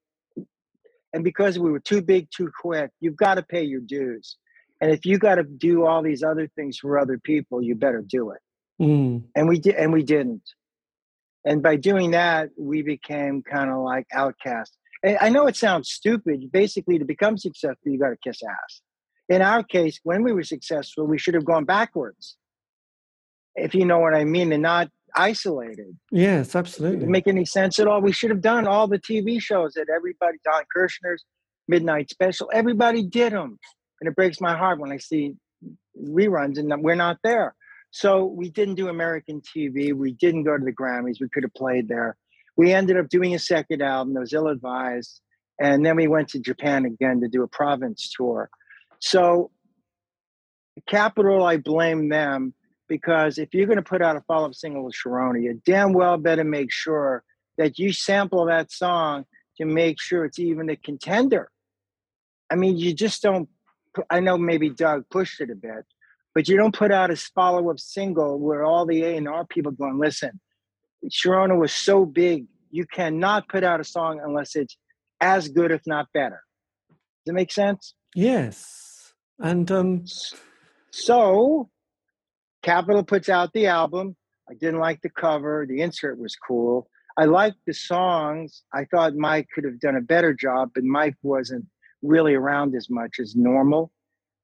[1.14, 4.38] and because we were too big too quick, you've got to pay your dues.
[4.82, 8.04] And if you got to do all these other things for other people, you better
[8.08, 8.40] do it.
[8.82, 9.24] Mm.
[9.36, 10.44] And we did, and we didn't.
[11.46, 14.78] And by doing that, we became kind of like outcasts.
[15.04, 16.52] And I know it sounds stupid.
[16.52, 18.82] Basically, to become successful, you got to kiss ass.
[19.30, 22.36] In our case, when we were successful, we should have gone backwards,
[23.56, 25.96] if you know what I mean, and not isolated.
[26.12, 27.06] Yes, absolutely.
[27.08, 28.02] Make any sense at all?
[28.02, 31.24] We should have done all the TV shows that everybody, Don Kirshner's
[31.68, 33.60] Midnight Special, everybody did them.
[34.02, 35.34] And it breaks my heart when I see
[36.02, 37.56] reruns and we're not there.
[37.92, 39.94] So we didn't do American TV.
[39.94, 41.20] We didn't go to the Grammys.
[41.20, 42.16] We could have played there.
[42.56, 45.22] We ended up doing a second album that was ill advised.
[45.60, 48.50] And then we went to Japan again to do a province tour.
[49.00, 49.52] So,
[50.88, 52.54] Capitol, I blame them
[52.88, 55.94] because if you're going to put out a follow up single with Sharona, you damn
[55.94, 57.24] well better make sure
[57.58, 59.26] that you sample that song
[59.58, 61.50] to make sure it's even a contender.
[62.50, 63.48] I mean, you just don't.
[64.10, 65.86] I know maybe Doug pushed it a bit,
[66.34, 69.46] but you don't put out a follow up single where all the A and R
[69.46, 70.40] people going, listen,
[71.06, 74.78] Sharona was so big, you cannot put out a song unless it's
[75.22, 76.42] as good, if not better.
[77.26, 77.94] Does it make sense?
[78.16, 78.89] Yes.
[79.40, 80.04] And um
[80.92, 81.70] so
[82.64, 84.16] Capitol puts out the album.
[84.50, 85.66] I didn't like the cover.
[85.68, 86.90] The insert was cool.
[87.18, 88.64] I liked the songs.
[88.74, 91.66] I thought Mike could have done a better job, but Mike wasn't
[92.02, 93.92] really around as much as normal.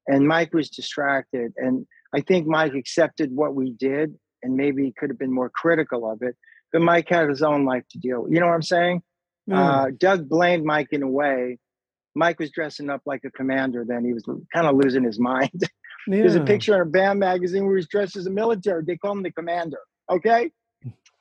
[0.06, 1.52] And Mike was distracted.
[1.56, 6.10] And I think Mike accepted what we did and maybe could have been more critical
[6.10, 6.36] of it.
[6.72, 8.32] But Mike had his own life to deal with.
[8.32, 9.02] You know what I'm saying?
[9.48, 9.56] Mm.
[9.56, 11.58] Uh, Doug blamed Mike in a way.
[12.16, 14.04] Mike was dressing up like a commander then.
[14.04, 15.50] He was kind of losing his mind.
[15.52, 15.68] Yeah.
[16.08, 18.82] There's a picture in a BAM magazine where he's dressed as a military.
[18.84, 19.78] They call him the commander,
[20.10, 20.50] okay,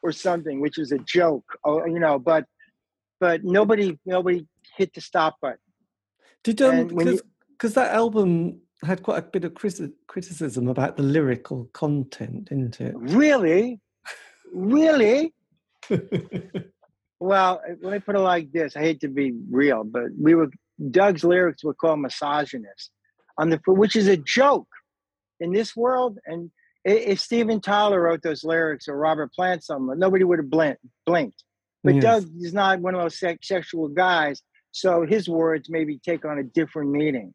[0.01, 2.19] or something, which is a joke, oh, you know.
[2.19, 2.45] But
[3.19, 4.47] but nobody nobody
[4.77, 5.57] hit the stop button.
[6.43, 11.65] Did um because because that album had quite a bit of criticism about the lyrical
[11.73, 12.93] content, didn't it?
[12.95, 13.79] Really,
[14.53, 15.33] really.
[17.19, 20.51] well, let me put it like this: I hate to be real, but we were
[20.91, 22.91] Doug's lyrics were called misogynist
[23.37, 24.67] on the which is a joke
[25.39, 26.19] in this world.
[26.25, 26.51] And
[26.83, 30.81] if Steven Tyler wrote those lyrics or Robert Plant something, nobody would have blinked.
[31.05, 31.43] blinked.
[31.83, 32.03] But yes.
[32.03, 34.41] Doug is not one of those sex- sexual guys,
[34.71, 37.33] so his words maybe take on a different meaning.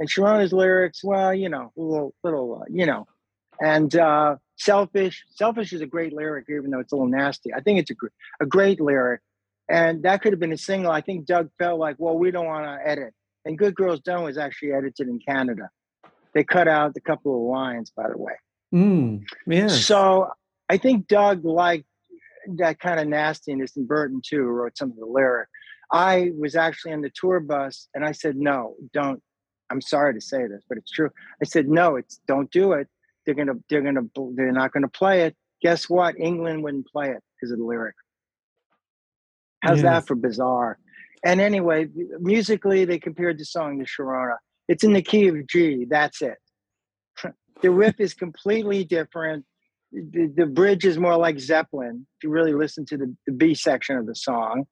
[0.00, 3.06] And Sharona's lyrics, well, you know, a little, little, uh, you know,
[3.60, 5.24] and uh, selfish.
[5.30, 7.54] Selfish is a great lyric, even though it's a little nasty.
[7.54, 8.08] I think it's a, gr-
[8.40, 9.20] a great lyric,
[9.72, 10.92] and that could have been a single.
[10.92, 13.14] I think Doug felt like, well, we don't want to edit.
[13.46, 15.70] And Good Girls Don't was actually edited in Canada.
[16.34, 18.34] They cut out a couple of lines, by the way.
[18.74, 19.68] Mm, yeah.
[19.68, 20.28] So
[20.68, 21.86] I think Doug liked
[22.58, 25.48] that kind of nastiness, and Berton too wrote some of the lyric.
[25.90, 29.22] I was actually on the tour bus, and I said, "No, don't."
[29.70, 31.10] I'm sorry to say this, but it's true.
[31.42, 32.88] I said, "No, it's don't do it.
[33.24, 34.02] They're gonna, they're gonna,
[34.34, 36.18] they're not gonna play it." Guess what?
[36.18, 37.94] England wouldn't play it because of the lyric.
[39.62, 39.84] How's yes.
[39.84, 40.78] that for bizarre?
[41.24, 44.36] And anyway, musically, they compared the song to Sharona.
[44.68, 45.86] It's in the key of G.
[45.88, 46.38] That's it.
[47.62, 49.44] the riff is completely different.
[49.92, 52.06] The, the, bridge is more like Zeppelin.
[52.18, 54.64] If you really listen to the, the B section of the song,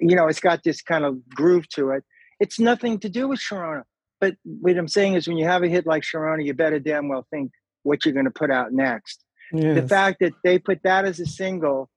[0.00, 2.04] you know, it's got this kind of groove to it.
[2.40, 3.84] It's nothing to do with Sharona.
[4.20, 7.08] But what I'm saying is, when you have a hit like Sharona, you better damn
[7.08, 7.52] well think
[7.84, 9.24] what you're going to put out next.
[9.52, 9.80] Yes.
[9.80, 11.88] The fact that they put that as a single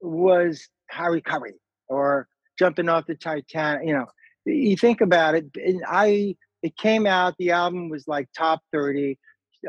[0.00, 1.54] was hara-kiri
[1.92, 2.28] or
[2.58, 3.86] jumping off the Titanic.
[3.86, 4.06] You know,
[4.44, 5.46] you think about it.
[5.86, 7.34] I it came out.
[7.38, 9.18] The album was like top thirty.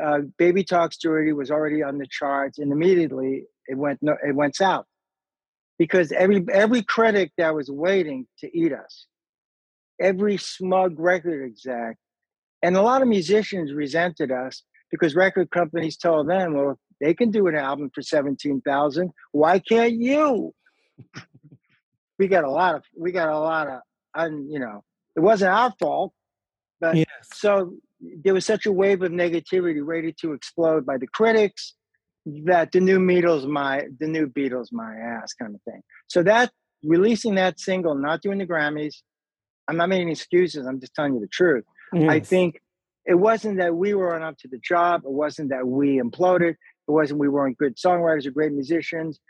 [0.02, 4.56] Uh, Baby Talks Dirty was already on the charts, and immediately it went it went
[4.56, 4.86] south
[5.78, 9.06] because every every critic that was waiting to eat us,
[10.00, 11.96] every smug record exec,
[12.62, 17.30] and a lot of musicians resented us because record companies told them, well, they can
[17.30, 19.10] do an album for seventeen thousand.
[19.32, 20.54] Why can't you?
[22.18, 23.80] We got a lot of we got a lot of
[24.14, 24.82] un, you know
[25.16, 26.12] it wasn't our fault
[26.80, 27.06] but yes.
[27.32, 27.74] so
[28.22, 31.74] there was such a wave of negativity ready to explode by the critics
[32.26, 35.82] that the new Beatles my the new Beatles my ass kind of thing.
[36.08, 36.50] So that
[36.82, 38.96] releasing that single, not doing the Grammys,
[39.68, 40.66] I'm not making excuses.
[40.66, 41.64] I'm just telling you the truth.
[41.92, 42.10] Yes.
[42.10, 42.60] I think
[43.06, 45.02] it wasn't that we weren't up to the job.
[45.04, 46.50] It wasn't that we imploded.
[46.52, 49.20] It wasn't we weren't good songwriters or great musicians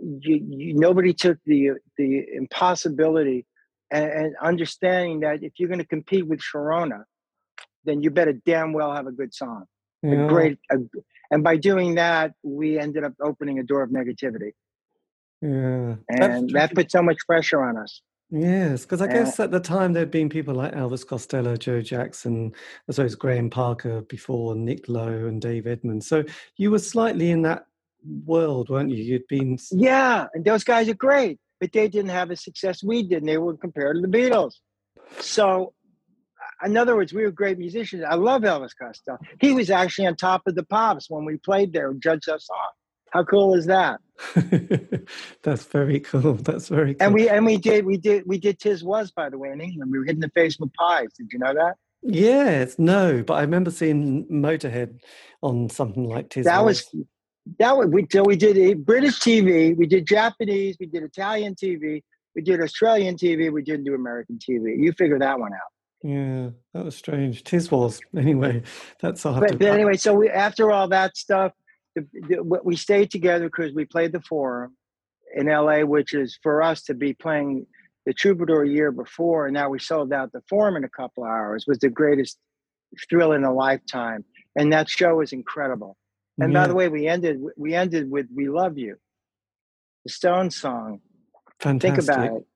[0.00, 3.46] you, you, nobody took the the impossibility
[3.90, 7.04] and, and understanding that if you're going to compete with Sharona,
[7.84, 9.64] then you better damn well have a good song,
[10.02, 10.24] yeah.
[10.24, 10.58] a great.
[10.70, 10.76] A,
[11.30, 14.52] and by doing that, we ended up opening a door of negativity.
[15.40, 18.00] Yeah, and that put so much pressure on us.
[18.30, 22.52] Yes, because I guess at the time there'd been people like Elvis Costello, Joe Jackson,
[22.88, 26.08] well as Graham Parker before, Nick Lowe and Dave Edmunds.
[26.08, 26.24] So
[26.56, 27.66] you were slightly in that
[28.24, 29.02] world, weren't you?
[29.02, 33.02] You'd been yeah, and those guys are great, but they didn't have the success we
[33.02, 34.54] did, and they were compared to the Beatles.
[35.20, 35.74] So,
[36.64, 38.04] in other words, we were great musicians.
[38.08, 39.18] I love Elvis Costello.
[39.40, 42.48] He was actually on top of the pops when we played there and judged us
[42.50, 42.74] off.
[43.10, 44.00] How cool is that?
[45.42, 46.34] That's very cool.
[46.34, 47.06] That's very cool.
[47.06, 49.92] And we and we did we did we did Tiswas by the way in England.
[49.92, 51.08] We were hitting the face with pies.
[51.16, 51.74] Did you know that?
[52.06, 54.98] Yes, no, but I remember seeing Motorhead
[55.42, 56.94] on something like Tis That was
[57.58, 62.02] that was we so we did British TV, we did Japanese, we did Italian TV,
[62.34, 64.76] we did Australian TV, we didn't do American TV.
[64.78, 65.60] You figure that one out.
[66.02, 67.44] Yeah, that was strange.
[67.44, 68.62] Tiswas anyway.
[69.00, 69.40] That's all.
[69.40, 71.52] But, but anyway, so we, after all that stuff,
[71.94, 74.76] the, the, we stayed together because we played the Forum
[75.34, 77.66] in LA, which is for us to be playing
[78.04, 81.24] the Troubadour a year before, and now we sold out the Forum in a couple
[81.24, 81.64] hours.
[81.66, 82.38] Was the greatest
[83.08, 84.24] thrill in a lifetime,
[84.56, 85.96] and that show was incredible.
[86.38, 86.62] And yeah.
[86.62, 88.96] by the way, we ended we ended with "We Love You,"
[90.04, 91.00] the Stones song.
[91.60, 92.04] Fantastic.
[92.04, 92.46] Think about it.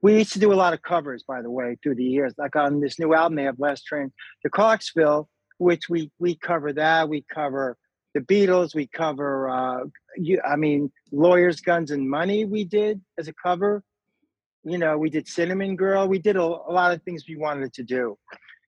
[0.00, 2.34] We used to do a lot of covers, by the way, through the years.
[2.38, 4.12] Like on this new album, they have "Last Train
[4.42, 5.28] to Clarksville,"
[5.58, 7.08] which we we cover that.
[7.08, 7.76] We cover
[8.14, 8.74] the Beatles.
[8.74, 9.48] We cover.
[9.48, 9.84] Uh,
[10.16, 13.84] you, I mean, "Lawyers, Guns, and Money." We did as a cover.
[14.64, 17.72] You know, we did "Cinnamon Girl." We did a, a lot of things we wanted
[17.74, 18.18] to do.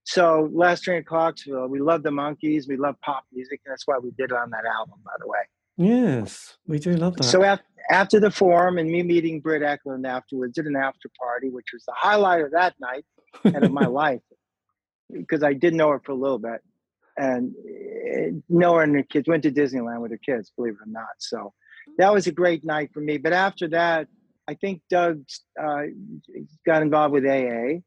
[0.04, 3.86] So Last Train to Clarksville, we love the Monkees, we love pop music, and that's
[3.86, 5.38] why we did it on that album, by the way.
[5.76, 7.24] Yes, we do love that.
[7.24, 11.50] So after, after the forum and me meeting Britt Ekland afterwards at an after party,
[11.50, 13.04] which was the highlight of that night
[13.44, 14.20] and of my life,
[15.12, 16.60] because I did know her for a little bit,
[17.16, 17.54] and
[18.12, 21.08] eh, Noah and the kids went to Disneyland with her kids, believe it or not.
[21.18, 21.52] So
[21.98, 23.18] that was a great night for me.
[23.18, 24.08] But after that,
[24.48, 25.22] I think Doug
[25.62, 25.82] uh,
[26.66, 27.80] got involved with AA,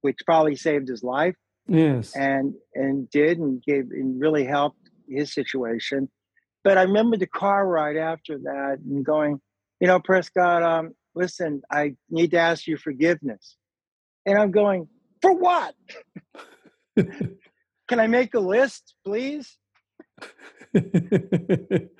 [0.00, 1.36] which probably saved his life.
[1.68, 2.16] Yes.
[2.16, 6.08] And and did and gave and really helped his situation.
[6.64, 9.40] But I remember the car ride after that and going,
[9.80, 13.56] you know, Prescott, um, listen, I need to ask you forgiveness.
[14.26, 14.88] And I'm going,
[15.22, 15.74] for what?
[16.96, 19.56] Can I make a list, please?
[20.74, 21.90] it's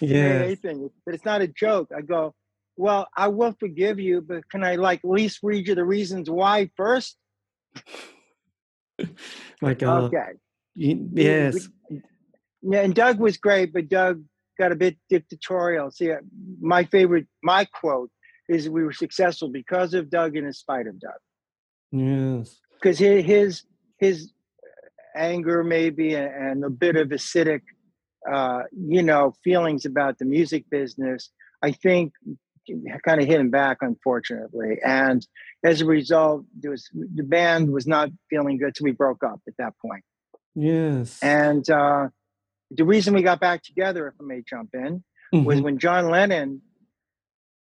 [0.00, 0.58] yes.
[0.62, 1.90] but it's not a joke.
[1.96, 2.34] I go,
[2.76, 6.28] well, I will forgive you, but can I like at least read you the reasons
[6.30, 7.16] why first?
[9.62, 10.04] My God.
[10.04, 10.32] Okay.
[10.74, 11.68] yes.
[12.62, 14.22] Yeah, and Doug was great, but Doug
[14.58, 15.90] got a bit dictatorial.
[15.90, 16.16] See, uh,
[16.60, 18.10] my favorite, my quote
[18.48, 21.20] is, "We were successful because of Doug and in spite of Doug."
[21.90, 22.60] Yes.
[22.74, 23.62] Because his
[23.98, 24.32] his
[25.16, 27.62] anger, maybe, and a bit of acidic,
[28.30, 31.30] uh, you know, feelings about the music business,
[31.62, 32.12] I think,
[33.04, 34.78] kind of hit him back, unfortunately.
[34.84, 35.26] And
[35.64, 39.40] as a result, there was the band was not feeling good, so we broke up
[39.46, 40.04] at that point.
[40.54, 41.18] Yes.
[41.22, 42.08] And uh,
[42.70, 45.44] the reason we got back together, if I may jump in, mm-hmm.
[45.44, 46.62] was when John Lennon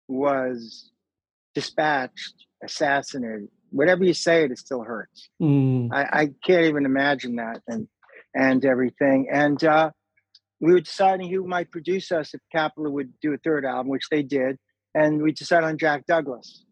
[0.06, 0.90] was
[1.54, 3.48] dispatched, assassinated.
[3.70, 5.28] Whatever you say, it, still hurts.
[5.42, 5.92] Mm.
[5.92, 7.86] I, I, can't even imagine that and
[8.34, 9.28] and everything.
[9.30, 9.90] And uh,
[10.60, 14.08] we were deciding who might produce us if Capitol would do a third album, which
[14.10, 14.56] they did
[14.94, 16.64] and we decided on Jack Douglas.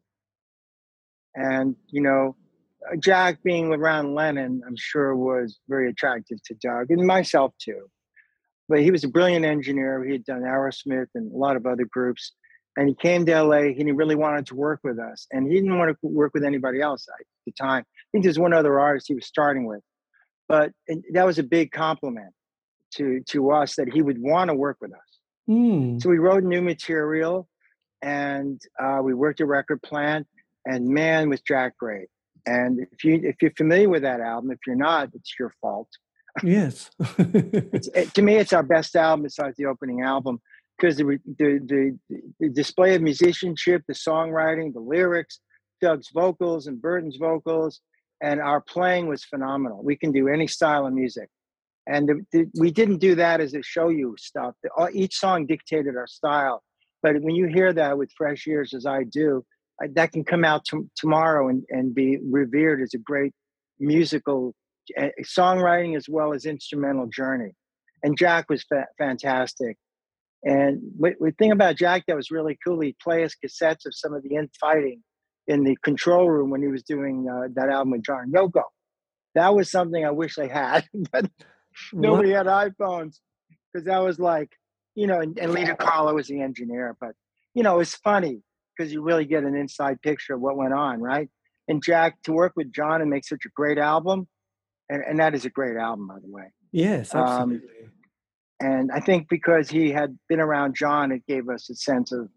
[1.35, 2.37] And you know,
[2.99, 7.83] Jack being around Lennon, I'm sure was very attractive to Doug and myself too.
[8.69, 10.05] But he was a brilliant engineer.
[10.05, 12.33] He had done Aerosmith and a lot of other groups.
[12.77, 15.27] And he came to LA and he really wanted to work with us.
[15.31, 17.85] And he didn't want to work with anybody else at the time.
[17.87, 19.81] I think there's one other artist he was starting with.
[20.49, 20.73] But
[21.13, 22.33] that was a big compliment
[22.95, 25.19] to to us that he would want to work with us.
[25.49, 26.01] Mm.
[26.03, 27.49] So we wrote new material
[28.03, 30.27] and uh, we worked a record plant.
[30.65, 32.09] And man, was Jack great.
[32.47, 35.89] And if you if you're familiar with that album, if you're not, it's your fault.
[36.43, 36.91] Yes.
[37.19, 40.41] it, to me, it's our best album besides the opening album
[40.77, 45.41] because the, the, the the display of musicianship, the songwriting, the lyrics,
[45.81, 47.81] Doug's vocals and Berton's vocals,
[48.23, 49.83] and our playing was phenomenal.
[49.83, 51.29] We can do any style of music,
[51.87, 54.55] and the, the, we didn't do that as a show you stuff.
[54.93, 56.63] each song dictated our style,
[57.07, 59.45] but when you hear that with fresh ears, as I do,
[59.81, 60.67] I, that can come out
[60.97, 63.33] tomorrow and, and be revered as a great
[63.79, 64.57] musical
[65.01, 67.53] uh, songwriting as well as instrumental journey.
[68.03, 69.77] And Jack was fa- fantastic.
[70.43, 74.13] And the thing about Jack that was really cool, he'd play us cassettes of some
[74.13, 75.05] of the infighting
[75.47, 78.65] in the control room when he was doing uh, that album with John Yoko.
[79.37, 81.31] That was something I wish I had, but
[81.93, 82.47] nobody what?
[82.47, 83.21] had iPhones
[83.73, 84.51] because that was like
[84.97, 87.13] you know, and, and Lee DeCarlo was the engineer, but
[87.55, 88.43] you know, it's funny
[88.77, 91.29] because you really get an inside picture of what went on, right?
[91.69, 94.27] And Jack to work with John and make such a great album,
[94.89, 96.53] and, and that is a great album, by the way.
[96.73, 97.69] Yes, um, absolutely.
[97.85, 97.93] Um,
[98.59, 102.29] and I think because he had been around John, it gave us a sense of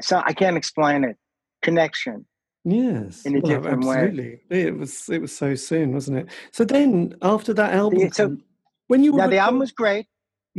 [0.00, 1.16] so I can't explain it
[1.62, 2.26] connection.
[2.64, 3.96] Yes, in a well, different way.
[3.96, 4.40] absolutely.
[4.50, 6.28] It was it was so soon, wasn't it?
[6.52, 8.36] So then after that album, so-
[8.88, 10.06] when you were Now the album was great.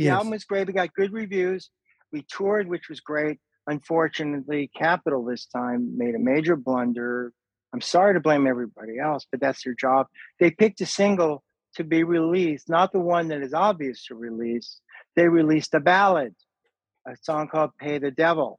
[0.00, 0.14] The yes.
[0.14, 0.66] album was great.
[0.66, 1.68] We got good reviews.
[2.10, 3.38] We toured, which was great.
[3.66, 7.34] Unfortunately, Capitol this time made a major blunder.
[7.74, 10.06] I'm sorry to blame everybody else, but that's their job.
[10.38, 11.44] They picked a single
[11.74, 14.80] to be released, not the one that is obvious to release.
[15.16, 16.34] They released a ballad,
[17.06, 18.58] a song called Pay the Devil.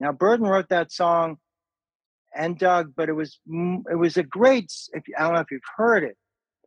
[0.00, 1.36] Now, Berton wrote that song
[2.34, 4.72] and Doug, but it was it was a great.
[4.92, 6.16] If I don't know if you've heard it,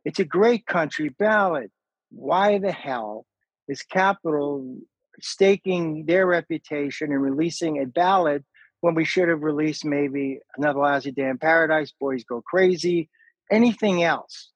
[0.06, 1.70] it's a great country ballad.
[2.08, 3.26] Why the hell
[3.68, 4.78] is Capitol
[5.20, 8.44] staking their reputation and releasing a ballad
[8.80, 13.08] when we should have released maybe another lousy day in paradise, boys go crazy,
[13.50, 14.50] anything else,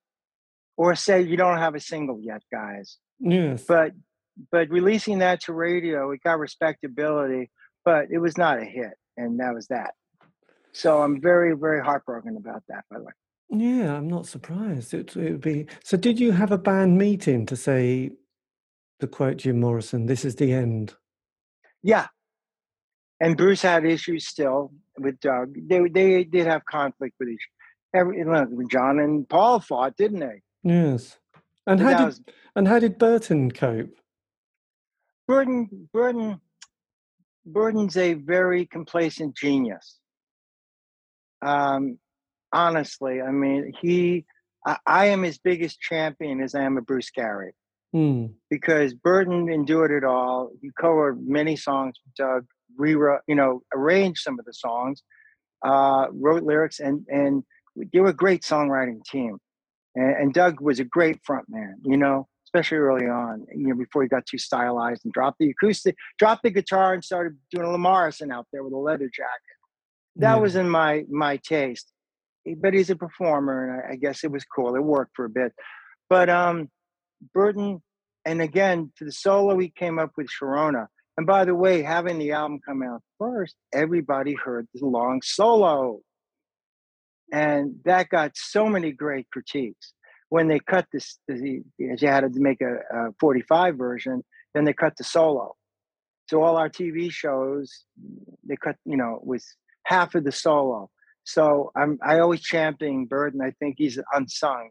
[0.76, 2.98] or say you don't have a single yet, guys.
[3.18, 3.64] yes.
[3.66, 3.92] But
[4.50, 7.50] but releasing that to radio, it got respectability,
[7.84, 9.94] but it was not a hit, and that was that.
[10.72, 12.84] So I'm very very heartbroken about that.
[12.90, 13.12] By the way,
[13.50, 14.94] Yeah, I'm not surprised.
[14.94, 15.66] It, it would be.
[15.82, 18.12] So, did you have a band meeting to say,
[19.00, 20.94] to quote Jim Morrison, "This is the end"?
[21.82, 22.06] yeah.
[23.22, 25.54] And Bruce had issues still with Doug.
[25.68, 27.46] They they did have conflict with each.
[27.94, 30.40] Every look, John and Paul fought, didn't they?
[30.62, 31.18] Yes.
[31.66, 32.22] And But how did was-
[32.56, 33.94] and how did Berton cope?
[35.28, 36.40] Berton, Berton,
[37.46, 39.98] Berton's a very complacent genius.
[41.42, 41.98] Um,
[42.52, 44.24] honestly, I mean, he,
[44.66, 47.52] I, I am his biggest champion as I am a Bruce Gary
[47.92, 48.26] Hmm.
[48.48, 50.50] because Berton endured it all.
[50.62, 52.46] He co-wrote many songs with Doug,
[52.76, 55.02] rewrote, you know, arranged some of the songs,
[55.64, 57.42] uh, wrote lyrics, and and
[57.92, 59.38] they were a great songwriting team.
[59.96, 63.74] And, and Doug was a great front man, you know, especially early on, you know,
[63.74, 67.74] before he got too stylized and dropped the acoustic, dropped the guitar and started doing
[67.74, 69.56] a Morrison out there with a leather jacket.
[70.16, 70.40] That Yeah.
[70.40, 71.92] was in my my taste.
[72.56, 74.74] But he's a performer, and I guess it was cool.
[74.74, 75.52] It worked for a bit.
[76.08, 76.70] But um,
[77.34, 77.82] Berton,
[78.24, 80.86] and again, to the solo, he came up with Sharona.
[81.16, 86.00] And by the way, having the album come out first, everybody heard the long solo.
[87.32, 89.92] And that got so many great critiques.
[90.28, 94.22] When they cut this, the, as you had to make a, a 45 version,
[94.54, 95.56] then they cut the solo.
[96.28, 97.84] So all our TV shows,
[98.48, 99.44] they cut, you know, with
[99.84, 100.88] half of the solo.
[101.24, 103.40] So I'm I always champion Berton.
[103.40, 104.70] I think he's unsung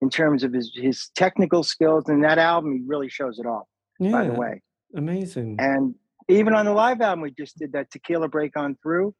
[0.00, 2.04] in terms of his his technical skills.
[2.08, 3.66] And that album, he really shows it off.
[3.98, 4.62] yeah, By the way,
[4.94, 5.56] amazing.
[5.58, 5.94] and
[6.28, 9.12] even on the live album we just did that tequila break on through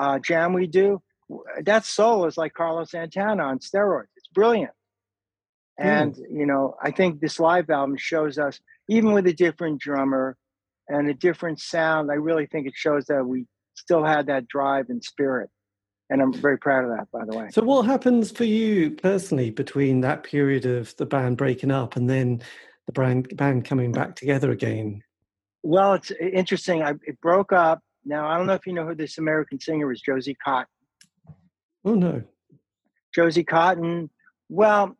[0.00, 1.00] uh jam we do
[1.64, 4.72] that soul is like carlos santana on steroids it's brilliant
[5.78, 10.36] and you know i think this live album shows us even with a different drummer
[10.88, 14.86] and a different sound i really think it shows that we still had that drive
[14.88, 15.48] and spirit
[16.10, 19.50] and i'm very proud of that by the way So, what happens for you personally
[19.50, 22.42] between that period of the band breaking up and then
[22.86, 25.02] the band band coming back together again?
[25.62, 28.94] well it's interesting I, it broke up now i don't know if you know who
[28.94, 30.66] this american singer is josie cotton
[31.84, 32.22] Oh no.
[33.14, 34.10] Josie Cotton.
[34.48, 34.96] Well,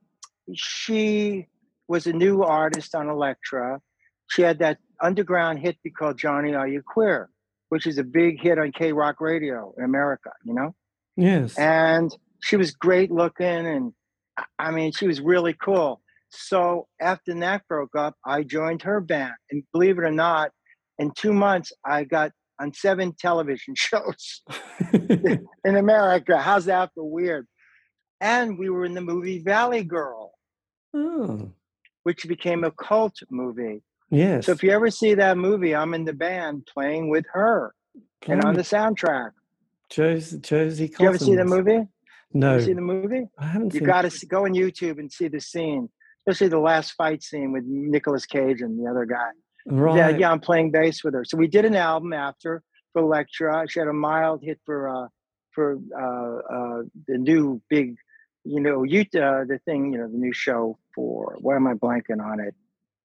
[0.55, 1.47] she
[1.89, 3.81] was a new artist on Elektra.
[4.29, 7.31] She had that underground hit called Johnny Are You Queer,
[7.69, 10.75] which is a big hit on K Rock Radio in America, you know?
[11.17, 11.59] Yes.
[11.59, 13.93] And she was great looking and
[14.59, 16.01] I- mean, she was really cool.
[16.31, 19.35] So after that broke up, I joined her band.
[19.51, 20.53] And believe it or not,
[20.99, 24.43] in two months, I got on seven television shows
[24.93, 26.39] in America.
[26.39, 27.47] How's that for weird?
[28.21, 30.33] And we were in the movie Valley Girl,
[30.95, 31.51] oh.
[32.03, 33.83] which became a cult movie.
[34.11, 34.47] Yes.
[34.47, 37.75] So if you ever see that movie, I'm in the band playing with her
[38.27, 39.31] and on the soundtrack.
[39.91, 41.89] Josie, Josie Did you ever see the movie?
[42.33, 43.27] No, You see the movie?
[43.39, 45.89] I haven't You got to go on YouTube and see the scene,
[46.21, 49.31] especially the last fight scene with Nicolas Cage and the other guy.
[49.67, 49.97] Right.
[49.97, 51.25] Yeah, yeah, I'm playing bass with her.
[51.25, 52.63] So we did an album after
[52.93, 53.67] for Elektra.
[53.69, 55.09] She had a mild hit for uh
[55.53, 57.97] for uh uh the new big,
[58.45, 62.25] you know, Utah the thing, you know, the new show for why am I blanking
[62.25, 62.55] on it?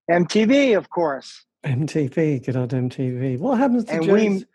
[0.10, 1.46] MTV, of course.
[1.66, 3.40] MTV, good old MTV.
[3.40, 4.46] What happens to And Josie?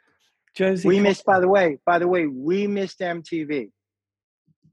[0.54, 3.70] Josie we missed by the way, by the way, we missed MTV.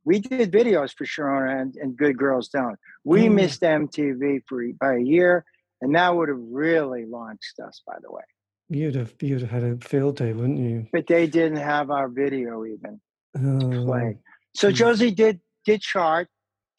[0.06, 2.78] We did videos for Sharona and, and Good Girls Don't.
[3.04, 3.32] We Oh.
[3.32, 5.46] missed MTV for by a year,
[5.82, 8.24] and that would have really launched us, by the way.
[8.70, 10.88] You'd have you'd have had a field day, wouldn't you?
[10.92, 13.00] But they didn't have our video even.
[13.38, 14.18] Oh, play.
[14.56, 14.76] So Mm.
[14.76, 16.28] Josie did did chart.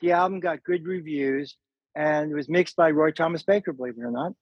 [0.01, 1.57] The album got good reviews
[1.95, 4.33] and it was mixed by Roy Thomas Baker, believe it or not.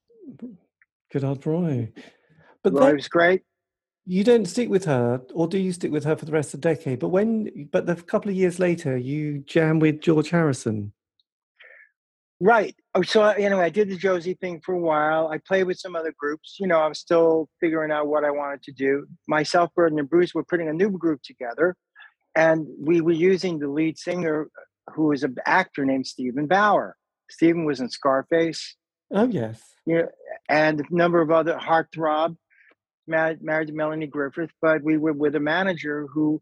[1.13, 1.93] Good old Roy.
[2.63, 3.43] But Roy then was great.
[4.09, 6.61] You don't stick with her, or do you stick with her for the rest of
[6.61, 7.01] the decade?
[7.01, 10.93] But when, but the couple of years later, you jam with George Harrison.
[12.39, 12.77] Right.
[12.95, 15.29] Oh, so uh, anyway, I did the Josie thing for a while.
[15.29, 16.57] I played with some other groups.
[16.61, 19.07] You know, I was still figuring out what I wanted to do.
[19.27, 21.75] Myself, Berton, and Bruce were putting a new group together,
[22.37, 24.49] and we were using the lead singer,
[24.95, 26.97] who was an actor named Steven Bauer.
[27.31, 28.77] Steven was in Scarface.
[29.11, 29.63] Oh yes.
[29.87, 30.09] You know,
[30.49, 32.37] and a number of other heartthrob,
[33.09, 34.51] married, married to Melanie Griffith.
[34.61, 36.41] But we were with a manager who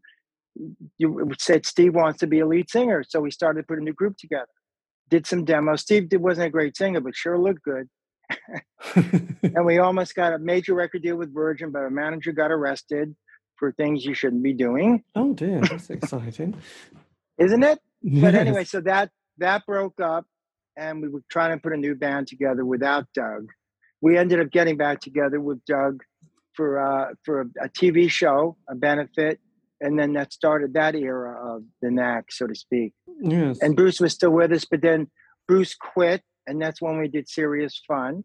[1.37, 4.17] said Steve wants to be a lead singer, so we started putting a new group
[4.17, 4.47] together
[5.09, 5.81] did some demos.
[5.81, 7.87] Steve wasn't a great singer, but sure looked good.
[9.43, 13.15] and we almost got a major record deal with Virgin, but our manager got arrested
[13.57, 15.03] for things you shouldn't be doing.
[15.15, 16.55] oh dear, that's exciting.
[17.37, 17.79] Isn't it?
[18.03, 20.25] But anyway, so that that broke up
[20.77, 23.49] and we were trying to put a new band together without Doug.
[24.01, 26.03] We ended up getting back together with Doug
[26.55, 29.39] for uh, for a, a TV show, a benefit,
[29.81, 32.93] and then that started that era of the knack, so to speak.
[33.21, 33.59] yes.
[33.61, 35.07] and Bruce was still with us, but then
[35.47, 38.23] Bruce quit, and that's when we did Serious Fun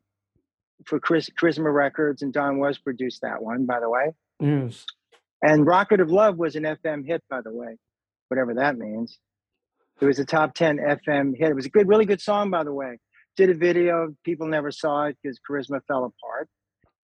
[0.87, 4.13] for Chris Charisma Records, and Don was produced that one, by the way.
[4.41, 4.85] yes.
[5.43, 7.77] And Rocket O' Love was an FM hit, by the way,
[8.29, 9.19] whatever that means.
[10.01, 11.51] It was a top ten FM hit.
[11.51, 12.99] It was a good, really good song, by the way.
[13.37, 16.49] Did a video, people never saw it because Charisma fell apart,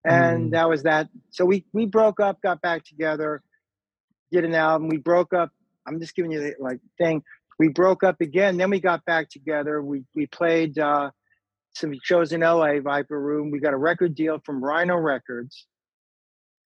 [0.06, 0.52] and Mm.
[0.52, 1.08] that was that.
[1.30, 3.42] So we we broke up, got back together,
[4.32, 4.88] did an album.
[4.88, 5.50] We broke up.
[5.86, 7.22] I'm just giving you the like thing
[7.58, 8.56] we broke up again.
[8.56, 9.82] Then we got back together.
[9.82, 11.10] We we played uh,
[11.74, 13.50] some shows in LA, Viper Room.
[13.50, 15.66] We got a record deal from Rhino Records.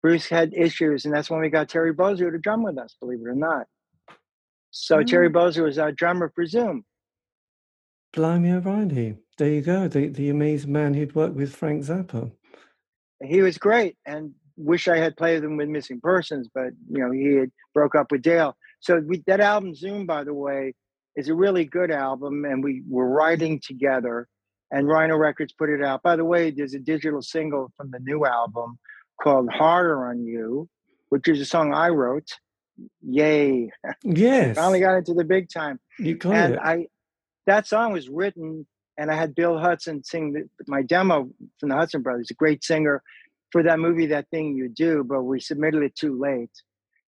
[0.03, 2.97] Bruce had issues, and that's when we got Terry Bozzio to drum with us.
[3.01, 3.67] Believe it or not.
[4.71, 6.85] So Terry Bozzio was our drummer for Zoom.
[8.13, 9.17] Blimey O'Reilly.
[9.37, 9.89] There you go.
[9.89, 12.33] The the amazing man who'd worked with Frank Zappa.
[13.23, 17.11] He was great, and wish I had played them with Missing Persons, but you know
[17.11, 18.57] he had broke up with Dale.
[18.81, 20.75] So we, that album Zoom, by the way,
[21.17, 24.29] is a really good album, and we were writing together.
[24.73, 26.03] And Rhino Records put it out.
[26.03, 28.79] By the way, there's a digital single from the new album
[29.21, 30.69] called "Harder on You,"
[31.09, 32.29] which is a song I wrote.
[33.03, 33.71] Yay!
[34.05, 34.57] Yes.
[34.57, 36.61] Finally got into the big time you got and it.
[36.63, 36.87] I
[37.47, 38.67] that song was written
[39.01, 42.63] and I had Bill Hudson sing the, my demo from the Hudson Brothers, a great
[42.63, 43.03] singer
[43.51, 46.51] for that movie, That Thing You Do, but we submitted it too late.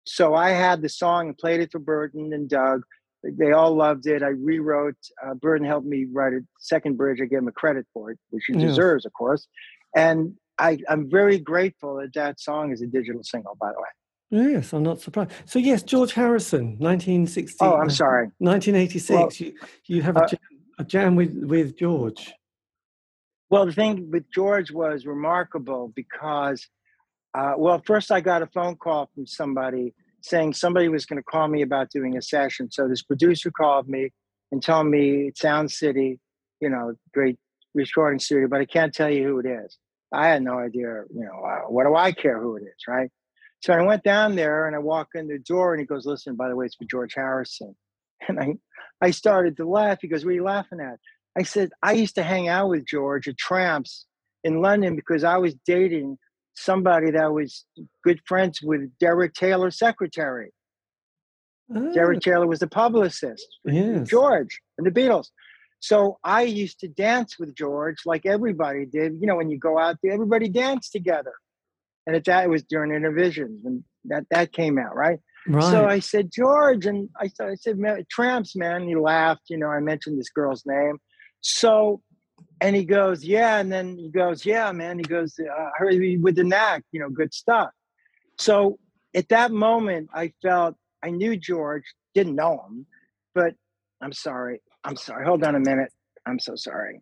[0.04, 2.82] So I had the song and played it for Berton and Doug.
[3.22, 4.22] They all loved it.
[4.22, 4.96] I rewrote.
[5.24, 7.20] Uh, Berton helped me write a second bridge.
[7.22, 8.68] I gave him a credit for it, which he Yeah.
[8.68, 9.46] deserves, of course.
[9.94, 13.88] And I, I'm very grateful that that song is a digital single, by the way.
[14.52, 15.30] Yes, I'm not surprised.
[15.44, 17.58] So yes, George Harrison, 1960.
[17.60, 18.30] Oh, I'm sorry.
[18.38, 19.40] 1986.
[19.40, 19.52] you
[19.86, 20.28] you have a uh,
[20.82, 22.32] a jam with with George.
[23.50, 26.66] Well, the thing with George was remarkable because,
[27.34, 31.22] uh, well, first I got a phone call from somebody saying somebody was going to
[31.22, 32.70] call me about doing a session.
[32.70, 34.10] So this producer called me
[34.50, 36.18] and told me it's Sound City,
[36.60, 37.38] you know, great
[37.74, 39.78] recording studio, but I can't tell you who it is.
[40.12, 43.10] I had no idea, you know, uh, what do I care who it is, right?
[43.60, 46.36] So I went down there and I walk in the door and he goes, listen,
[46.36, 47.74] by the way, it's for George Harrison.
[48.28, 48.54] And I,
[49.00, 49.98] I started to laugh.
[50.00, 50.98] He goes, what are you laughing at?
[51.36, 54.06] I said, I used to hang out with George at Tramps
[54.44, 56.18] in London because I was dating
[56.54, 57.64] somebody that was
[58.04, 60.52] good friends with Derek Taylor's secretary.
[61.94, 62.20] Derek oh.
[62.20, 64.06] Taylor was the publicist yes.
[64.08, 65.28] George and the Beatles.
[65.80, 69.14] So I used to dance with George like everybody did.
[69.20, 71.32] You know, when you go out there, everybody danced together.
[72.06, 75.18] And at that, it was during Intervision when that, that came out, right?
[75.46, 75.70] Right.
[75.70, 77.78] So I said, George, and I, said- I said,
[78.10, 78.86] Tramps, man.
[78.86, 79.42] He laughed.
[79.48, 80.98] You know, I mentioned this girl's name.
[81.40, 82.00] So,
[82.60, 83.58] and he goes, yeah.
[83.58, 84.98] And then he goes, yeah, man.
[84.98, 87.70] He goes, uh, I heard you with the knack, you know, good stuff.
[88.38, 88.78] So
[89.14, 91.82] at that moment, I felt I knew George,
[92.14, 92.86] didn't know him,
[93.34, 93.54] but
[94.00, 94.60] I'm sorry.
[94.84, 95.24] I'm sorry.
[95.26, 95.90] Hold on a minute.
[96.26, 97.00] I'm so sorry.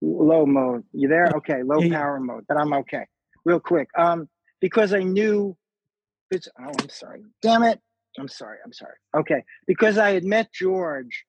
[0.00, 0.84] Low mode.
[0.92, 1.26] You there?
[1.36, 1.62] Okay.
[1.62, 2.44] Low power mode.
[2.48, 3.04] But I'm okay.
[3.44, 3.88] Real quick.
[3.96, 4.28] Um,
[4.60, 5.56] because I knew
[6.30, 7.22] it's oh, I'm sorry.
[7.42, 7.80] Damn it.
[8.18, 8.58] I'm sorry.
[8.64, 8.94] I'm sorry.
[9.16, 9.44] Okay.
[9.66, 11.24] Because I had met George,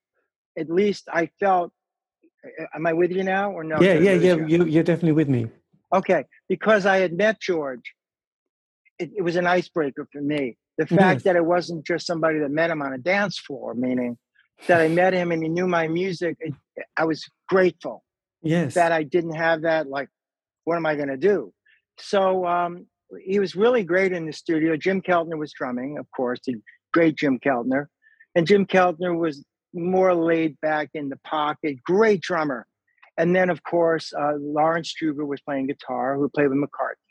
[0.57, 1.71] at least I felt
[2.73, 3.81] am I with you now or no?
[3.81, 4.35] yeah, yeah, yeah.
[4.35, 4.47] you?
[4.47, 5.47] You, you're definitely with me.
[5.93, 7.93] Okay, because I had met George,
[8.99, 10.57] it, it was an icebreaker for me.
[10.77, 11.23] The fact Yes.
[11.23, 14.17] that it wasn't just somebody that met him on a dance floor, meaning
[14.67, 16.53] that I met him and he knew my music, it,
[16.95, 18.03] I was grateful
[18.41, 18.76] Yes.
[18.76, 19.88] that I didn't have that.
[19.89, 20.09] Like,
[20.63, 21.51] what am I going to do?
[21.97, 22.85] So um,
[23.23, 24.77] he was really great in the studio.
[24.77, 26.56] Jim Keltner was drumming, of course, the
[26.94, 27.88] great Jim Keltner.
[28.36, 32.65] And Jim Keltner was more laid back in the pocket, great drummer.
[33.18, 37.10] And then, of course, uh, Laurence Juber was playing guitar, who played with McCartney.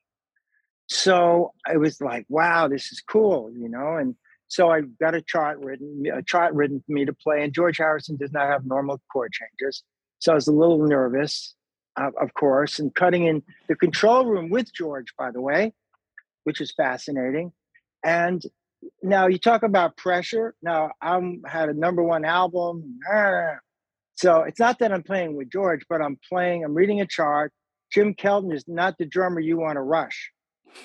[0.89, 3.97] So it was like, wow, this is cool, you know.
[3.97, 4.15] And
[4.47, 7.45] so I got a chart written, a chart written for me to play.
[7.45, 9.83] And George Harrison does not have normal chord changes,
[10.19, 11.55] so I was a little nervous,
[11.97, 12.79] uh, of course.
[12.79, 15.75] And cutting in the control room with George, by the way,
[16.49, 17.53] which is fascinating.
[18.03, 18.43] And
[19.03, 20.55] now you talk about pressure.
[20.63, 22.99] Now I'm had a number one album.
[24.15, 27.53] So it's not that I'm playing with George, but I'm playing, I'm reading a chart.
[27.93, 30.33] Jim Keltner is not the drummer you want to rush.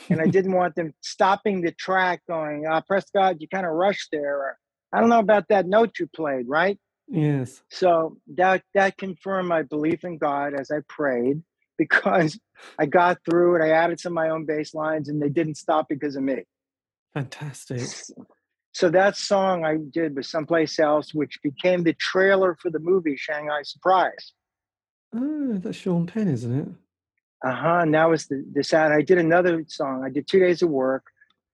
[0.09, 4.09] And I didn't want them stopping the track going, uh, Prescott, you kind of rushed
[4.11, 4.35] there.
[4.35, 4.57] Or,
[4.91, 6.77] I don't know about that note you played, right?
[7.07, 7.63] Yes.
[7.69, 11.41] So that that confirmed my belief in God as I prayed
[11.77, 12.39] because
[12.79, 13.65] I got through it.
[13.65, 16.43] I added some of my own bass lines and they didn't stop because of me.
[17.13, 17.81] Fantastic.
[18.73, 23.15] So that song I did was someplace else, which became the trailer for the movie
[23.15, 24.33] Shanghai Surprise.
[25.15, 26.67] Oh, that's Sean Penn, isn't it?
[27.47, 27.79] Uh huh.
[27.83, 28.91] And that was the, the sad.
[28.91, 30.03] I did another song.
[30.03, 31.03] I did two days of work.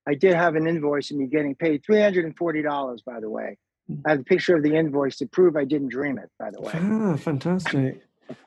[0.08, 3.02] I did have an invoice of me getting paid three hundred and forty dollars.
[3.04, 3.58] By the way,
[3.90, 4.02] Mm.
[4.06, 6.30] I have a picture of the invoice to prove I didn't dream it.
[6.38, 8.00] By the way, Ah, fantastic.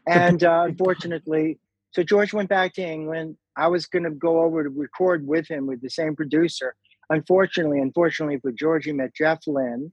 [0.07, 1.59] And uh, unfortunately,
[1.91, 3.37] so George went back to England.
[3.55, 6.75] I was going to go over to record with him with the same producer.
[7.09, 9.91] Unfortunately, unfortunately for George, he met Jeff Lynne,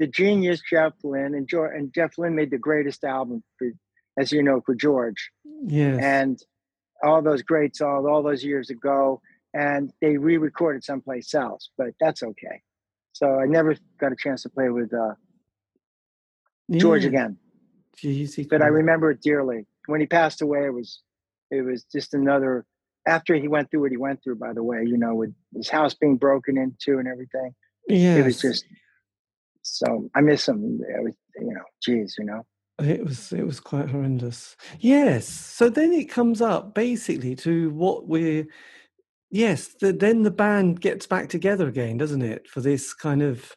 [0.00, 3.68] the genius Jeff Lynne, and, George, and Jeff Lynne made the greatest album, for,
[4.18, 5.30] as you know, for George.
[5.66, 6.00] Yes.
[6.02, 6.38] And
[7.02, 9.20] all those great songs, all those years ago,
[9.54, 12.62] and they re-recorded someplace else, but that's okay.
[13.12, 15.14] So I never got a chance to play with uh,
[16.70, 17.08] George Yeah.
[17.08, 17.38] again,
[17.96, 19.66] Jeez, but I remember it dearly.
[19.86, 21.02] When he passed away, it was
[21.50, 22.66] it was just another.
[23.06, 25.68] After he went through what he went through, by the way, you know, with his
[25.68, 27.54] house being broken into and everything,
[27.88, 28.18] yes.
[28.18, 28.64] it was just.
[29.62, 30.80] So I miss him.
[30.82, 32.46] It was, you know, geez, you know.
[32.78, 34.56] It was it was quite horrendous.
[34.78, 35.28] Yes.
[35.28, 38.46] So then it comes up basically to what we're
[39.30, 42.48] yes, the, then the band gets back together again, doesn't it?
[42.48, 43.54] For this kind of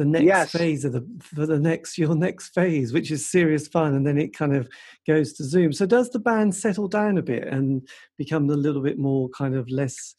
[0.00, 0.52] the next Yes.
[0.52, 4.16] phase of the for the next your next phase, which is serious fun, and then
[4.16, 4.68] it kind of
[5.06, 5.72] goes to Zoom.
[5.72, 7.86] So does the band settle down a bit and
[8.16, 10.14] become a little bit more kind of less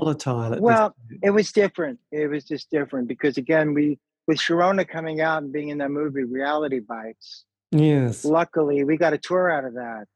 [0.00, 0.96] volatile at Well.
[1.22, 1.98] It was different.
[2.10, 5.90] It was just different because again, we with Sharona coming out and being in that
[5.90, 7.44] movie, Reality Bites.
[7.70, 8.24] Yes.
[8.24, 10.06] Luckily, we got a tour out of that.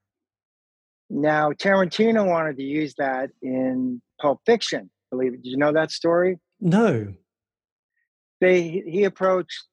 [1.10, 4.90] Now, Tarantino wanted to use that in Pulp Fiction.
[5.10, 5.42] Believe it?
[5.42, 6.38] Did you know that story?
[6.60, 7.12] No.
[8.40, 9.64] They he approached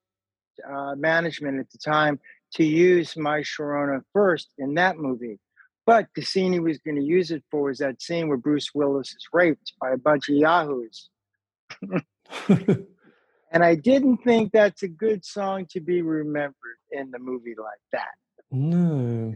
[0.70, 2.20] uh, management at the time
[2.56, 5.40] to use My Sharona first in that movie,
[5.86, 8.72] but the scene he was going to use it for was that scene where Bruce
[8.74, 11.10] Willis is raped by a bunch of yahoos.
[13.52, 16.54] And I didn't think that's a good song to be remembered
[16.92, 18.12] in the movie like that.
[18.52, 19.34] no.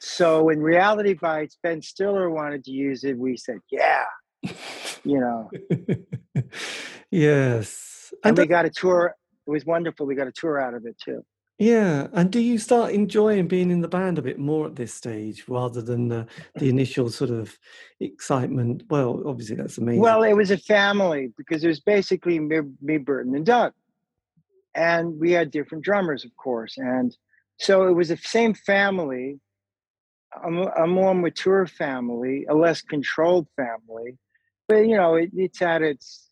[0.00, 4.04] So in Reality Bites, Ben Stiller wanted to use it, we said, yeah,
[5.04, 5.50] you know.
[7.10, 7.93] yes.
[8.22, 9.14] And And we got a tour.
[9.46, 10.06] It was wonderful.
[10.06, 11.24] We got a tour out of it too.
[11.58, 14.92] Yeah, and do you start enjoying being in the band a bit more at this
[14.92, 16.26] stage rather than the,
[16.56, 17.56] the initial sort of
[18.00, 18.82] excitement?
[18.90, 20.00] Well, obviously that's amazing.
[20.00, 23.72] Well, it was a family because it was basically me, me, Berton, and Doug.
[24.74, 26.76] And we had different drummers, of course.
[26.76, 27.16] And
[27.60, 29.38] so it was the same family,
[30.44, 34.18] a, a more mature family, a less controlled family.
[34.66, 36.23] But, you know, it, it's at its,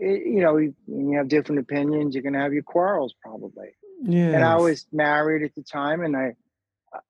[0.00, 3.68] it, you know, you, you have different opinions, you're going to have your quarrels probably.
[4.02, 6.34] yeah, And I was married at the time, and I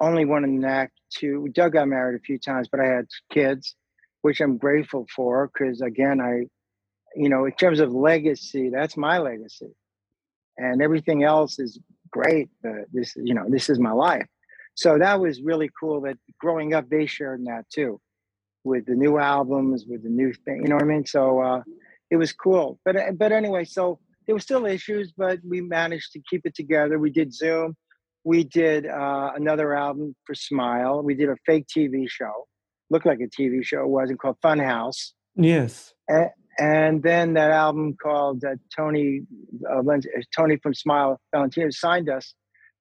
[0.01, 3.75] only one in neck to Doug got married a few times, but I had kids,
[4.23, 6.47] which I'm grateful for because again, I,
[7.15, 9.75] you know, in terms of legacy, that's my legacy,
[10.57, 11.79] and everything else is
[12.11, 12.51] great.
[12.63, 14.27] But this, you know, this is my life.
[14.75, 18.01] So that was really cool that growing up, they shared in that too,
[18.65, 20.63] with the new albums, with the new thing.
[20.63, 21.07] You know what I mean?
[21.07, 21.63] So uh,
[22.11, 22.79] it was cool.
[22.85, 26.99] But but anyway, so there were still issues, but we managed to keep it together.
[26.99, 27.77] We did Zoom.
[28.25, 31.03] We did uh, another album for Smile.
[31.03, 32.47] We did a fake TV show,
[32.91, 33.83] looked like a TV show.
[33.83, 35.13] It wasn't called Funhouse.
[35.37, 35.95] yes,
[36.59, 39.23] And then that album called uh, Tony
[39.69, 39.99] uh, uh,
[40.37, 42.35] Tony from Smile Valentino signed us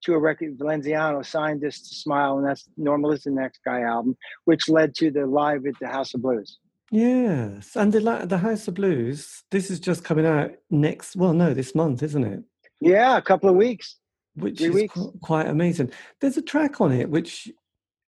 [0.03, 0.57] to a record.
[0.57, 4.95] Valenziano signed us to Smile, and that's Normal is the Next Guy album, which led
[4.95, 6.57] to the live at the House of Blues.
[6.91, 7.75] Yes.
[7.75, 9.43] And the the House of Blues.
[9.51, 11.15] This is just coming out next.
[11.15, 12.43] Well, no, this month, isn't it?
[12.81, 13.97] Yeah, a couple of weeks.
[14.35, 14.93] Which Three is weeks.
[14.93, 15.91] qu- quite amazing.
[16.21, 17.49] There's a track on it which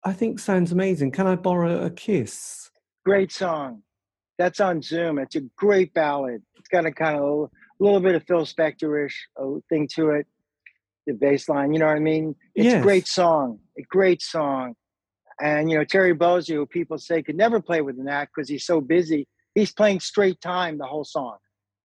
[0.04, 1.12] I think sounds amazing.
[1.12, 2.70] Can I borrow a kiss?
[3.06, 3.84] Great song.
[4.38, 5.20] That's on Zoom.
[5.20, 6.44] It's a great ballad.
[6.58, 10.28] It's got a kind of a little bit of Phil Spector-ish uh, thing to it.
[11.08, 12.36] The bass line, you know what I mean?
[12.54, 13.60] It's a great song.
[13.78, 14.76] a great song.
[15.42, 18.50] And you know, Terry Bozzio, who people say could never play with an act because
[18.50, 21.38] he's so busy, he's playing straight time the whole song.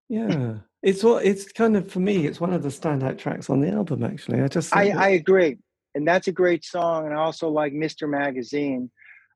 [0.08, 0.56] Yeah.
[0.82, 3.70] It's what it's kind of for me, it's one of the standout tracks on the
[3.70, 4.40] album actually.
[4.40, 5.58] I just I, I agree.
[5.94, 7.06] And that's a great song.
[7.06, 8.08] And I also like Mr.
[8.08, 8.90] Magazine,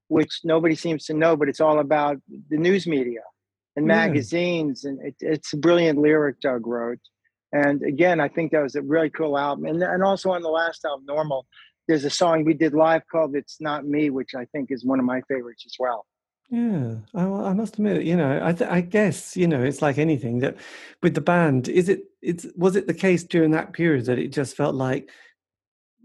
[0.09, 2.19] which nobody seems to know, but it's all about
[2.51, 3.21] the news media
[3.77, 4.07] and yeah.
[4.07, 4.85] magazines.
[4.85, 7.01] And it, it's a brilliant lyric Doug wrote.
[7.53, 9.67] And again, I think that was a really cool album.
[9.67, 11.47] And, and also on the last album, Normal,
[11.89, 14.99] there's a song we did live called It's Not Me, which I think is one
[14.99, 16.07] of my favorites as well.
[16.49, 19.99] Yeah, I, I must admit, you know, I, th- I guess you know it's like
[19.99, 20.57] anything that
[21.03, 21.69] with the band.
[21.69, 22.05] Is it?
[22.23, 25.11] It's was it the case during that period that it just felt like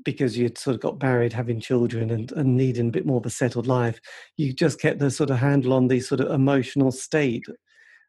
[0.04, 3.26] because you'd sort of got married, having children, and, and needing a bit more of
[3.26, 4.00] a settled life,
[4.36, 7.46] you just kept the sort of handle on the sort of emotional state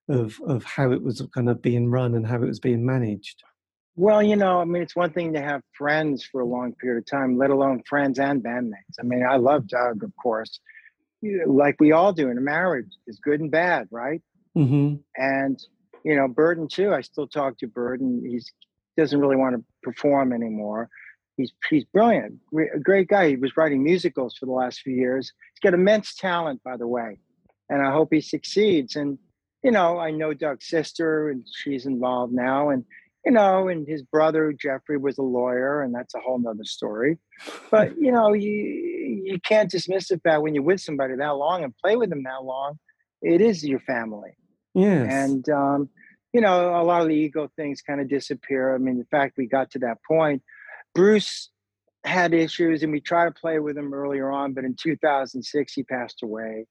[0.09, 3.43] of of how it was kind of being run and how it was being managed.
[3.95, 6.99] Well, you know, I mean, it's one thing to have friends for a long period
[6.99, 8.99] of time, let alone friends and bandmates.
[8.99, 10.61] I mean, I love Doug, of course,
[11.47, 14.23] like we all do in a marriage, is good and bad, right?
[14.57, 14.97] Mm-hmm.
[15.17, 15.59] And
[16.05, 16.93] you know, Berton too.
[16.93, 18.23] I still talk to Berton.
[18.27, 18.41] He
[18.97, 20.89] doesn't really want to perform anymore.
[21.37, 23.29] He's he's brilliant, a great guy.
[23.29, 25.33] He was writing musicals for the last few years.
[25.55, 27.19] He's got immense talent, by the way,
[27.69, 28.97] and I hope he succeeds.
[28.97, 29.19] And
[29.63, 32.85] you know, I know Doug's sister, and she's involved now, and
[33.25, 37.19] you know, and his brother Jeffrey was a lawyer, and that's a whole nother story.
[37.71, 41.63] But you know, you you can't dismiss the fact when you're with somebody that long
[41.63, 42.79] and play with them that long,
[43.21, 44.37] it is your family.
[44.75, 45.13] Yes.
[45.13, 45.89] And um,
[46.33, 48.75] you know, a lot of the ego things kind of disappear.
[48.75, 50.43] I mean, the fact we got to that point,
[50.95, 51.51] Bruce
[52.05, 55.83] had issues, and we tried to play with him earlier on, but in 2006 he
[55.85, 56.67] passed away.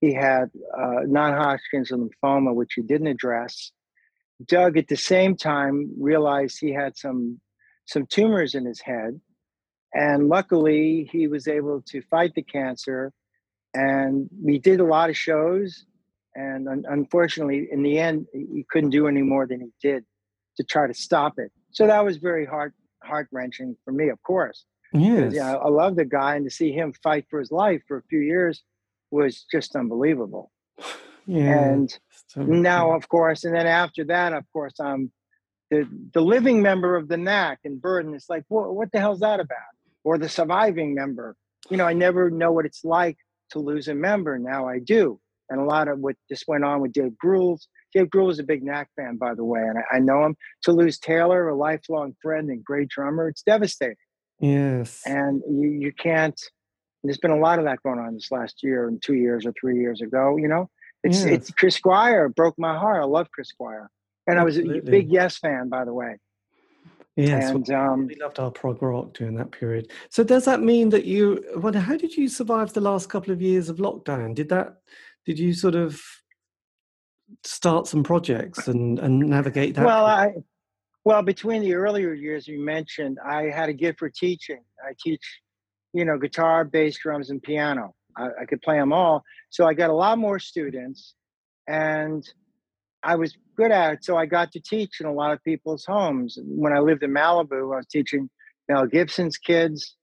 [0.00, 3.70] He had uh, non-Hodgkin's lymphoma, which he didn't address
[4.46, 7.40] Doug at the same time realized he had some
[7.86, 9.20] some tumors in his head.
[9.94, 13.12] And luckily he was able to fight the cancer.
[13.74, 15.84] And we did a lot of shows.
[16.34, 20.04] And un- unfortunately in the end he couldn't do any more than he did
[20.56, 21.50] to try to stop it.
[21.72, 24.64] So that was very heart heart wrenching for me of course.
[24.94, 25.32] Yes.
[25.32, 28.02] yeah i love the guy and to see him fight for his life for a
[28.10, 28.62] few years
[29.10, 30.50] was just unbelievable.
[31.26, 31.72] Yeah.
[31.72, 31.98] and
[32.36, 32.96] now, hmm.
[32.96, 35.12] of course, and then after that, of course, I'm
[35.70, 38.14] the the living member of the Knack and Berton.
[38.14, 39.58] It's like, what, what the hell's that about?
[40.04, 41.36] Or the surviving member.
[41.70, 43.16] You know, I never know what it's like
[43.50, 44.38] to lose a member.
[44.38, 45.20] Now I do.
[45.48, 47.58] And a lot of what just went on with Dave Grohl.
[47.94, 50.36] Dave Grohl is a big Knack fan, by the way, and I, I know him.
[50.62, 53.96] To lose Taylor, a lifelong friend and great drummer, it's devastating.
[54.40, 55.02] Yes.
[55.04, 56.40] And you, you can't,
[57.04, 59.52] there's been a lot of that going on this last year and two years or
[59.60, 60.68] three years ago, you know?
[61.04, 63.02] It's it's Chris Squire broke my heart.
[63.02, 63.90] I love Chris Squire,
[64.26, 64.70] and Absolutely.
[64.70, 66.18] I was a big Yes fan, by the way.
[67.16, 69.90] Yes, and, um, we loved our prog rock during that period.
[70.08, 71.44] So does that mean that you?
[71.56, 74.34] Well, how did you survive the last couple of years of lockdown?
[74.34, 74.78] Did that?
[75.26, 76.00] Did you sort of
[77.44, 79.84] start some projects and and navigate that?
[79.84, 80.34] Well, I
[81.04, 84.62] well between the earlier years you mentioned, I had a gift for teaching.
[84.82, 85.22] I teach,
[85.92, 87.94] you know, guitar, bass, drums, and piano.
[88.16, 89.22] I, I could play them all.
[89.50, 91.14] So I got a lot more students
[91.68, 92.24] and
[93.02, 94.04] I was good at it.
[94.04, 96.38] So I got to teach in a lot of people's homes.
[96.42, 98.30] When I lived in Malibu, I was teaching
[98.68, 99.96] Mel Gibson's kids,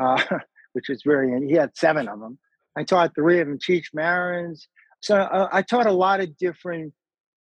[0.00, 0.22] uh,
[0.72, 2.38] which was very, he had seven of them.
[2.76, 4.68] I taught three of them, Cheech Marin's.
[5.00, 6.92] So uh, I taught a lot of different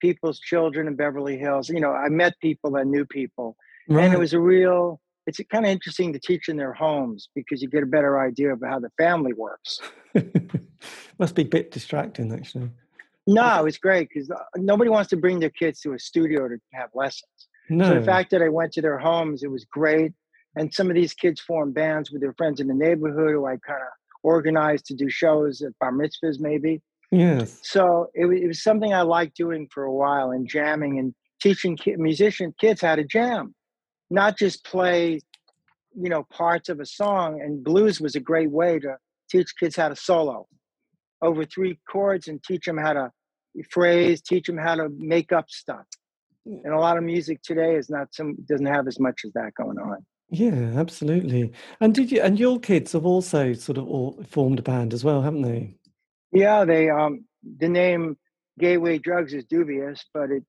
[0.00, 1.68] people's children in Beverly Hills.
[1.68, 3.56] You know, I met people that knew people.
[3.88, 4.04] Right.
[4.04, 7.62] And it was a real, it's kind of interesting to teach in their homes because
[7.62, 9.80] you get a better idea of how the family works.
[11.18, 12.70] Must be a bit distracting, actually.
[13.26, 16.58] No, it's great because uh, nobody wants to bring their kids to a studio to
[16.74, 17.48] have lessons.
[17.70, 17.88] No.
[17.88, 20.12] So the fact that I went to their homes, it was great.
[20.56, 23.56] And some of these kids formed bands with their friends in the neighborhood who I
[23.66, 23.88] kind of
[24.22, 26.82] organized to do shows at bar mitzvahs, maybe.
[27.10, 27.60] Yes.
[27.62, 31.76] So it, it was something I liked doing for a while and jamming and teaching
[31.76, 33.54] ki- musician kids how to jam
[34.14, 35.20] not just play,
[35.94, 37.40] you know, parts of a song.
[37.42, 38.96] And blues was a great way to
[39.30, 40.46] teach kids how to solo
[41.20, 43.10] over three chords and teach them how to
[43.70, 45.86] phrase, teach them how to make up stuff.
[46.46, 49.52] And a lot of music today is not some doesn't have as much as that
[49.54, 50.04] going on.
[50.30, 51.52] Yeah, absolutely.
[51.80, 55.04] And did you and your kids have also sort of all formed a band as
[55.04, 55.74] well, haven't they?
[56.32, 57.24] Yeah, they um
[57.58, 58.18] the name
[58.58, 60.44] Gateway Drugs is dubious, but it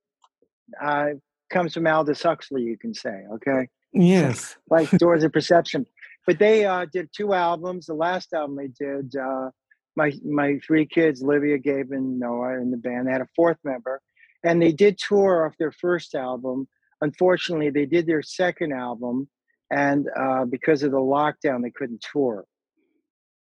[0.81, 1.11] uh,
[1.49, 3.67] comes from Aldous Huxley, you can say, okay?
[3.93, 4.57] Yes.
[4.69, 5.85] like Doors of Perception.
[6.26, 7.85] But they uh, did two albums.
[7.85, 9.49] The last album they did, uh,
[9.95, 13.07] my my three kids, Livia, Gabe, and Noah, in the band.
[13.07, 14.01] They had a fourth member,
[14.43, 16.67] and they did tour off their first album.
[17.01, 19.30] Unfortunately, they did their second album,
[19.72, 22.45] and uh, because of the lockdown, they couldn't tour.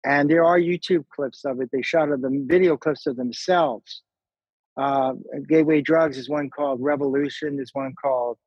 [0.05, 1.69] And there are YouTube clips of it.
[1.73, 4.03] They shot of the video clips of themselves.
[4.77, 5.15] Uh,
[5.49, 7.57] Gateway Drugs is one called Revolution.
[7.57, 8.39] There's one called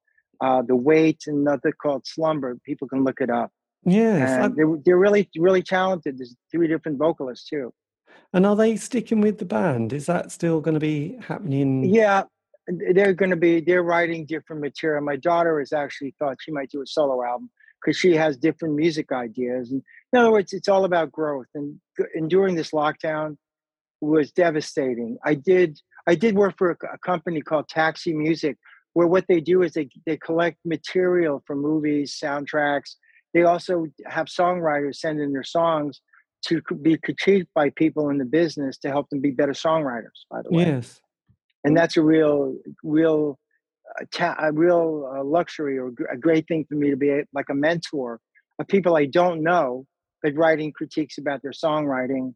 [0.41, 2.57] uh, The Weight, and another called Slumber.
[2.65, 3.51] People can look it up.
[3.85, 6.17] Yeah, they're, they're really really talented.
[6.17, 7.73] There's three different vocalists too.
[8.31, 9.93] And are they sticking with the band?
[9.93, 11.83] Is that still going to be happening?
[11.83, 12.23] Yeah,
[12.67, 13.59] they're going to be.
[13.59, 15.03] They're writing different material.
[15.03, 17.49] My daughter has actually thought she might do a solo album
[17.83, 19.71] because she has different music ideas.
[19.71, 19.81] And
[20.13, 21.47] in other words, it's all about growth.
[21.53, 21.79] And
[22.15, 23.37] enduring this lockdown
[24.01, 25.17] was devastating.
[25.23, 28.57] I did I did work for a, a company called Taxi Music,
[28.93, 32.95] where what they do is they they collect material from movies, soundtracks.
[33.33, 36.01] They also have songwriters send in their songs
[36.45, 40.25] to be critiqued by people in the business to help them be better songwriters.
[40.29, 41.01] By the way, yes,
[41.63, 43.39] and that's a real, real,
[43.99, 47.23] uh, ta- a real uh, luxury or a great thing for me to be a,
[47.33, 48.19] like a mentor
[48.59, 49.85] of people I don't know,
[50.21, 52.33] but writing critiques about their songwriting.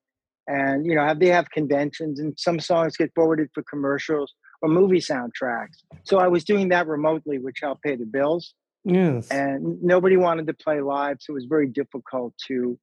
[0.47, 4.69] And you know, have they have conventions, and some songs get forwarded for commercials or
[4.69, 5.83] movie soundtracks.
[6.03, 8.53] So I was doing that remotely, which helped pay the bills.
[8.85, 9.27] Yes.
[9.29, 12.79] And nobody wanted to play live, so it was very difficult to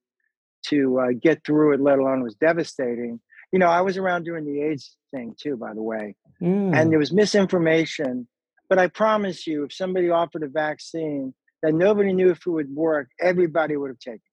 [0.69, 1.81] to uh, get through it.
[1.81, 3.19] Let alone it was devastating.
[3.51, 6.75] You know, I was around during the AIDS thing too, by the way, Mm.
[6.75, 8.27] and there was misinformation.
[8.69, 12.69] But I promise you, if somebody offered a vaccine that nobody knew if it would
[12.75, 14.24] work, everybody would have taken it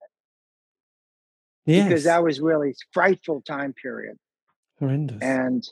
[1.67, 1.89] yes.
[1.89, 4.17] because that was really frightful time period
[4.79, 5.19] horrendous.
[5.23, 5.69] and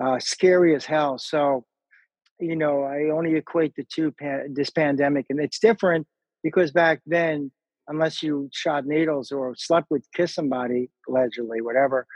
[0.00, 1.18] uh, scary as hell.
[1.18, 1.64] So,
[2.40, 6.06] you know, I only equate the two pan- this pandemic, and it's different
[6.42, 7.50] because back then,
[7.88, 12.06] unless you shot needles or slept with, kiss somebody, allegedly, whatever.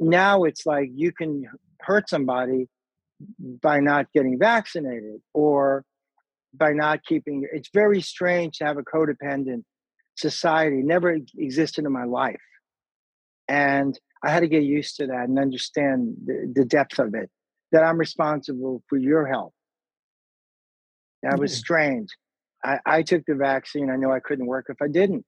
[0.00, 1.44] Now it's like you can
[1.80, 2.68] hurt somebody
[3.62, 5.84] by not getting vaccinated or
[6.54, 7.46] by not keeping.
[7.52, 9.62] It's very strange to have a codependent
[10.22, 10.82] society.
[10.82, 12.40] Never existed in my life,
[13.48, 17.30] and I had to get used to that and understand the, the depth of it.
[17.72, 19.52] That I'm responsible for your health.
[21.22, 21.58] That was mm-hmm.
[21.58, 22.08] strange.
[22.64, 23.90] I, I took the vaccine.
[23.90, 25.24] I know I couldn't work if I didn't.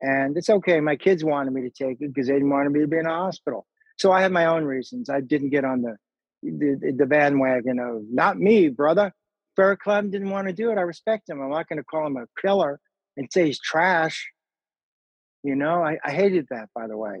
[0.00, 0.80] And it's okay.
[0.80, 3.06] My kids wanted me to take it because they didn't want me to be in
[3.06, 3.66] a hospital.
[3.98, 5.08] So I had my own reasons.
[5.08, 5.96] I didn't get on the
[6.42, 9.12] the, the bandwagon of not me, brother.
[9.58, 10.78] Eric Clapton didn't want to do it.
[10.78, 11.40] I respect him.
[11.40, 12.78] I'm not going to call him a killer
[13.16, 14.28] and say he's trash.
[15.42, 17.20] You know, I, I hated that, by the way.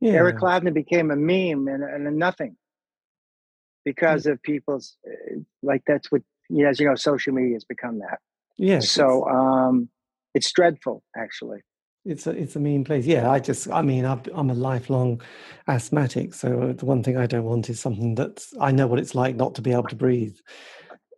[0.00, 0.12] yeah.
[0.12, 2.56] Eric Clapton became a meme and, and a nothing
[3.84, 7.64] because of people's uh, like that's what you know, as you know, social media has
[7.64, 8.18] become that.
[8.56, 8.90] yes.
[8.90, 9.88] So um,
[10.34, 11.60] it's dreadful, actually.
[12.04, 13.06] It's a it's a mean place.
[13.06, 15.22] Yeah, I just I mean I've, I'm a lifelong
[15.68, 19.14] asthmatic, so the one thing I don't want is something that's I know what it's
[19.14, 20.36] like not to be able to breathe.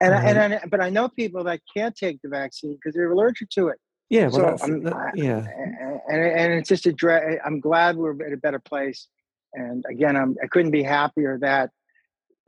[0.04, 2.94] And I, and Um, I, but I know people that can't take the vaccine because
[2.94, 3.78] they're allergic to it.
[4.10, 7.38] Yeah, well, So, that's I'm- that- I- yeah, and and, and it's just a dread.
[7.44, 9.08] I'm glad we're at a better place.
[9.54, 11.70] And again, I'm I couldn't be happier that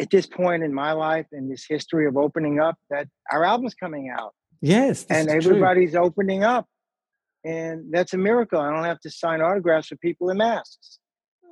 [0.00, 3.74] at this point in my life in this history of opening up that our album's
[3.74, 5.52] coming out yes, and is true.
[5.52, 6.66] everybody's opening up.
[7.44, 8.60] And that's a miracle.
[8.60, 10.98] I don't have to sign autographs for people in masks.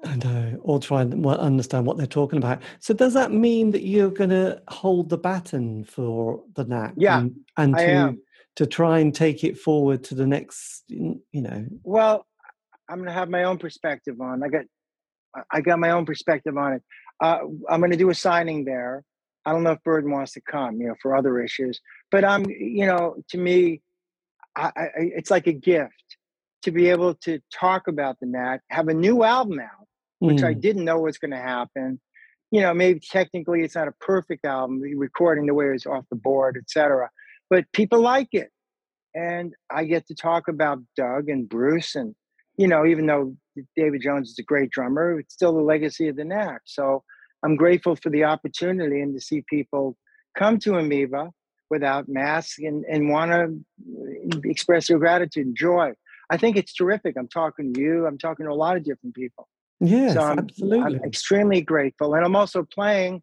[0.04, 2.62] I know, or try and understand what they're talking about.
[2.80, 6.94] So does that mean that you're going to hold the baton for the Knack?
[6.96, 8.18] Yeah, and, and to
[8.56, 11.66] to try and take it forward to the next, you know.
[11.82, 12.26] Well,
[12.88, 14.42] I'm going to have my own perspective on.
[14.42, 14.64] I got,
[15.50, 16.82] I got my own perspective on it.
[17.20, 19.02] Uh, I'm going to do a signing there.
[19.44, 21.80] I don't know if Berton wants to come, you know, for other issues.
[22.10, 23.82] But I'm, you know, to me,
[24.56, 26.16] I, I, it's like a gift
[26.62, 29.86] to be able to talk about the Knack, have a new album out,
[30.24, 32.00] which I Mm, didn't know was going to happen.
[32.50, 36.16] You know, maybe technically it's not a perfect album, recording the way it's off the
[36.16, 37.10] board, etc.
[37.50, 38.50] But people like it,
[39.14, 42.14] and I get to talk about Doug and Bruce, and
[42.56, 43.36] you know, even though
[43.76, 46.62] David Jones is a great drummer, it's still the legacy of the Knack.
[46.64, 47.02] So
[47.44, 49.96] I'm grateful for the opportunity and to see people
[50.36, 51.30] come to Amoeba
[51.70, 55.92] without masks and, and want to express their gratitude and joy.
[56.30, 57.16] I think it's terrific.
[57.18, 58.06] I'm talking to you.
[58.06, 59.48] I'm talking to a lot of different people.
[59.80, 60.96] Yes, so I'm, absolutely.
[60.98, 62.14] I'm extremely grateful.
[62.14, 63.22] And I'm also playing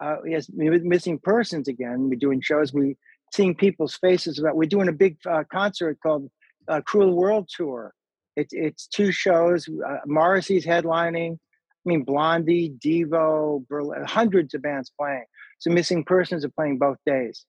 [0.00, 2.08] uh, yes, missing persons again.
[2.08, 2.72] We're doing shows.
[2.72, 2.96] We
[3.32, 4.38] seeing people's faces.
[4.38, 6.30] About we're doing a big uh, concert called
[6.68, 7.92] uh, Cruel World Tour.
[8.36, 9.68] It's it's two shows.
[9.68, 11.34] Uh, Morrissey's headlining.
[11.34, 15.24] I mean, Blondie, Devo, Berlin, hundreds of bands playing.
[15.58, 17.44] So missing persons are playing both days,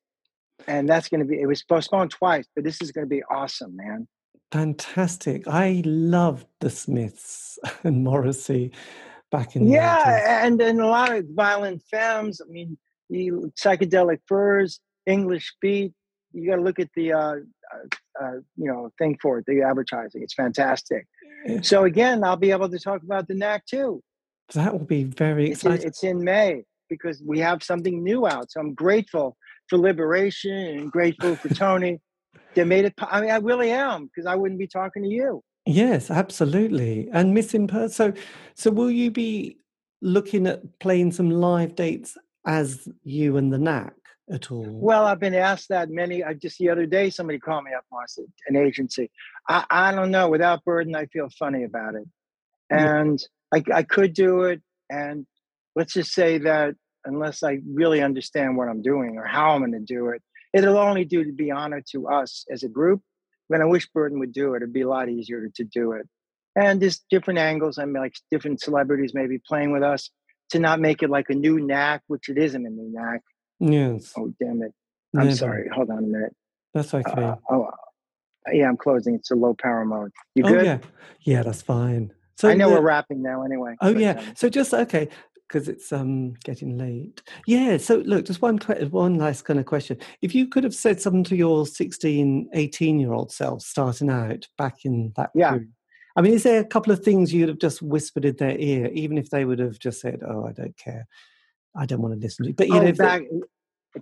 [0.68, 1.40] and that's going to be.
[1.40, 4.08] It was postponed twice, but this is going to be awesome, man.
[4.52, 5.48] Fantastic.
[5.48, 8.72] I loved the Smiths and Morrissey
[9.32, 9.74] back in the 80s.
[9.76, 12.42] Yeah, and and a lot of violent femmes.
[12.42, 12.78] I mean,
[13.10, 13.30] the
[13.60, 15.94] psychedelic furs, English beat.
[16.34, 19.62] You got to look at the uh, uh, uh, you know thing for it, the
[19.62, 20.22] advertising.
[20.22, 21.08] It's fantastic.
[21.64, 24.04] So again, I'll be able to talk about the Knack too.
[24.54, 25.88] That will be very it's in, exciting.
[25.88, 28.52] it's in May because we have something new out.
[28.52, 29.38] So I'm grateful
[29.68, 32.00] for Liberation and grateful for Tony.
[32.54, 32.94] They made it.
[33.00, 35.44] I mean, I really am because I wouldn't be talking to you.
[35.66, 37.08] Yes, absolutely.
[37.14, 38.16] And missing person.
[38.16, 38.22] So,
[38.56, 39.58] so will you be
[40.02, 43.94] looking at playing some live dates as you and the Knack
[44.32, 44.66] at all?
[44.68, 46.24] Well, I've been asked that many.
[46.24, 49.12] I just the other day somebody called me up, Marcy, an agency.
[49.48, 50.30] I, I don't know.
[50.30, 52.08] Without Berton, I feel funny about it,
[52.70, 53.22] and
[53.54, 54.62] I, I could do it.
[54.90, 55.26] And
[55.76, 56.76] let's just say that
[57.06, 60.22] unless I really understand what I'm doing or how I'm going to do it,
[60.54, 63.02] it'll only do to be honor to us as a group.
[63.48, 66.08] When I wish Berton would do it, it'd be a lot easier to do it.
[66.56, 67.78] And there's different angles.
[67.78, 70.10] I mean, like different celebrities maybe playing with us
[70.52, 73.22] to not make it like a new knack, which it isn't a new knack.
[73.60, 74.14] Yes.
[74.18, 74.74] Oh, damn it.
[75.16, 75.36] I'm Never.
[75.36, 75.70] sorry.
[75.74, 76.36] Hold on a minute.
[76.74, 77.12] That's okay.
[77.24, 77.70] Uh, oh,
[78.52, 79.16] yeah, I'm closing.
[79.16, 80.12] It's a low power mode.
[80.36, 80.66] You oh good?
[80.66, 80.78] yeah,
[81.22, 82.14] yeah, that's fine.
[82.38, 83.76] So I know the- we're wrapping now anyway.
[83.82, 84.12] Oh yeah.
[84.14, 85.10] um, So just okay,
[85.52, 87.22] because it's um getting late.
[87.46, 87.78] Yeah.
[87.78, 89.98] So look, just one one last kind of question.
[90.22, 94.48] If you could have said something to your 16, 18 year old self starting out
[94.58, 95.52] back in that Yeah.
[95.52, 95.72] period,
[96.16, 98.88] I mean, is there a couple of things you'd have just whispered in their ear,
[98.94, 101.08] even if they would have just said, "Oh, I don't care,
[101.76, 102.56] I don't want to listen to," you.
[102.56, 103.24] but you oh, know, if they- back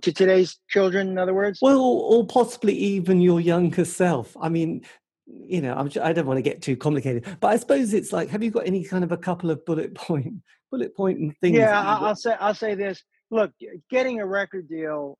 [0.02, 1.58] to today's children, in other words?
[1.60, 4.36] well, or possibly even your younger self.
[4.40, 4.82] I mean,
[5.26, 8.28] you know, I'm, I don't want to get too complicated, but I suppose it's like,
[8.30, 10.34] have you got any kind of a couple of bullet point,
[10.70, 11.56] bullet point and things?
[11.56, 13.02] yeah, I'll say I'll say this.
[13.30, 13.52] Look,
[13.90, 15.18] getting a record deal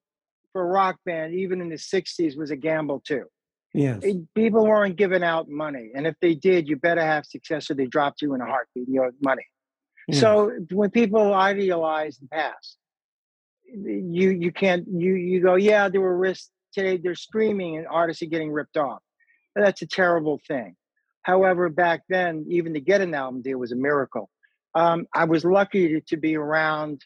[0.53, 3.25] for a rock band, even in the '60s, was a gamble too.
[3.73, 4.05] yes,
[4.35, 7.87] people weren't giving out money, and if they did, you better have success, or they
[7.87, 8.89] dropped you in a heartbeat.
[8.89, 9.47] You owed money.
[10.09, 10.21] yes.
[10.21, 12.79] So when people idealize the past,
[13.73, 16.97] you you can't you you go, yeah, there were risks today.
[16.97, 19.01] They're streaming and artists are getting ripped off.
[19.55, 20.77] That's a terrible thing.
[21.23, 24.31] However, back then, even to get an album deal was a miracle.
[24.75, 27.03] Um, I was lucky to, to be around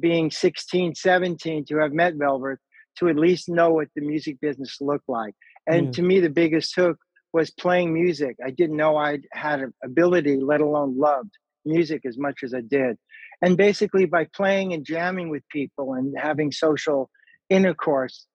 [0.00, 2.58] being 16, 17 to have met Velvet,
[2.98, 5.34] to at least know what the music business looked like.
[5.66, 5.90] And Yeah.
[5.92, 6.98] to me, the biggest hook
[7.32, 8.36] was playing music.
[8.44, 11.30] I didn't know I had an ability, let alone loved
[11.64, 12.96] music as much as I did.
[13.42, 17.10] And basically, by playing and jamming with people and having social
[17.50, 18.26] intercourse,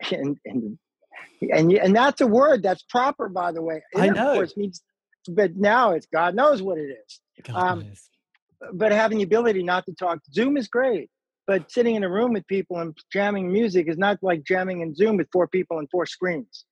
[0.12, 0.78] and and
[1.40, 3.82] and, and that's a word that's proper, by the way.
[3.94, 4.30] I know.
[4.30, 4.82] Intercourse means,
[5.28, 7.20] but now it's God knows what it is.
[7.54, 8.08] Um, knows.
[8.72, 11.10] but having the ability not to talk zoom is great
[11.46, 14.94] but sitting in a room with people and jamming music is not like jamming in
[14.94, 16.64] zoom with four people and four screens.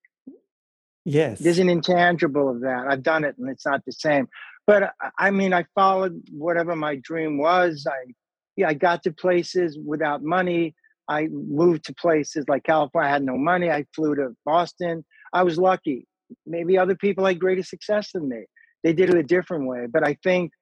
[1.05, 2.87] Yes, there's an intangible of that.
[2.89, 4.29] I've done it and it's not the same.
[4.67, 7.87] But I- i mean i followed whatever my dream was.
[7.89, 8.13] I
[8.57, 10.75] yeah i got to places without money.
[11.09, 13.09] I moved to places like california.
[13.11, 13.71] I had no money.
[13.71, 15.05] I flew to boston.
[15.33, 16.07] I was lucky
[16.47, 18.45] maybe other people had greater success than me.
[18.83, 20.53] They did it a different way but i think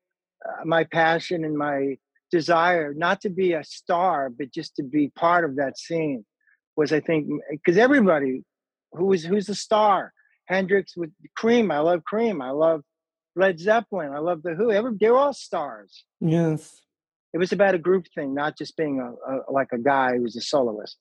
[0.47, 1.97] uh, my passion and my
[2.31, 6.25] desire not to be a star but just to be part of that scene
[6.77, 8.43] was i think because everybody
[8.93, 10.13] who was who's the star
[10.47, 12.83] hendrix with cream i love cream i love
[13.37, 16.05] led zeppelin i love the who Every, they're all stars.
[16.21, 16.83] Yes,
[17.33, 20.23] it was about a group thing not just being a, a like a guy who
[20.23, 20.97] was a soloist.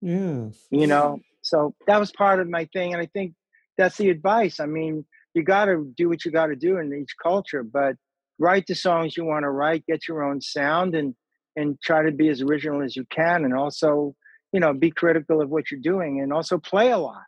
[0.00, 0.66] Yes.
[0.70, 1.18] you know?
[1.42, 3.34] So that was part of my thing and i think
[3.78, 4.60] that's the advice.
[4.60, 7.94] I mean you got to do what you got to do in each culture but
[8.38, 11.14] write the songs you want to write get your own sound and
[11.56, 14.14] and try to be as original as you can and also
[14.52, 17.22] you know be critical of what you're doing and also play a lot.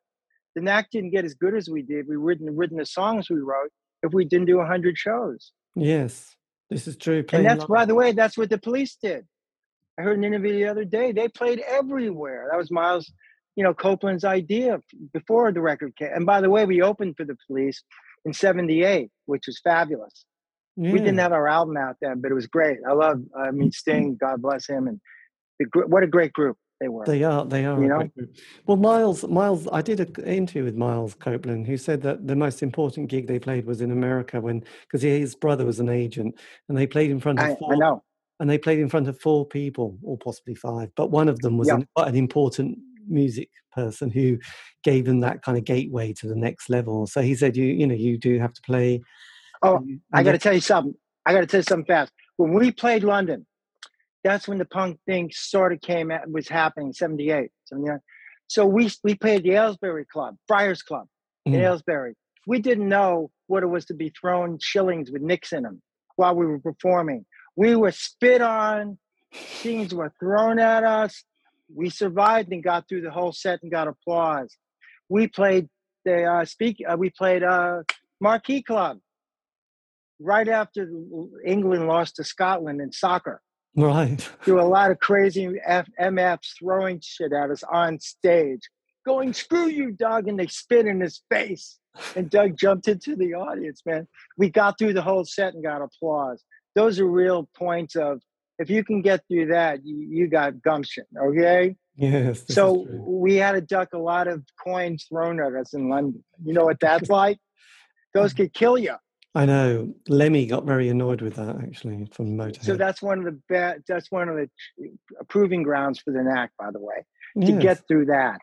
[0.55, 2.07] The knack didn't get as good as we did.
[2.09, 3.71] We written written the songs we wrote
[4.03, 5.53] if we didn't do 100 shows.
[5.75, 6.35] Yes,
[6.71, 7.25] this is true.
[7.33, 9.27] and that's by the way that's what the police did.
[9.99, 11.13] I heard an interview the other day.
[11.13, 12.49] They played everywhere.
[12.51, 13.13] That was miles
[13.61, 14.81] you know copeland's idea
[15.13, 17.83] before the record came and by the way we opened for the police
[18.25, 20.25] in 78 which was fabulous
[20.77, 23.71] we didn't have our album out then but it was great i love i mean
[23.71, 24.99] sting god bless him and
[25.59, 27.45] the, what a great group they were They are.
[27.45, 27.79] They are.
[27.83, 28.09] You know?
[28.67, 29.29] Well, Miles.
[29.29, 29.69] Miles.
[29.71, 33.39] I did an interview with Miles Copeland, who said that the most important gig they
[33.39, 37.21] played was in America when, because his brother was an agent, and they played in
[37.21, 37.75] front of I, four.
[37.75, 38.03] I know
[38.41, 40.89] And they played in front of four people, or possibly five.
[40.97, 41.75] But one of them was Yeah.
[41.75, 42.79] an, quite an important
[43.11, 44.39] music person who
[44.83, 47.07] gave them that kind of gateway to the next level.
[47.07, 49.03] So he said, "You, you know, you do have to play."
[49.63, 50.95] Oh, and I got to tell you something.
[51.27, 52.13] I got to tell you something fast.
[52.37, 53.47] When we played London,
[54.25, 57.99] that's when the punk thing sort of came out, was happening, 78, 79.
[58.49, 61.07] So we we played the Aylesbury Club, Friars Club
[61.47, 61.63] in Mm.
[61.63, 62.15] Aylesbury.
[62.47, 65.83] We didn't know what it was to be thrown shillings with nicks in them
[66.17, 67.27] while we were performing.
[67.57, 68.99] We were spit on,
[69.63, 71.25] things were thrown at us.
[71.75, 74.57] We survived and got through the whole set and got applause.
[75.09, 75.69] we played
[76.05, 76.79] the uh, speak.
[76.87, 77.83] Uh, we played uh,
[78.21, 78.99] Marquee Club
[80.19, 80.89] right after
[81.45, 83.41] England lost to Scotland in soccer.
[83.77, 84.29] Right.
[84.45, 88.61] Do a lot of crazy F- MFs throwing shit at us on stage,
[89.07, 91.79] going "Screw you, Doug!" and they spit in his face.
[92.15, 93.83] And Doug jumped into the audience.
[93.85, 94.07] Man,
[94.39, 96.43] we got through the whole set and got applause.
[96.77, 98.21] Those are real points of
[98.61, 101.05] if you can get through that, you, you got gumption.
[101.19, 101.77] Okay.
[101.97, 102.45] Yes.
[102.49, 106.23] So we had to duck a lot of coins thrown at us in London.
[106.45, 107.39] You know what that's like?
[108.13, 108.95] Those could kill you.
[109.35, 109.95] I know.
[110.09, 112.65] Lemmy got very annoyed with that actually from Motorhead.
[112.65, 113.83] So that's one of the best.
[113.89, 114.51] That's one of the
[115.29, 117.07] proving grounds for the knack, by the way,
[117.47, 117.63] to Yes.
[117.63, 118.41] get through that.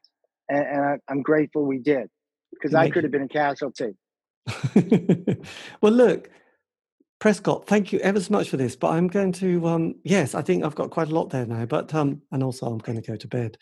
[0.49, 2.09] And, and I, I'm grateful we did
[2.51, 3.95] because I could have been a casualty.
[5.81, 6.29] well, look,
[7.19, 8.75] Prescott, thank you ever so much for this.
[8.75, 11.65] But I'm going to, um, yes, I think I've got quite a lot there now.
[11.65, 13.57] But um, and also I'm going to go to bed.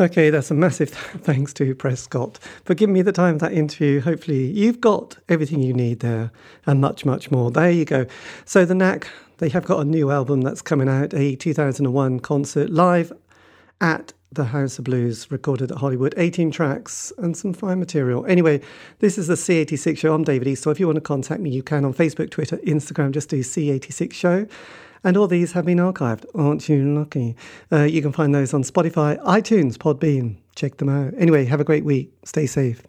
[0.00, 0.88] Okay, that's a massive
[1.22, 4.00] thanks to Prescott for giving me the time of that interview.
[4.00, 6.32] Hopefully, you've got everything you need there
[6.66, 7.50] and much, much more.
[7.50, 8.06] There you go.
[8.46, 9.06] So, The Knack,
[9.38, 13.12] they have got a new album that's coming out, a 2001 concert live
[13.82, 16.14] at the House of Blues, recorded at Hollywood.
[16.16, 18.24] 18 tracks and some fine material.
[18.26, 18.60] Anyway,
[18.98, 20.14] this is the C86 show.
[20.14, 20.62] I'm David East.
[20.62, 23.12] So if you want to contact me, you can on Facebook, Twitter, Instagram.
[23.12, 24.46] Just do C86 show.
[25.04, 26.24] And all these have been archived.
[26.34, 27.36] Aren't you lucky?
[27.70, 30.36] Uh, you can find those on Spotify, iTunes, Podbean.
[30.54, 31.12] Check them out.
[31.18, 32.12] Anyway, have a great week.
[32.24, 32.82] Stay safe.